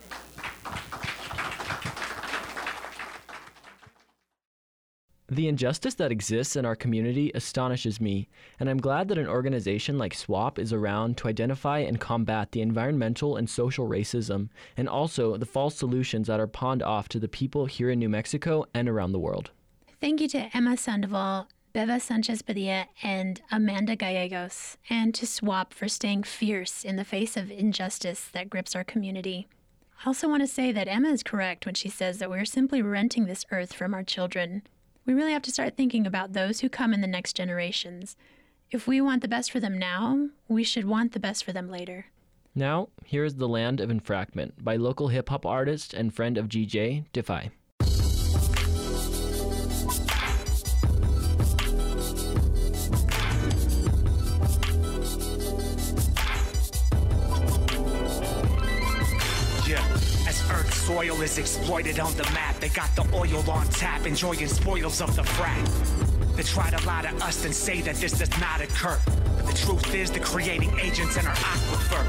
The 5.31 5.47
injustice 5.47 5.93
that 5.93 6.11
exists 6.11 6.57
in 6.57 6.65
our 6.65 6.75
community 6.75 7.31
astonishes 7.33 8.01
me, 8.01 8.27
and 8.59 8.69
I'm 8.69 8.79
glad 8.81 9.07
that 9.07 9.17
an 9.17 9.29
organization 9.29 9.97
like 9.97 10.13
SWOP 10.13 10.59
is 10.59 10.73
around 10.73 11.15
to 11.19 11.29
identify 11.29 11.79
and 11.79 12.01
combat 12.01 12.51
the 12.51 12.59
environmental 12.59 13.37
and 13.37 13.49
social 13.49 13.87
racism, 13.87 14.49
and 14.75 14.89
also 14.89 15.37
the 15.37 15.45
false 15.45 15.75
solutions 15.75 16.27
that 16.27 16.41
are 16.41 16.47
pawned 16.47 16.83
off 16.83 17.07
to 17.07 17.17
the 17.17 17.29
people 17.29 17.65
here 17.65 17.89
in 17.89 17.99
New 17.99 18.09
Mexico 18.09 18.65
and 18.73 18.89
around 18.89 19.13
the 19.13 19.19
world. 19.19 19.51
Thank 20.01 20.19
you 20.19 20.27
to 20.27 20.49
Emma 20.53 20.75
Sandoval, 20.75 21.47
Beva 21.73 22.01
Sanchez 22.01 22.41
Padilla, 22.41 22.87
and 23.01 23.41
Amanda 23.49 23.95
Gallegos, 23.95 24.75
and 24.89 25.15
to 25.15 25.25
SWOP 25.25 25.73
for 25.73 25.87
staying 25.87 26.23
fierce 26.23 26.83
in 26.83 26.97
the 26.97 27.05
face 27.05 27.37
of 27.37 27.49
injustice 27.49 28.27
that 28.33 28.49
grips 28.49 28.75
our 28.75 28.83
community. 28.83 29.47
I 30.03 30.07
also 30.07 30.27
want 30.27 30.43
to 30.43 30.47
say 30.47 30.73
that 30.73 30.89
Emma 30.89 31.07
is 31.07 31.23
correct 31.23 31.65
when 31.65 31.75
she 31.75 31.87
says 31.87 32.17
that 32.17 32.29
we're 32.29 32.43
simply 32.43 32.81
renting 32.81 33.27
this 33.27 33.45
earth 33.49 33.71
from 33.71 33.93
our 33.93 34.03
children. 34.03 34.63
We 35.05 35.13
really 35.13 35.33
have 35.33 35.41
to 35.43 35.51
start 35.51 35.75
thinking 35.75 36.05
about 36.05 36.33
those 36.33 36.59
who 36.59 36.69
come 36.69 36.93
in 36.93 37.01
the 37.01 37.07
next 37.07 37.35
generations. 37.35 38.15
If 38.69 38.87
we 38.87 39.01
want 39.01 39.21
the 39.21 39.27
best 39.27 39.51
for 39.51 39.59
them 39.59 39.77
now, 39.77 40.29
we 40.47 40.63
should 40.63 40.85
want 40.85 41.13
the 41.13 41.19
best 41.19 41.43
for 41.43 41.51
them 41.51 41.69
later. 41.69 42.05
Now, 42.53 42.89
here 43.05 43.23
is 43.23 43.35
The 43.35 43.47
Land 43.47 43.79
of 43.79 43.89
Infractment 43.89 44.63
by 44.63 44.75
local 44.75 45.07
hip 45.07 45.29
hop 45.29 45.45
artist 45.45 45.93
and 45.93 46.13
friend 46.13 46.37
of 46.37 46.49
GJ, 46.49 47.05
Defy. 47.13 47.51
Soil 61.01 61.21
is 61.23 61.39
exploited 61.39 61.99
on 61.99 62.13
the 62.13 62.23
map, 62.25 62.59
they 62.59 62.69
got 62.69 62.95
the 62.95 63.01
oil 63.15 63.49
on 63.49 63.65
tap, 63.69 64.05
enjoying 64.05 64.47
spoils 64.47 65.01
of 65.01 65.15
the 65.15 65.23
frack. 65.23 66.35
They 66.35 66.43
try 66.43 66.69
to 66.69 66.85
lie 66.85 67.01
to 67.01 67.25
us 67.25 67.43
and 67.43 67.55
say 67.55 67.81
that 67.81 67.95
this 67.95 68.19
does 68.19 68.29
not 68.39 68.61
occur. 68.61 68.99
But 69.35 69.47
the 69.47 69.53
truth 69.53 69.95
is, 69.95 70.11
the 70.11 70.19
creating 70.19 70.79
agents 70.79 71.17
in 71.17 71.25
our 71.25 71.33
aquifer 71.33 72.05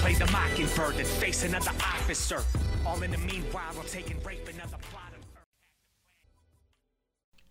play 0.00 0.14
the 0.14 0.26
mockingbird 0.32 0.96
and 0.96 1.06
face 1.06 1.44
another 1.44 1.70
officer. 1.70 2.42
All 2.84 3.00
in 3.04 3.12
the 3.12 3.18
meanwhile, 3.18 3.74
while 3.74 3.86
taking 3.86 4.20
rape 4.24 4.48
another 4.48 4.78
plot 4.90 5.12
of 5.16 5.24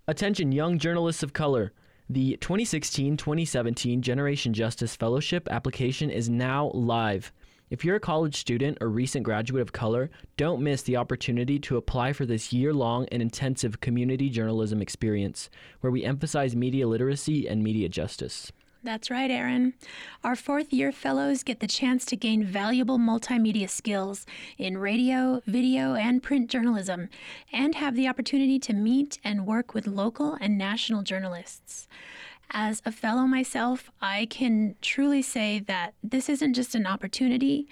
Attention, 0.10 0.52
young 0.52 0.78
journalists 0.78 1.24
of 1.24 1.32
color. 1.32 1.72
The 2.10 2.36
2016 2.42 3.16
2017 3.16 4.02
Generation 4.02 4.54
Justice 4.54 4.98
Fellowship 4.98 5.48
application 5.50 6.10
is 6.10 6.30
now 6.30 6.70
live. 6.74 7.32
If 7.72 7.86
you're 7.86 7.96
a 7.96 8.02
college 8.02 8.36
student 8.36 8.80
or 8.82 8.90
recent 8.90 9.24
graduate 9.24 9.62
of 9.62 9.72
color, 9.72 10.10
don't 10.36 10.62
miss 10.62 10.82
the 10.82 10.98
opportunity 10.98 11.58
to 11.60 11.78
apply 11.78 12.12
for 12.12 12.26
this 12.26 12.52
year 12.52 12.74
long 12.74 13.08
and 13.14 13.22
intensive 13.22 13.80
community 13.80 14.30
journalism 14.30 14.82
experience, 14.82 15.50
where 15.80 15.90
we 15.90 16.04
emphasize 16.04 16.54
media 16.54 16.86
literacy 16.86 17.48
and 17.48 17.64
media 17.64 17.88
justice. 17.88 18.52
That's 18.84 19.10
right, 19.10 19.32
Aaron. 19.32 19.76
Our 20.22 20.36
fourth 20.36 20.74
year 20.74 20.92
fellows 20.92 21.44
get 21.44 21.62
the 21.62 21.68
chance 21.68 22.04
to 22.08 22.18
gain 22.18 22.44
valuable 22.44 22.98
multimedia 22.98 23.70
skills 23.70 24.26
in 24.58 24.78
radio, 24.78 25.42
video, 25.46 25.96
and 25.96 26.22
print 26.22 26.50
journalism, 26.50 27.08
and 27.54 27.76
have 27.76 27.96
the 27.96 28.10
opportunity 28.10 28.60
to 28.60 28.74
meet 28.74 29.18
and 29.24 29.48
work 29.48 29.74
with 29.74 29.88
local 29.88 30.38
and 30.42 30.58
national 30.58 31.04
journalists. 31.04 31.88
As 32.54 32.82
a 32.86 32.92
fellow 32.92 33.22
myself, 33.22 33.90
I 34.02 34.28
can 34.30 34.76
truly 34.82 35.22
say 35.22 35.60
that 35.60 35.94
this 36.04 36.28
isn't 36.28 36.54
just 36.54 36.76
an 36.76 36.86
opportunity, 36.86 37.68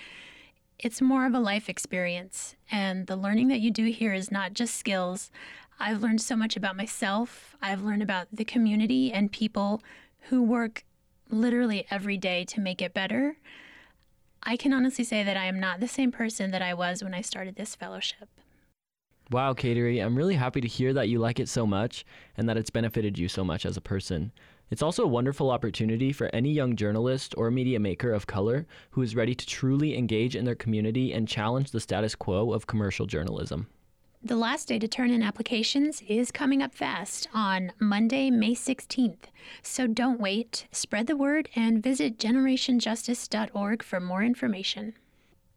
it's 0.78 1.02
more 1.02 1.26
of 1.26 1.34
a 1.34 1.40
life 1.40 1.68
experience. 1.68 2.56
And 2.72 3.06
the 3.06 3.18
learning 3.18 3.50
that 3.50 3.60
you 3.60 3.72
do 3.72 3.86
here 3.88 4.14
is 4.14 4.32
not 4.32 4.54
just 4.54 4.76
skills. 4.76 5.32
I've 5.82 6.02
learned 6.02 6.22
so 6.22 6.38
much 6.38 6.56
about 6.56 6.78
myself, 6.78 7.58
I've 7.62 7.82
learned 7.82 8.04
about 8.04 8.28
the 8.32 8.46
community 8.46 9.12
and 9.12 9.32
people 9.32 9.84
who 10.30 10.42
work 10.42 10.86
literally 11.30 11.86
every 11.92 12.18
day 12.18 12.46
to 12.46 12.62
make 12.62 12.82
it 12.82 12.94
better. 12.94 13.36
I 14.42 14.56
can 14.56 14.72
honestly 14.72 15.04
say 15.04 15.24
that 15.24 15.36
I 15.36 15.46
am 15.46 15.60
not 15.60 15.82
the 15.82 15.88
same 15.90 16.14
person 16.14 16.52
that 16.52 16.62
I 16.62 16.74
was 16.74 17.04
when 17.04 17.14
I 17.14 17.20
started 17.20 17.56
this 17.56 17.76
fellowship. 17.76 18.30
Wow, 19.30 19.54
Kateri, 19.54 20.04
I'm 20.04 20.16
really 20.16 20.36
happy 20.36 20.62
to 20.62 20.68
hear 20.68 20.94
that 20.94 21.10
you 21.10 21.20
like 21.20 21.40
it 21.40 21.50
so 21.50 21.68
much 21.68 22.06
and 22.38 22.48
that 22.48 22.58
it's 22.58 22.70
benefited 22.70 23.20
you 23.20 23.28
so 23.28 23.44
much 23.44 23.66
as 23.66 23.78
a 23.78 23.82
person. 23.82 24.32
It's 24.72 24.84
also 24.84 25.04
a 25.04 25.08
wonderful 25.08 25.50
opportunity 25.50 26.14
for 26.14 26.30
any 26.32 26.52
young 26.52 26.76
journalist 26.76 27.34
or 27.38 27.50
media 27.50 27.80
maker 27.80 28.12
of 28.12 28.28
color 28.28 28.68
who 28.92 29.02
is 29.02 29.16
ready 29.16 29.34
to 29.34 29.46
truly 29.46 29.98
engage 29.98 30.36
in 30.36 30.46
their 30.46 30.54
community 30.54 31.12
and 31.12 31.28
challenge 31.28 31.72
the 31.72 31.80
status 31.80 32.14
quo 32.14 32.54
of 32.54 32.68
commercial 32.68 33.08
journalism. 33.08 33.68
The 34.22 34.36
last 34.36 34.68
day 34.68 34.78
to 34.78 34.88
turn 34.88 35.10
in 35.10 35.24
applications 35.24 36.04
is 36.08 36.30
coming 36.32 36.62
up 36.62 36.76
fast 36.76 37.28
on 37.34 37.72
Monday, 37.80 38.30
May 38.30 38.54
16th. 38.54 39.30
So 39.64 39.88
don't 39.88 40.20
wait, 40.20 40.68
spread 40.72 41.08
the 41.08 41.16
word, 41.16 41.50
and 41.56 41.82
visit 41.82 42.20
generationjustice.org 42.20 43.82
for 43.82 44.00
more 44.00 44.22
information. 44.22 44.94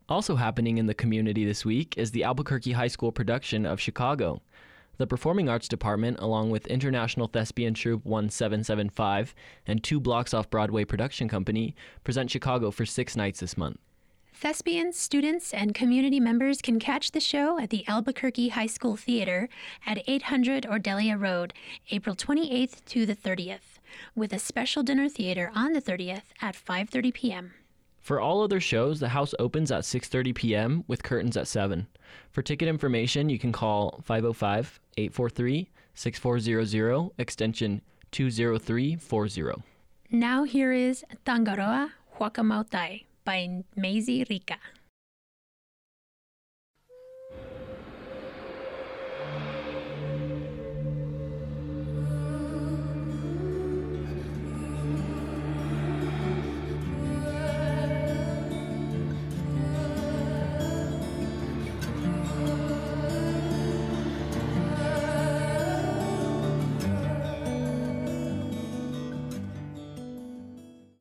Also 0.08 0.36
happening 0.36 0.78
in 0.78 0.86
the 0.86 0.94
community 0.94 1.44
this 1.44 1.64
week 1.64 1.98
is 1.98 2.12
the 2.12 2.24
Albuquerque 2.24 2.72
High 2.72 2.88
School 2.88 3.12
production 3.12 3.66
of 3.66 3.80
Chicago. 3.80 4.40
The 5.02 5.06
Performing 5.08 5.48
Arts 5.48 5.66
Department, 5.66 6.20
along 6.20 6.50
with 6.50 6.68
International 6.68 7.26
Thespian 7.26 7.74
Troupe 7.74 8.06
1775 8.06 9.34
and 9.66 9.82
Two 9.82 9.98
Blocks 9.98 10.32
Off 10.32 10.48
Broadway 10.48 10.84
Production 10.84 11.26
Company, 11.28 11.74
present 12.04 12.30
Chicago 12.30 12.70
for 12.70 12.86
six 12.86 13.16
nights 13.16 13.40
this 13.40 13.56
month. 13.56 13.78
Thespians, 14.32 14.96
students, 14.96 15.52
and 15.52 15.74
community 15.74 16.20
members 16.20 16.62
can 16.62 16.78
catch 16.78 17.10
the 17.10 17.18
show 17.18 17.58
at 17.58 17.70
the 17.70 17.84
Albuquerque 17.88 18.50
High 18.50 18.68
School 18.68 18.94
Theater 18.94 19.48
at 19.84 20.04
800 20.06 20.66
Odelia 20.66 21.20
Road, 21.20 21.52
April 21.90 22.14
28th 22.14 22.84
to 22.84 23.04
the 23.04 23.16
30th, 23.16 23.80
with 24.14 24.32
a 24.32 24.38
special 24.38 24.84
dinner 24.84 25.08
theater 25.08 25.50
on 25.52 25.72
the 25.72 25.82
30th 25.82 26.30
at 26.40 26.54
5:30 26.54 27.12
p.m. 27.12 27.54
For 28.02 28.20
all 28.20 28.42
other 28.42 28.60
shows, 28.60 29.00
the 29.00 29.08
house 29.08 29.34
opens 29.40 29.72
at 29.72 29.82
6:30 29.82 30.32
p.m. 30.32 30.84
with 30.86 31.02
curtains 31.02 31.36
at 31.36 31.48
7. 31.48 31.88
For 32.30 32.42
ticket 32.42 32.68
information, 32.68 33.28
you 33.28 33.38
can 33.40 33.50
call 33.50 34.04
oh 34.08 34.32
505-843-6400 34.96 37.10
extension 37.18 37.82
20340. 38.12 39.62
Now 40.10 40.44
here 40.44 40.72
is 40.72 41.04
Tangaroa 41.24 41.92
Whakamautai 42.18 43.04
by 43.24 43.64
Maisey 43.76 44.28
Rika. 44.28 44.58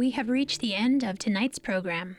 We 0.02 0.10
have 0.10 0.30
reached 0.30 0.62
the 0.62 0.74
end 0.74 1.04
of 1.04 1.20
tonight's 1.20 1.60
program. 1.60 2.18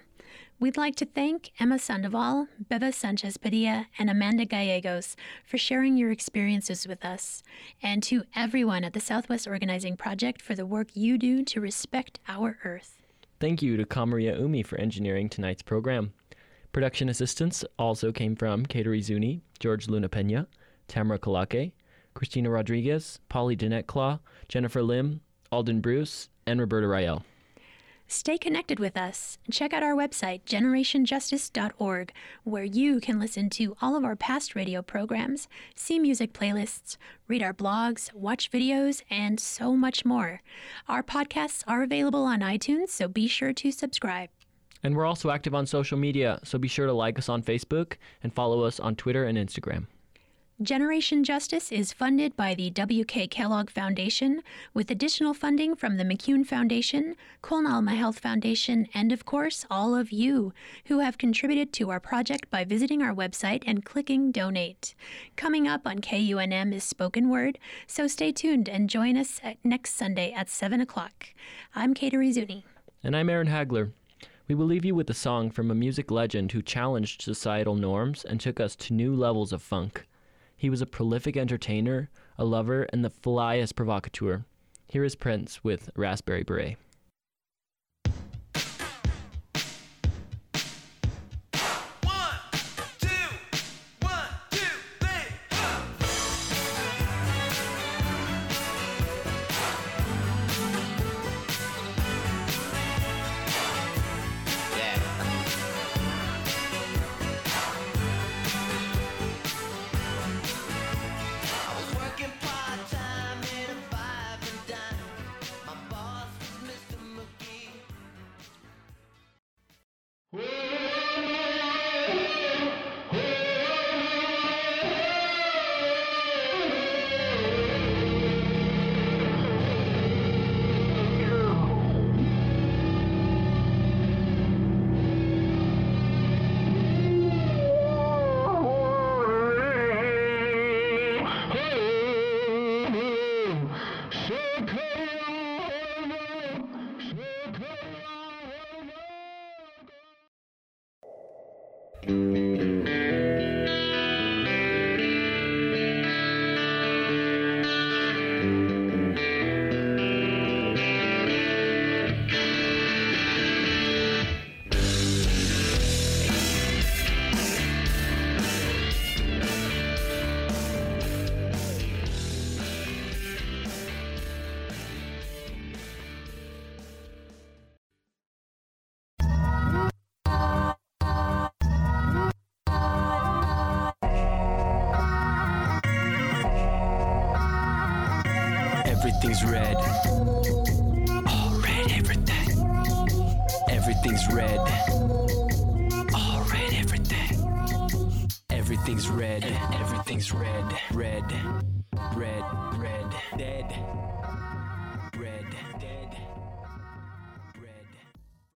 We'd 0.60 0.76
like 0.76 0.94
to 0.94 1.04
thank 1.04 1.50
Emma 1.58 1.80
Sandoval, 1.80 2.46
Beva 2.70 2.94
Sanchez 2.94 3.36
Padilla, 3.36 3.88
and 3.98 4.08
Amanda 4.08 4.44
Gallegos 4.44 5.16
for 5.44 5.58
sharing 5.58 5.96
your 5.96 6.12
experiences 6.12 6.86
with 6.86 7.04
us, 7.04 7.42
and 7.82 8.00
to 8.04 8.22
everyone 8.36 8.84
at 8.84 8.92
the 8.92 9.00
Southwest 9.00 9.48
Organizing 9.48 9.96
Project 9.96 10.40
for 10.40 10.54
the 10.54 10.64
work 10.64 10.90
you 10.94 11.18
do 11.18 11.42
to 11.42 11.60
respect 11.60 12.20
our 12.28 12.56
Earth. 12.62 13.02
Thank 13.40 13.62
you 13.62 13.76
to 13.76 13.84
Kamaria 13.84 14.38
Umi 14.38 14.62
for 14.62 14.78
engineering 14.78 15.28
tonight's 15.28 15.62
program. 15.62 16.12
Production 16.70 17.08
assistance 17.08 17.64
also 17.80 18.12
came 18.12 18.36
from 18.36 18.64
Kateri 18.64 19.02
Zuni, 19.02 19.42
George 19.58 19.88
Luna 19.88 20.08
Pena, 20.08 20.46
Tamara 20.86 21.18
Kalake, 21.18 21.72
Christina 22.14 22.48
Rodriguez, 22.48 23.18
Polly 23.28 23.56
Danette 23.56 23.88
Claw, 23.88 24.20
Jennifer 24.46 24.84
Lim, 24.84 25.20
Alden 25.50 25.80
Bruce, 25.80 26.28
and 26.46 26.60
Roberta 26.60 26.86
Rael. 26.86 27.24
Stay 28.12 28.36
connected 28.36 28.78
with 28.78 28.94
us 28.94 29.38
and 29.46 29.54
check 29.54 29.72
out 29.72 29.82
our 29.82 29.94
website, 29.94 30.42
generationjustice.org, 30.44 32.12
where 32.44 32.62
you 32.62 33.00
can 33.00 33.18
listen 33.18 33.48
to 33.48 33.74
all 33.80 33.96
of 33.96 34.04
our 34.04 34.14
past 34.14 34.54
radio 34.54 34.82
programs, 34.82 35.48
see 35.74 35.98
music 35.98 36.34
playlists, 36.34 36.98
read 37.26 37.42
our 37.42 37.54
blogs, 37.54 38.12
watch 38.12 38.50
videos, 38.50 39.00
and 39.08 39.40
so 39.40 39.74
much 39.74 40.04
more. 40.04 40.42
Our 40.88 41.02
podcasts 41.02 41.64
are 41.66 41.82
available 41.82 42.24
on 42.24 42.40
iTunes, 42.40 42.90
so 42.90 43.08
be 43.08 43.26
sure 43.26 43.54
to 43.54 43.72
subscribe. 43.72 44.28
And 44.82 44.94
we're 44.94 45.06
also 45.06 45.30
active 45.30 45.54
on 45.54 45.64
social 45.64 45.96
media, 45.96 46.38
so 46.44 46.58
be 46.58 46.68
sure 46.68 46.86
to 46.86 46.92
like 46.92 47.18
us 47.18 47.30
on 47.30 47.42
Facebook 47.42 47.94
and 48.22 48.30
follow 48.34 48.64
us 48.64 48.78
on 48.78 48.94
Twitter 48.94 49.24
and 49.24 49.38
Instagram. 49.38 49.86
Generation 50.62 51.24
Justice 51.24 51.72
is 51.72 51.92
funded 51.92 52.36
by 52.36 52.54
the 52.54 52.70
W.K. 52.70 53.26
Kellogg 53.26 53.68
Foundation, 53.68 54.42
with 54.72 54.92
additional 54.92 55.34
funding 55.34 55.74
from 55.74 55.96
the 55.96 56.04
McCune 56.04 56.46
Foundation, 56.46 57.16
Con 57.40 57.66
Alma 57.66 57.94
Health 57.96 58.20
Foundation, 58.20 58.86
and 58.94 59.10
of 59.10 59.24
course, 59.24 59.66
all 59.68 59.96
of 59.96 60.12
you 60.12 60.52
who 60.84 61.00
have 61.00 61.18
contributed 61.18 61.72
to 61.72 61.90
our 61.90 61.98
project 61.98 62.48
by 62.48 62.62
visiting 62.62 63.02
our 63.02 63.12
website 63.12 63.64
and 63.66 63.84
clicking 63.84 64.30
Donate. 64.30 64.94
Coming 65.34 65.66
up 65.66 65.84
on 65.84 65.98
KUNM 65.98 66.72
is 66.72 66.84
Spoken 66.84 67.28
Word, 67.28 67.58
so 67.88 68.06
stay 68.06 68.30
tuned 68.30 68.68
and 68.68 68.88
join 68.88 69.16
us 69.16 69.40
next 69.64 69.96
Sunday 69.96 70.32
at 70.32 70.48
7 70.48 70.80
o'clock. 70.80 71.28
I'm 71.74 71.92
Kateri 71.92 72.32
Zuni. 72.32 72.64
And 73.02 73.16
I'm 73.16 73.28
Aaron 73.28 73.48
Hagler. 73.48 73.90
We 74.46 74.54
will 74.54 74.66
leave 74.66 74.84
you 74.84 74.94
with 74.94 75.10
a 75.10 75.14
song 75.14 75.50
from 75.50 75.72
a 75.72 75.74
music 75.74 76.10
legend 76.10 76.52
who 76.52 76.62
challenged 76.62 77.22
societal 77.22 77.74
norms 77.74 78.24
and 78.24 78.40
took 78.40 78.60
us 78.60 78.76
to 78.76 78.94
new 78.94 79.12
levels 79.12 79.52
of 79.52 79.60
funk. 79.60 80.06
He 80.62 80.70
was 80.70 80.80
a 80.80 80.86
prolific 80.86 81.36
entertainer, 81.36 82.08
a 82.38 82.44
lover, 82.44 82.86
and 82.92 83.04
the 83.04 83.10
flyest 83.10 83.74
provocateur. 83.74 84.44
Here 84.86 85.02
is 85.02 85.16
Prince 85.16 85.64
with 85.64 85.90
Raspberry 85.96 86.44
Beret. 86.44 86.76